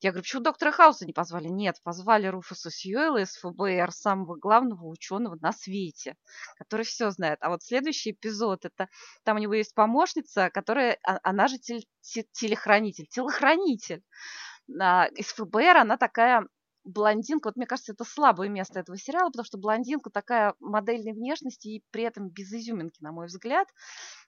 Я 0.06 0.12
говорю, 0.12 0.22
почему 0.22 0.44
доктора 0.44 0.72
Хауса 0.72 1.04
не 1.08 1.14
позвали? 1.14 1.48
Нет, 1.48 1.82
позвали 1.82 2.28
Руфуса 2.28 2.70
Сьюэлла 2.70 3.24
из 3.24 3.38
ФБР, 3.38 3.92
самого 3.92 4.36
главного 4.36 4.86
ученого 4.86 5.36
на 5.42 5.52
свете, 5.52 6.16
который 6.60 6.86
все 6.86 7.10
знает. 7.10 7.40
А 7.42 7.50
вот 7.50 7.64
следующий 7.64 8.12
эпизод, 8.12 8.66
это 8.66 8.88
там 9.24 9.38
у 9.38 9.40
него 9.40 9.56
есть 9.56 9.74
помощница, 9.74 10.52
которая, 10.52 11.00
а, 11.02 11.18
она 11.24 11.48
же 11.48 11.58
теле, 11.58 11.86
телехранитель, 12.34 13.08
телохранитель 13.08 14.04
а, 14.80 15.08
из 15.08 15.34
ФБР, 15.34 15.78
она 15.78 15.98
такая 15.98 16.48
блондинка, 16.86 17.50
вот 17.50 17.56
мне 17.58 17.66
кажется, 17.66 17.94
это 17.94 18.04
слабое 18.04 18.48
место 18.48 18.80
этого 18.80 18.98
сериала, 18.98 19.30
потому 19.30 19.46
что 19.46 19.58
блондинка 19.58 20.10
такая 20.10 20.54
модельной 20.60 21.14
внешности 21.14 21.68
и 21.68 21.84
при 21.92 22.04
этом 22.04 22.30
без 22.30 22.54
изюминки, 22.54 23.02
на 23.02 23.12
мой 23.12 23.26
взгляд. 23.26 23.68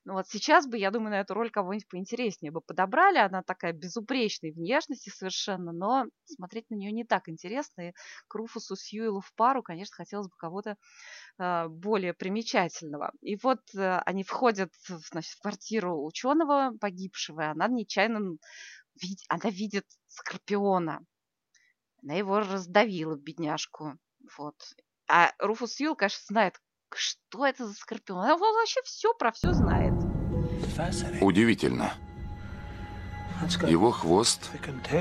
Ну 0.04 0.14
вот 0.14 0.26
сейчас 0.28 0.66
бы, 0.66 0.76
я 0.76 0.90
думаю, 0.90 1.10
на 1.10 1.20
эту 1.20 1.34
роль 1.34 1.50
кого-нибудь 1.50 1.88
поинтереснее 1.88 2.50
бы 2.50 2.60
подобрали. 2.60 3.18
Она 3.18 3.42
такая 3.42 3.72
безупречной 3.72 4.50
внешности 4.50 5.10
совершенно, 5.10 5.72
но 5.72 6.06
смотреть 6.24 6.68
на 6.70 6.74
нее 6.74 6.92
не 6.92 7.04
так 7.04 7.28
интересно. 7.28 7.90
И 7.90 7.92
к 8.26 8.34
Руфусу 8.34 8.74
Сьюэлу 8.76 9.20
в 9.20 9.32
пару, 9.34 9.62
конечно, 9.62 9.94
хотелось 9.94 10.28
бы 10.28 10.34
кого-то 10.36 10.76
э, 11.38 11.68
более 11.68 12.12
примечательного. 12.12 13.12
И 13.20 13.36
вот 13.42 13.60
э, 13.76 13.98
они 14.04 14.24
входят 14.24 14.72
значит, 14.86 15.32
в 15.34 15.40
квартиру 15.42 16.04
ученого 16.04 16.72
погибшего, 16.80 17.42
и 17.42 17.44
она 17.44 17.68
нечаянно 17.68 18.36
она 19.28 19.50
видит 19.50 19.84
Скорпиона. 20.08 21.00
Она 22.02 22.14
его 22.14 22.40
раздавила, 22.40 23.16
бедняжку. 23.16 23.98
Вот. 24.36 24.54
А 25.08 25.32
Руфус 25.38 25.74
Сьюэлл, 25.74 25.96
конечно, 25.96 26.20
знает, 26.26 26.60
что 26.94 27.46
это 27.46 27.66
за 27.66 27.74
скорпион. 27.74 28.30
Он 28.30 28.40
вообще 28.40 28.80
все 28.84 29.12
про 29.14 29.32
все 29.32 29.52
знает. 29.52 29.94
Удивительно. 31.20 31.94
Его 33.66 33.90
хвост 33.92 34.50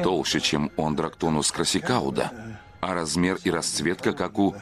толще, 0.04 0.40
чем 0.40 0.72
он 0.78 0.96
Драктонус 0.96 1.52
красикауда, 1.52 2.60
а 2.82 2.94
размер 2.94 3.40
и 3.44 3.50
расцветка, 3.50 4.14
как 4.14 4.38
у 4.38 4.56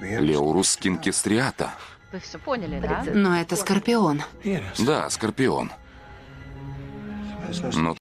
Леурус 0.00 0.76
кинкестриата. 0.76 1.74
Вы 2.12 2.20
все 2.20 2.38
поняли, 2.38 2.80
да? 2.80 3.04
Но 3.12 3.36
это 3.36 3.56
скорпион. 3.56 4.22
Да, 4.78 5.10
скорпион. 5.10 5.72
Но 7.74 7.96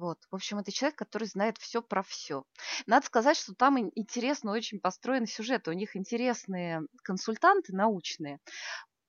вот, 0.00 0.18
в 0.30 0.34
общем, 0.34 0.58
это 0.58 0.72
человек, 0.72 0.96
который 0.96 1.28
знает 1.28 1.58
все 1.58 1.82
про 1.82 2.02
все. 2.02 2.44
Надо 2.86 3.04
сказать, 3.04 3.36
что 3.36 3.54
там 3.54 3.78
интересно 3.78 4.52
очень 4.52 4.80
построен 4.80 5.26
сюжет. 5.26 5.68
У 5.68 5.72
них 5.72 5.94
интересные 5.94 6.80
консультанты 7.04 7.74
научные. 7.74 8.38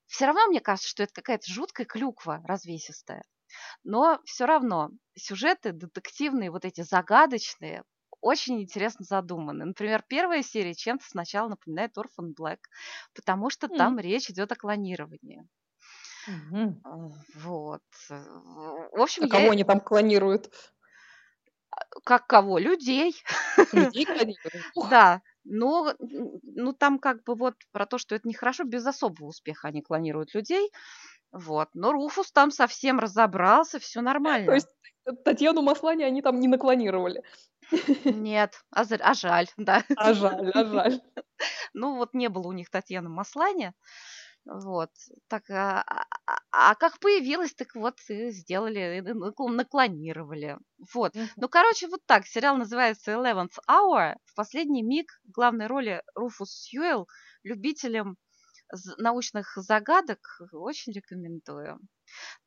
Все 0.07 0.25
равно 0.25 0.47
мне 0.47 0.59
кажется, 0.59 0.89
что 0.89 1.03
это 1.03 1.13
какая-то 1.13 1.49
жуткая 1.49 1.87
клюква 1.87 2.43
развесистая. 2.45 3.23
Но 3.85 4.19
все 4.25 4.45
равно 4.45 4.89
сюжеты 5.15 5.71
детективные, 5.71 6.51
вот 6.51 6.65
эти 6.65 6.81
загадочные, 6.81 7.83
очень 8.19 8.61
интересно 8.61 9.05
задуманы. 9.05 9.63
Например, 9.63 10.03
первая 10.05 10.43
серия 10.43 10.75
чем-то 10.75 11.05
сначала 11.07 11.47
напоминает 11.47 11.97
Orphan 11.97 12.33
Black, 12.37 12.59
потому 13.15 13.49
что 13.49 13.67
mm. 13.67 13.77
там 13.77 13.97
речь 13.97 14.29
идет 14.29 14.51
о 14.51 14.55
клонировании. 14.55 15.47
Mm-hmm. 16.29 17.13
Вот. 17.35 17.81
В 18.09 19.01
общем, 19.01 19.23
а 19.23 19.25
я... 19.25 19.31
кого 19.31 19.51
они 19.51 19.63
там 19.63 19.79
клонируют? 19.79 20.51
Как 22.03 22.27
кого? 22.27 22.57
Людей. 22.57 23.15
Людей 23.71 24.07
Да. 24.89 25.21
Но 25.43 25.93
ну, 25.99 26.73
там 26.73 26.99
как 26.99 27.23
бы 27.23 27.35
вот 27.35 27.55
про 27.71 27.85
то, 27.85 27.97
что 27.97 28.15
это 28.15 28.27
нехорошо, 28.27 28.63
без 28.63 28.85
особого 28.85 29.27
успеха 29.27 29.69
они 29.69 29.81
клонируют 29.81 30.35
людей. 30.35 30.71
Вот. 31.31 31.69
Но 31.73 31.91
Руфус 31.91 32.31
там 32.31 32.51
совсем 32.51 32.99
разобрался, 32.99 33.79
все 33.79 34.01
нормально. 34.01 34.47
То 34.47 34.53
есть 34.53 34.67
Татьяну 35.23 35.61
Маслани 35.61 36.03
они 36.03 36.21
там 36.21 36.39
не 36.39 36.47
наклонировали? 36.47 37.23
Нет, 38.05 38.63
а, 38.71 38.83
а 38.99 39.13
жаль, 39.13 39.47
да. 39.57 39.83
А 39.95 40.13
жаль, 40.13 40.51
а 40.53 40.65
жаль. 40.65 41.01
Ну 41.73 41.95
вот 41.95 42.13
не 42.13 42.29
было 42.29 42.47
у 42.47 42.51
них 42.51 42.69
Татьяны 42.69 43.09
Маслани. 43.09 43.73
Вот. 44.45 44.89
Так, 45.27 45.49
а, 45.49 45.83
а, 45.85 46.05
а 46.51 46.75
как 46.75 46.99
появилась, 46.99 47.53
так 47.53 47.75
вот 47.75 47.99
и 48.09 48.31
сделали, 48.31 49.01
наклонировали. 49.37 50.57
Вот. 50.93 51.13
Ну, 51.35 51.47
короче, 51.47 51.87
вот 51.87 52.01
так. 52.05 52.25
Сериал 52.25 52.57
называется 52.57 53.11
Eleventh 53.11 53.57
Hour. 53.69 54.15
В 54.25 54.35
последний 54.35 54.83
миг 54.83 55.11
в 55.25 55.31
главной 55.31 55.67
роли 55.67 56.01
Руфус 56.15 56.51
Сьюэлл 56.51 57.07
любителям 57.43 58.17
научных 58.97 59.53
загадок 59.57 60.19
очень 60.51 60.93
рекомендую. 60.93 61.79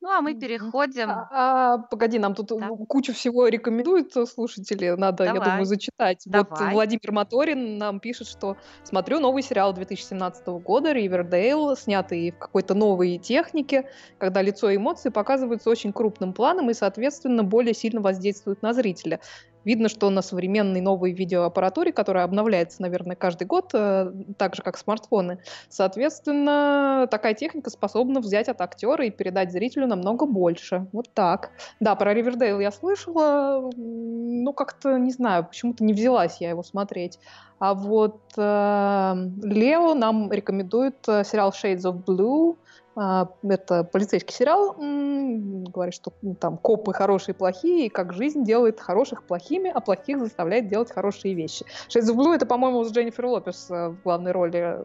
Ну, 0.04 0.10
а 0.10 0.20
мы 0.20 0.34
переходим... 0.34 1.10
А, 1.10 1.28
а, 1.30 1.78
погоди, 1.78 2.18
нам 2.18 2.34
тут 2.34 2.48
да. 2.48 2.68
кучу 2.86 3.14
всего 3.14 3.48
рекомендуют 3.48 4.12
слушатели, 4.28 4.90
надо, 4.90 5.24
Давай. 5.24 5.38
я 5.38 5.44
думаю, 5.44 5.64
зачитать. 5.64 6.22
Давай. 6.26 6.46
Вот 6.50 6.72
Владимир 6.74 7.10
Моторин 7.10 7.78
нам 7.78 8.00
пишет, 8.00 8.28
что 8.28 8.58
смотрю 8.82 9.18
новый 9.18 9.42
сериал 9.42 9.72
2017 9.72 10.46
года 10.62 10.92
«Ривердейл», 10.92 11.74
снятый 11.74 12.32
в 12.32 12.38
какой-то 12.38 12.74
новой 12.74 13.16
технике, 13.16 13.88
когда 14.18 14.42
лицо 14.42 14.68
и 14.68 14.76
эмоции 14.76 15.08
показываются 15.08 15.70
очень 15.70 15.94
крупным 15.94 16.34
планом 16.34 16.68
и, 16.68 16.74
соответственно, 16.74 17.42
более 17.42 17.72
сильно 17.72 18.02
воздействуют 18.02 18.60
на 18.60 18.74
зрителя. 18.74 19.20
Видно, 19.64 19.88
что 19.88 20.10
на 20.10 20.22
современной 20.22 20.80
новой 20.80 21.12
видеоаппаратуре, 21.12 21.92
которая 21.92 22.24
обновляется, 22.24 22.82
наверное, 22.82 23.16
каждый 23.16 23.46
год, 23.46 23.70
э, 23.74 24.12
так 24.36 24.54
же, 24.54 24.62
как 24.62 24.76
смартфоны, 24.76 25.38
соответственно, 25.68 27.08
такая 27.10 27.34
техника 27.34 27.70
способна 27.70 28.20
взять 28.20 28.48
от 28.48 28.60
актера 28.60 29.04
и 29.06 29.10
передать 29.10 29.52
зрителю 29.52 29.86
намного 29.86 30.26
больше. 30.26 30.86
Вот 30.92 31.08
так. 31.14 31.50
Да, 31.80 31.94
про 31.94 32.14
Ривердейл 32.14 32.60
я 32.60 32.70
слышала, 32.70 33.70
но 33.76 34.52
как-то, 34.52 34.98
не 34.98 35.10
знаю, 35.10 35.44
почему-то 35.44 35.84
не 35.84 35.92
взялась 35.92 36.38
я 36.40 36.50
его 36.50 36.62
смотреть. 36.62 37.18
А 37.58 37.74
вот 37.74 38.20
э, 38.36 39.14
Лео 39.42 39.94
нам 39.94 40.30
рекомендует 40.30 40.96
э, 41.08 41.24
сериал 41.24 41.50
Shades 41.50 41.82
of 41.82 42.04
Blue, 42.04 42.56
это 42.96 43.84
полицейский 43.84 44.34
сериал. 44.34 44.76
Говорит, 44.78 45.94
что 45.94 46.12
ну, 46.22 46.34
там 46.34 46.56
копы 46.58 46.92
хорошие 46.92 47.34
и 47.34 47.36
плохие, 47.36 47.86
и 47.86 47.88
как 47.88 48.12
жизнь 48.12 48.44
делает 48.44 48.80
хороших 48.80 49.24
плохими, 49.24 49.70
а 49.74 49.80
плохих 49.80 50.20
заставляет 50.20 50.68
делать 50.68 50.90
хорошие 50.90 51.34
вещи. 51.34 51.64
Of 51.88 52.14
Blue 52.14 52.34
это, 52.34 52.46
по-моему, 52.46 52.84
с 52.84 52.92
Дженнифер 52.92 53.26
Лопес 53.26 53.70
э, 53.70 53.88
в 53.88 54.02
главной 54.02 54.32
роли. 54.32 54.84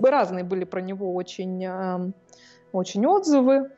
Разные 0.00 0.44
были 0.44 0.64
про 0.64 0.80
него 0.80 1.14
очень, 1.14 1.64
э, 1.64 2.12
очень 2.72 3.06
отзывы. 3.06 3.70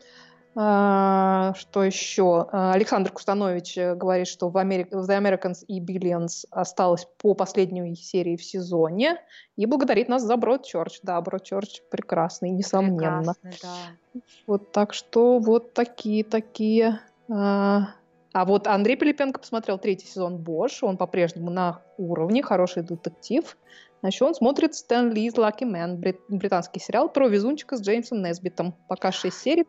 А, 0.56 1.54
что 1.54 1.84
еще? 1.84 2.48
А, 2.50 2.72
Александр 2.72 3.12
Кустанович 3.12 3.78
э, 3.78 3.94
говорит, 3.94 4.26
что 4.26 4.48
в, 4.48 4.56
Америк... 4.56 4.88
в 4.90 5.08
The 5.08 5.20
Americans 5.20 5.64
и 5.66 5.80
Billions 5.80 6.44
осталось 6.50 7.06
по 7.18 7.34
последней 7.34 7.94
серии 7.94 8.36
в 8.36 8.44
сезоне 8.44 9.18
и 9.56 9.66
благодарит 9.66 10.08
нас 10.08 10.22
за 10.22 10.36
Бродчерч. 10.36 11.00
Да, 11.02 11.20
Бродчерч 11.20 11.82
прекрасный, 11.90 12.50
несомненно. 12.50 13.34
Прекрасный, 13.40 13.58
да. 13.62 14.20
Вот 14.46 14.72
так 14.72 14.92
что 14.92 15.38
вот 15.38 15.72
такие 15.72 16.24
такие. 16.24 17.00
А, 17.30 17.90
а 18.32 18.44
вот 18.44 18.66
Андрей 18.66 18.96
Пилипенко 18.96 19.40
посмотрел 19.40 19.78
третий 19.78 20.06
сезон 20.06 20.38
Бош, 20.38 20.82
он 20.82 20.96
по-прежнему 20.96 21.50
на 21.50 21.82
уровне, 21.96 22.42
хороший 22.42 22.82
детектив. 22.82 23.56
Значит, 24.00 24.22
он 24.22 24.34
смотрит 24.34 24.74
Стэн 24.74 25.12
Лиз 25.12 25.34
Lucky 25.34 25.62
Man, 25.62 25.96
брит- 25.96 26.20
британский 26.28 26.80
сериал 26.80 27.08
про 27.08 27.28
везунчика 27.28 27.76
с 27.76 27.82
Джеймсом 27.82 28.22
Несбитом. 28.22 28.74
Пока 28.88 29.12
шесть 29.12 29.38
серий, 29.38 29.66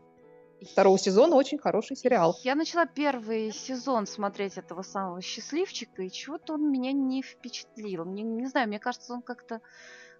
второго 0.65 0.97
сезона 0.97 1.35
очень 1.35 1.57
хороший 1.57 1.95
сериал. 1.95 2.37
Я 2.43 2.55
начала 2.55 2.85
первый 2.85 3.51
сезон 3.51 4.07
смотреть 4.07 4.57
этого 4.57 4.81
самого 4.81 5.21
счастливчика, 5.21 6.03
и 6.03 6.11
чего-то 6.11 6.53
он 6.53 6.71
меня 6.71 6.91
не 6.91 7.21
впечатлил. 7.21 8.05
Мне, 8.05 8.23
не 8.23 8.47
знаю, 8.47 8.67
мне 8.67 8.79
кажется, 8.79 9.13
он 9.13 9.21
как-то 9.21 9.61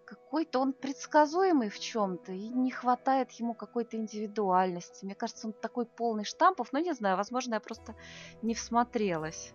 какой-то 0.06 0.60
он 0.60 0.74
предсказуемый 0.74 1.70
в 1.70 1.80
чем-то, 1.80 2.34
и 2.34 2.50
не 2.50 2.70
хватает 2.70 3.32
ему 3.32 3.54
какой-то 3.54 3.96
индивидуальности. 3.96 5.06
Мне 5.06 5.16
кажется, 5.16 5.48
он 5.48 5.54
такой 5.54 5.86
полный 5.86 6.26
штампов, 6.26 6.74
но 6.74 6.80
не 6.80 6.94
знаю, 6.94 7.16
возможно, 7.16 7.54
я 7.54 7.60
просто 7.62 7.96
не 8.42 8.54
всмотрелась. 8.54 9.54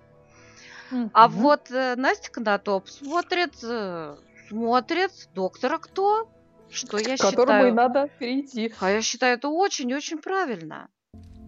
Mm-hmm. 0.90 1.10
А 1.12 1.28
вот 1.28 1.70
э, 1.70 1.94
Настя 1.96 2.30
Конотоп 2.30 2.88
смотрит, 2.88 3.62
э, 3.62 4.16
смотрит 4.48 5.28
доктора 5.34 5.78
кто? 5.78 6.30
Что 6.70 6.98
я 6.98 7.16
К 7.16 7.20
которому 7.20 7.58
считаю... 7.58 7.68
и 7.68 7.72
надо 7.72 8.08
перейти. 8.18 8.72
А 8.80 8.90
я 8.90 9.02
считаю, 9.02 9.36
это 9.36 9.48
очень-очень 9.48 10.18
правильно. 10.18 10.88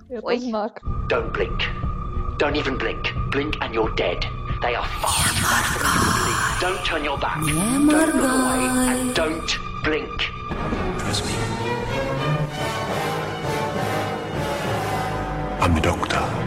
Это 0.09 0.25
Ой. 0.25 0.39
знак. 0.39 0.81
Don't 1.09 1.33
blink. 1.33 1.61
Don't 2.39 2.55
even 2.57 2.79
blink. 2.79 3.13
Blink 3.33 3.57
and 3.61 3.75
you're 3.75 3.95
dead. 3.97 4.25
They 4.63 4.75
are 4.75 4.87
far. 5.03 5.25
Don't 6.61 6.85
turn 6.85 7.05
your 7.05 7.19
back. 7.19 7.39
Don't 7.41 7.87
look 7.87 8.15
away 8.15 9.01
and 9.01 9.15
don't 9.15 9.59
blink. 9.85 10.31
Trust 10.99 11.25
me. 11.27 11.33
I'm 15.61 15.75
the 15.75 15.81
doctor. 15.81 16.38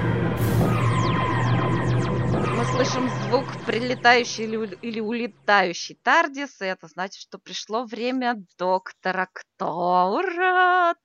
Слышим 2.72 3.10
звук 3.10 3.58
прилетающий 3.66 4.46
или, 4.46 4.76
или 4.82 5.00
улетающий 5.00 5.96
Тардис, 6.04 6.62
и 6.62 6.66
это 6.66 6.88
значит, 6.88 7.22
что 7.22 7.38
пришло 7.38 7.84
время 7.86 8.44
доктора 8.58 9.28
Кто. 9.34 10.14
Ура! 10.14 10.96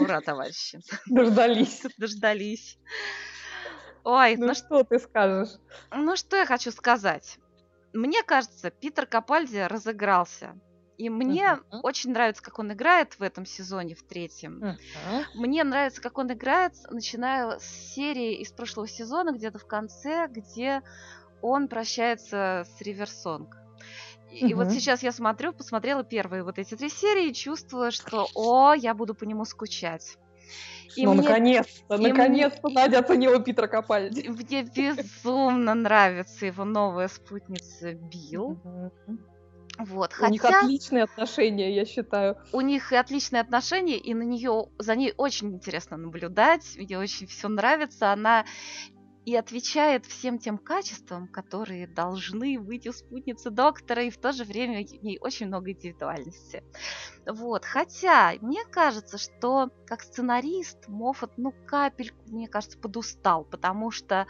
Ура, 0.00 0.20
товарищи. 0.20 0.80
Дождались. 1.06 1.82
Дождались. 1.98 2.78
Ой, 4.04 4.36
Ну 4.36 4.46
ну, 4.46 4.54
что 4.54 4.82
ты 4.84 4.98
скажешь? 4.98 5.58
ну 5.90 6.16
что 6.16 6.36
я 6.36 6.46
хочу 6.46 6.70
сказать. 6.72 7.38
Мне 7.92 8.22
кажется, 8.22 8.70
Питер 8.70 9.06
Капальди 9.06 9.58
разыгрался. 9.58 10.58
И 10.98 11.08
мне 11.10 11.54
Мгм. 11.70 11.80
очень 11.84 12.10
нравится, 12.10 12.42
как 12.42 12.58
он 12.58 12.72
играет 12.72 13.14
в 13.18 13.22
этом 13.22 13.46
сезоне, 13.46 13.94
в 13.94 14.02
третьем. 14.02 14.76
Мне 15.34 15.62
нравится, 15.64 16.02
как 16.02 16.18
он 16.18 16.30
играет, 16.32 16.74
начиная 16.90 17.58
с 17.60 17.64
серии 17.94 18.34
из 18.40 18.50
прошлого 18.52 18.88
сезона, 18.88 19.32
где-то 19.32 19.58
в 19.58 19.66
конце, 19.66 20.26
где 20.28 20.82
он 21.40 21.68
прощается 21.68 22.66
с 22.76 22.80
Риверсонг. 22.82 23.56
И 24.32 24.52
вот 24.54 24.66
Мгм. 24.66 24.74
сейчас 24.74 25.02
я 25.04 25.12
смотрю, 25.12 25.52
посмотрела 25.52 26.02
первые 26.02 26.42
вот 26.42 26.58
эти 26.58 26.74
три 26.76 26.88
серии 26.90 27.28
и 27.30 27.32
чувствую, 27.34 27.92
что, 27.92 28.26
о, 28.34 28.74
я 28.74 28.92
буду 28.92 29.14
по 29.14 29.22
нему 29.24 29.44
скучать. 29.44 30.18
И 30.96 31.04
ну, 31.06 31.12
мне, 31.14 31.22
наконец-то, 31.22 31.94
и 31.94 31.98
мне- 31.98 32.08
наконец-то 32.08 32.68
Надя 32.70 32.98
оценила 32.98 33.38
Питера 33.40 33.68
Капальди. 33.68 34.28
мне 34.28 34.62
безумно 34.64 35.74
нравится 35.74 36.46
его 36.46 36.64
новая 36.64 37.06
спутница 37.08 37.92
Билл. 37.92 38.58
Вот, 39.78 40.14
У 40.20 40.26
них 40.26 40.42
хотя 40.42 40.60
отличные 40.60 41.04
отношения, 41.04 41.74
я 41.74 41.84
считаю. 41.84 42.36
у 42.52 42.60
них 42.60 42.92
и 42.92 42.96
отличные 42.96 43.40
отношения, 43.40 43.96
и 43.96 44.12
на 44.12 44.22
нее, 44.22 44.66
за 44.78 44.96
ней 44.96 45.14
очень 45.16 45.54
интересно 45.54 45.96
наблюдать, 45.96 46.76
мне 46.76 46.98
очень 46.98 47.26
все 47.28 47.48
нравится, 47.48 48.12
она 48.12 48.44
и 49.24 49.36
отвечает 49.36 50.06
всем 50.06 50.38
тем 50.38 50.56
качествам, 50.56 51.28
которые 51.28 51.86
должны 51.86 52.58
быть 52.58 52.86
у 52.86 52.92
спутницы 52.92 53.50
доктора, 53.50 54.04
и 54.04 54.10
в 54.10 54.16
то 54.16 54.32
же 54.32 54.44
время 54.44 54.84
в 54.86 55.02
ней 55.02 55.18
очень 55.20 55.48
много 55.48 55.70
индивидуальности. 55.72 56.64
Вот, 57.26 57.66
хотя 57.66 58.32
мне 58.40 58.64
кажется, 58.64 59.18
что 59.18 59.68
как 59.86 60.02
сценарист 60.02 60.88
Моффат, 60.88 61.32
ну, 61.36 61.52
капельку, 61.66 62.24
мне 62.26 62.48
кажется, 62.48 62.78
подустал, 62.78 63.44
потому 63.44 63.90
что 63.90 64.26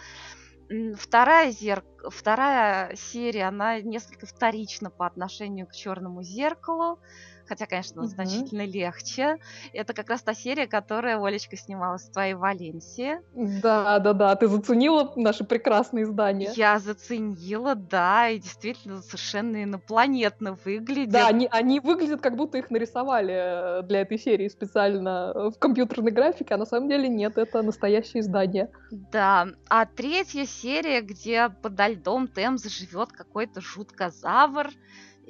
вторая, 0.97 1.51
зерк... 1.51 1.85
вторая 2.11 2.95
серия, 2.97 3.45
она 3.49 3.81
несколько 3.81 4.27
вторична 4.27 4.91
по 4.91 5.07
отношению 5.07 5.67
к 5.67 5.73
черному 5.73 6.23
зеркалу. 6.23 6.99
Хотя, 7.49 7.67
конечно, 7.67 8.03
Мгм. 8.03 8.09
значительно 8.11 8.67
легче. 8.67 9.37
Это 9.73 9.95
как 9.95 10.11
раз 10.11 10.23
та 10.23 10.35
серия, 10.35 10.67
которая 10.67 11.19
Олечка 11.19 11.57
снималась 11.57 12.05
в 12.05 12.13
твоей 12.13 12.35
Валенсии. 12.35 13.17
Да, 13.35 13.99
да, 14.01 14.13
да. 14.13 14.35
Ты 14.37 14.49
заценила 14.49 15.13
наши 15.17 15.45
прекрасные 15.45 16.05
издания? 16.05 16.53
Я 16.55 16.79
заценила, 16.79 17.75
да, 17.75 18.29
и 18.29 18.39
действительно 18.39 19.01
совершенно 19.03 19.63
инопланетно 19.65 20.59
выглядит. 20.65 21.13
Да, 21.13 21.29
они, 21.29 21.49
они 21.51 21.81
выглядят, 21.81 22.21
как 22.21 22.37
будто 22.37 22.59
их 22.59 22.71
нарисовали 22.71 23.83
для 23.87 24.01
этой 24.03 24.19
серии 24.19 24.49
специально 24.49 25.33
в 25.51 25.59
компьютерной 25.59 26.13
графике, 26.13 26.55
а 26.55 26.59
на 26.59 26.67
самом 26.67 26.89
деле 26.89 27.09
нет, 27.09 27.39
это 27.39 27.63
настоящее 27.63 28.21
издание. 28.21 28.69
Да, 28.91 29.47
а 29.69 29.87
третья 29.87 30.45
серия, 30.45 31.01
где 31.01 31.49
подо 31.63 31.89
льдом 31.89 32.29
Темзы 32.29 32.69
живет 32.71 33.13
какой-то 33.13 33.61
жуткозавр, 33.61 34.71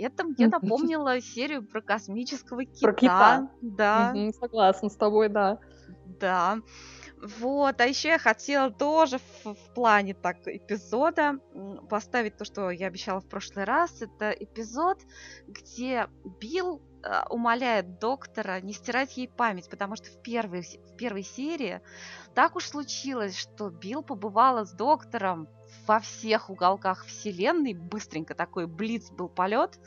это 0.02 0.24
мне 0.24 0.48
напомнило 0.48 1.20
серию 1.20 1.66
про 1.66 1.80
космического 1.80 2.64
кита. 2.64 2.80
Про 2.80 2.92
кита. 2.92 3.50
Да, 3.62 4.12
Мгм, 4.14 4.32
согласна 4.32 4.88
с 4.88 4.96
тобой, 4.96 5.28
да. 5.28 5.58
да. 6.20 6.58
Вот, 7.40 7.80
а 7.80 7.84
еще 7.84 8.08
я 8.08 8.18
хотела 8.18 8.70
тоже 8.70 9.18
в, 9.18 9.54
в 9.54 9.74
плане 9.74 10.14
так 10.14 10.36
эпизода 10.46 11.40
поставить 11.90 12.36
то, 12.36 12.44
что 12.44 12.70
я 12.70 12.86
обещала 12.86 13.20
в 13.20 13.28
прошлый 13.28 13.64
раз. 13.64 14.02
Это 14.02 14.30
эпизод, 14.30 14.98
где 15.48 16.08
Билл 16.40 16.80
э, 17.02 17.22
умоляет 17.30 17.98
доктора 17.98 18.60
не 18.60 18.72
стирать 18.72 19.16
ей 19.16 19.28
память, 19.28 19.68
потому 19.68 19.96
что 19.96 20.06
в 20.10 20.22
первой, 20.22 20.62
в 20.62 20.96
первой 20.96 21.24
серии 21.24 21.80
так 22.34 22.54
уж 22.54 22.66
случилось, 22.66 23.36
что 23.36 23.70
Билл 23.70 24.02
побывала 24.02 24.64
с 24.64 24.72
доктором 24.72 25.48
во 25.88 26.00
всех 26.00 26.50
уголках 26.50 27.06
вселенной, 27.06 27.72
быстренько 27.72 28.34
такой 28.34 28.66
блиц 28.66 29.10
был 29.10 29.28
полет, 29.28 29.80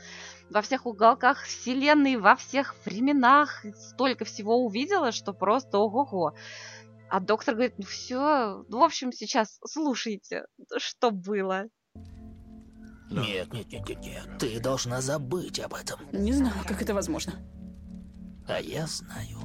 во 0.49 0.61
всех 0.63 0.87
уголках 0.87 1.43
вселенной, 1.43 2.17
во 2.17 2.35
всех 2.35 2.75
временах, 2.85 3.63
столько 3.75 4.25
всего 4.25 4.65
увидела, 4.65 5.11
что 5.11 5.31
просто 5.31 5.77
ого-го. 5.77 6.33
А 7.09 7.19
доктор 7.19 7.53
говорит, 7.53 7.75
ну 7.77 7.85
все, 7.85 8.65
ну, 8.67 8.79
в 8.79 8.83
общем, 8.83 9.11
сейчас 9.11 9.59
слушайте, 9.63 10.45
что 10.77 11.11
было. 11.11 11.65
Нет, 13.11 13.53
нет, 13.53 13.67
нет, 13.71 13.89
нет, 13.89 13.99
нет. 13.99 14.39
Ты 14.39 14.59
должна 14.59 15.01
забыть 15.01 15.59
об 15.59 15.73
этом. 15.73 15.99
Не 16.13 16.31
знаю, 16.31 16.63
как 16.65 16.81
это 16.81 16.93
возможно. 16.93 17.33
А 18.47 18.59
я 18.59 18.87
знаю. 18.87 19.39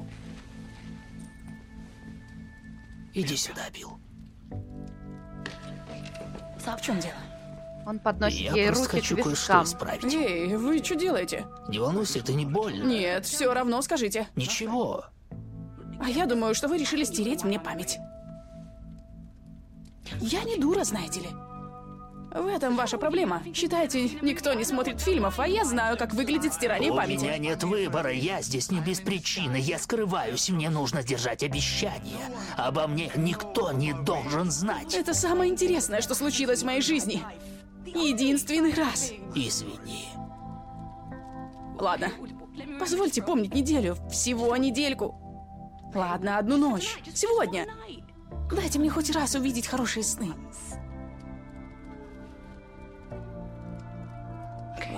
Иди 3.13 3.35
сюда, 3.35 3.69
Билл. 3.73 3.99
В 6.75 6.81
чем 6.81 6.99
дело? 6.99 7.15
Он 7.85 7.99
подносит 7.99 8.39
Я 8.41 8.51
ей 8.53 8.67
просто 8.67 8.83
руки 8.85 8.95
хочу 8.97 9.15
к 9.15 9.23
кое-что 9.23 9.31
вискам. 9.31 9.63
исправить. 9.63 10.13
Эй, 10.13 10.55
вы 10.57 10.83
что 10.83 10.95
делаете? 10.95 11.45
Не 11.69 11.79
волнуйся, 11.79 12.19
это 12.19 12.33
не 12.33 12.45
больно. 12.45 12.83
Нет, 12.83 13.25
все 13.25 13.53
равно 13.53 13.81
скажите. 13.81 14.27
Ничего. 14.35 15.05
А 16.01 16.09
я 16.09 16.25
думаю, 16.25 16.53
что 16.53 16.67
вы 16.67 16.77
решили 16.77 17.05
стереть 17.05 17.43
мне 17.45 17.59
память. 17.59 17.97
Я 20.19 20.43
не 20.43 20.57
дура, 20.57 20.83
знаете 20.83 21.21
ли. 21.21 21.29
В 22.31 22.45
этом 22.45 22.75
ваша 22.75 22.97
проблема. 22.97 23.41
Считаете, 23.53 24.09
никто 24.21 24.53
не 24.53 24.65
смотрит 24.65 24.99
фильмов, 24.99 25.39
а 25.39 25.47
я 25.47 25.63
знаю, 25.63 25.97
как 25.97 26.13
выглядит 26.13 26.53
стирание 26.53 26.91
У 26.91 26.95
памяти. 26.95 27.23
меня 27.23 27.37
нет 27.37 27.63
выбора, 27.63 28.11
я 28.11 28.41
здесь 28.41 28.69
не 28.69 28.79
без 28.79 28.99
причины. 28.99 29.55
Я 29.57 29.79
скрываюсь, 29.79 30.49
мне 30.49 30.69
нужно 30.69 31.03
держать 31.03 31.43
обещания. 31.43 32.19
Обо 32.57 32.87
мне 32.87 33.11
никто 33.15 33.71
не 33.71 33.93
должен 33.93 34.51
знать. 34.51 34.93
Это 34.93 35.13
самое 35.13 35.51
интересное, 35.51 36.01
что 36.01 36.15
случилось 36.15 36.63
в 36.63 36.65
моей 36.65 36.81
жизни. 36.81 37.23
Единственный 37.85 38.73
раз. 38.73 39.11
Извини. 39.33 40.09
Ладно. 41.79 42.11
Позвольте 42.79 43.21
помнить 43.21 43.53
неделю. 43.53 43.95
Всего 44.11 44.55
недельку. 44.57 45.15
Ладно, 45.95 46.37
одну 46.37 46.57
ночь. 46.57 46.97
Сегодня. 47.13 47.65
Дайте 48.51 48.79
мне 48.79 48.89
хоть 48.89 49.09
раз 49.11 49.35
увидеть 49.35 49.67
хорошие 49.67 50.03
сны. 50.03 50.33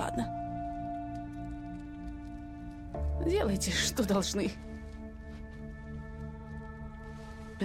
Ладно. 0.00 0.26
Делайте, 3.26 3.70
что 3.70 4.02
должны. 4.02 4.50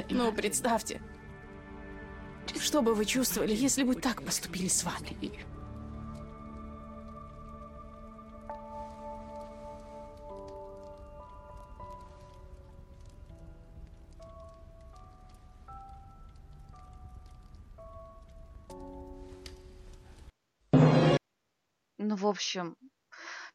Но 0.10 0.34
представьте, 0.34 1.02
что 2.60 2.82
бы 2.82 2.94
вы 2.94 3.06
чувствовали, 3.06 3.56
если 3.56 3.84
бы 3.84 3.96
так 3.96 4.22
поступили 4.22 4.68
с 4.68 4.84
вами? 4.84 5.16
Ну, 22.08 22.16
в 22.16 22.26
общем, 22.26 22.76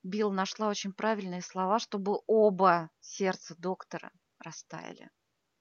Билл 0.03 0.33
нашла 0.33 0.69
очень 0.69 0.93
правильные 0.93 1.43
слова, 1.43 1.79
чтобы 1.79 2.21
оба 2.27 2.91
сердца 3.01 3.55
доктора 3.59 4.11
растаяли. 4.39 5.11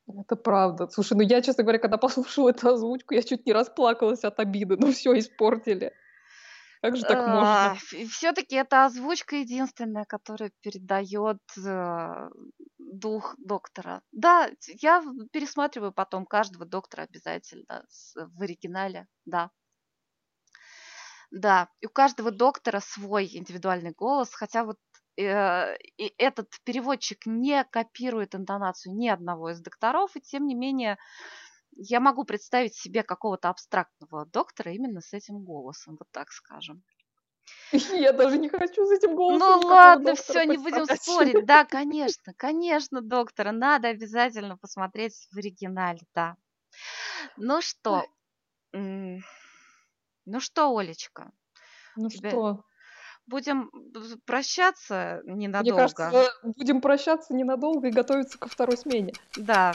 Это 0.08 0.36
правда. 0.36 0.88
Слушай, 0.88 1.18
ну 1.18 1.22
я, 1.22 1.42
честно 1.42 1.64
говоря, 1.64 1.80
когда 1.80 1.98
послушала 1.98 2.50
эту 2.50 2.70
озвучку, 2.70 3.14
я 3.14 3.22
чуть 3.22 3.46
не 3.46 3.54
расплакалась 3.54 4.24
от 4.24 4.40
обиды. 4.40 4.76
Ну 4.78 4.92
все 4.92 5.18
испортили. 5.18 5.94
Как 6.82 6.96
же 6.96 7.04
так 7.04 7.28
можно? 7.28 7.76
Все-таки 8.10 8.56
это 8.56 8.86
озвучка 8.86 9.36
единственная, 9.36 10.06
которая 10.06 10.52
передает 10.62 11.40
э, 11.58 12.30
дух 12.78 13.36
доктора. 13.38 14.02
Да, 14.14 14.50
я 14.82 15.04
пересматриваю 15.34 15.92
потом 15.92 16.26
каждого 16.26 16.66
доктора 16.66 17.04
обязательно 17.04 17.86
в 18.16 18.42
оригинале, 18.42 19.08
да. 19.26 19.52
Да, 21.32 21.69
и 21.80 21.86
у 21.86 21.89
каждого 21.89 22.32
доктора 22.32 22.80
свой 22.80 23.30
индивидуальный 23.32 23.91
голос, 23.91 24.34
хотя 24.34 24.63
вот 24.63 24.77
э, 25.17 25.77
и 25.97 26.13
этот 26.17 26.49
переводчик 26.63 27.25
не 27.25 27.63
копирует 27.63 28.34
интонацию 28.34 28.95
ни 28.95 29.07
одного 29.07 29.51
из 29.51 29.61
докторов, 29.61 30.15
и 30.15 30.21
тем 30.21 30.47
не 30.47 30.55
менее 30.55 30.97
я 31.71 31.99
могу 31.99 32.23
представить 32.23 32.75
себе 32.75 33.03
какого-то 33.03 33.49
абстрактного 33.49 34.25
доктора 34.25 34.73
именно 34.73 35.01
с 35.01 35.13
этим 35.13 35.43
голосом, 35.43 35.97
вот 35.99 36.07
так 36.11 36.32
скажем. 36.32 36.84
Я 37.71 38.13
даже 38.13 38.38
не 38.38 38.49
хочу 38.49 38.86
с 38.86 38.91
этим 38.91 39.15
голосом. 39.15 39.61
Ну 39.61 39.67
ладно, 39.67 40.15
все, 40.15 40.43
не 40.45 40.57
будем 40.57 40.86
спорить. 40.86 41.45
Да, 41.45 41.65
конечно, 41.69 42.34
конечно, 42.36 43.01
доктора, 43.01 43.51
надо 43.51 43.89
обязательно 43.89 44.57
посмотреть 44.57 45.27
в 45.32 45.38
оригинале, 45.38 46.01
да. 46.15 46.36
Ну 47.38 47.61
что, 47.61 48.05
ну 50.30 50.39
что, 50.39 50.75
Олечка? 50.77 51.32
Ну 51.95 52.09
что? 52.09 52.63
Будем 53.27 53.69
прощаться 54.25 55.21
ненадолго. 55.25 55.61
Мне 55.61 55.73
кажется, 55.73 56.32
будем 56.43 56.82
прощаться 56.82 57.34
ненадолго 57.34 57.88
и 57.88 57.91
готовиться 57.91 58.39
ко 58.39 58.49
второй 58.49 58.77
смене. 58.77 59.13
Да. 59.36 59.73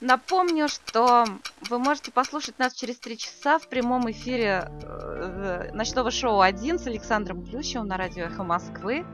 Напомню, 0.00 0.68
что 0.68 1.24
вы 1.70 1.78
можете 1.78 2.10
послушать 2.10 2.58
нас 2.58 2.74
через 2.74 2.98
три 2.98 3.16
часа 3.16 3.58
в 3.58 3.68
прямом 3.68 4.10
эфире 4.10 4.68
э, 4.82 5.70
ночного 5.72 6.10
шоу 6.10 6.40
«Один» 6.40 6.78
с 6.78 6.86
Александром 6.86 7.44
Плющевым 7.44 7.86
на 7.86 7.96
радио 7.96 8.24
«Эхо 8.24 8.42
Москвы» 8.42 9.06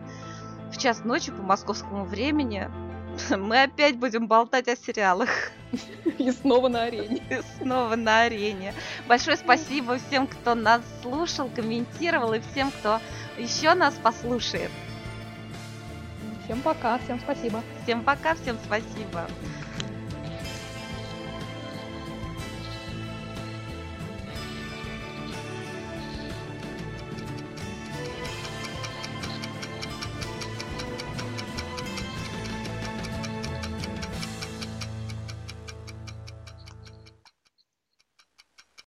в 0.73 0.79
час 0.79 1.05
ночи 1.05 1.31
по 1.31 1.43
московскому 1.43 2.05
времени. 2.05 2.69
Мы 3.31 3.63
опять 3.63 3.97
будем 3.97 4.27
болтать 4.27 4.69
о 4.69 4.77
сериалах. 4.77 5.29
И 6.19 6.31
снова 6.31 6.69
на 6.69 6.85
арене. 6.85 7.23
И 7.31 7.41
снова 7.59 7.97
на 7.97 8.23
арене. 8.23 8.75
Большое 9.09 9.37
спасибо 9.37 9.99
всем, 9.99 10.27
кто 10.27 10.55
нас 10.55 10.83
слушал, 11.03 11.49
комментировал, 11.49 12.35
и 12.35 12.41
всем, 12.41 12.71
кто 12.71 13.01
еще 13.39 13.75
нас 13.75 13.95
послушает. 13.95 14.71
Всем 16.45 16.61
пока, 16.61 16.99
всем 16.99 17.21
спасибо. 17.21 17.63
Всем 17.83 18.03
пока, 18.03 18.35
всем 18.35 18.59
спасибо. 18.65 19.27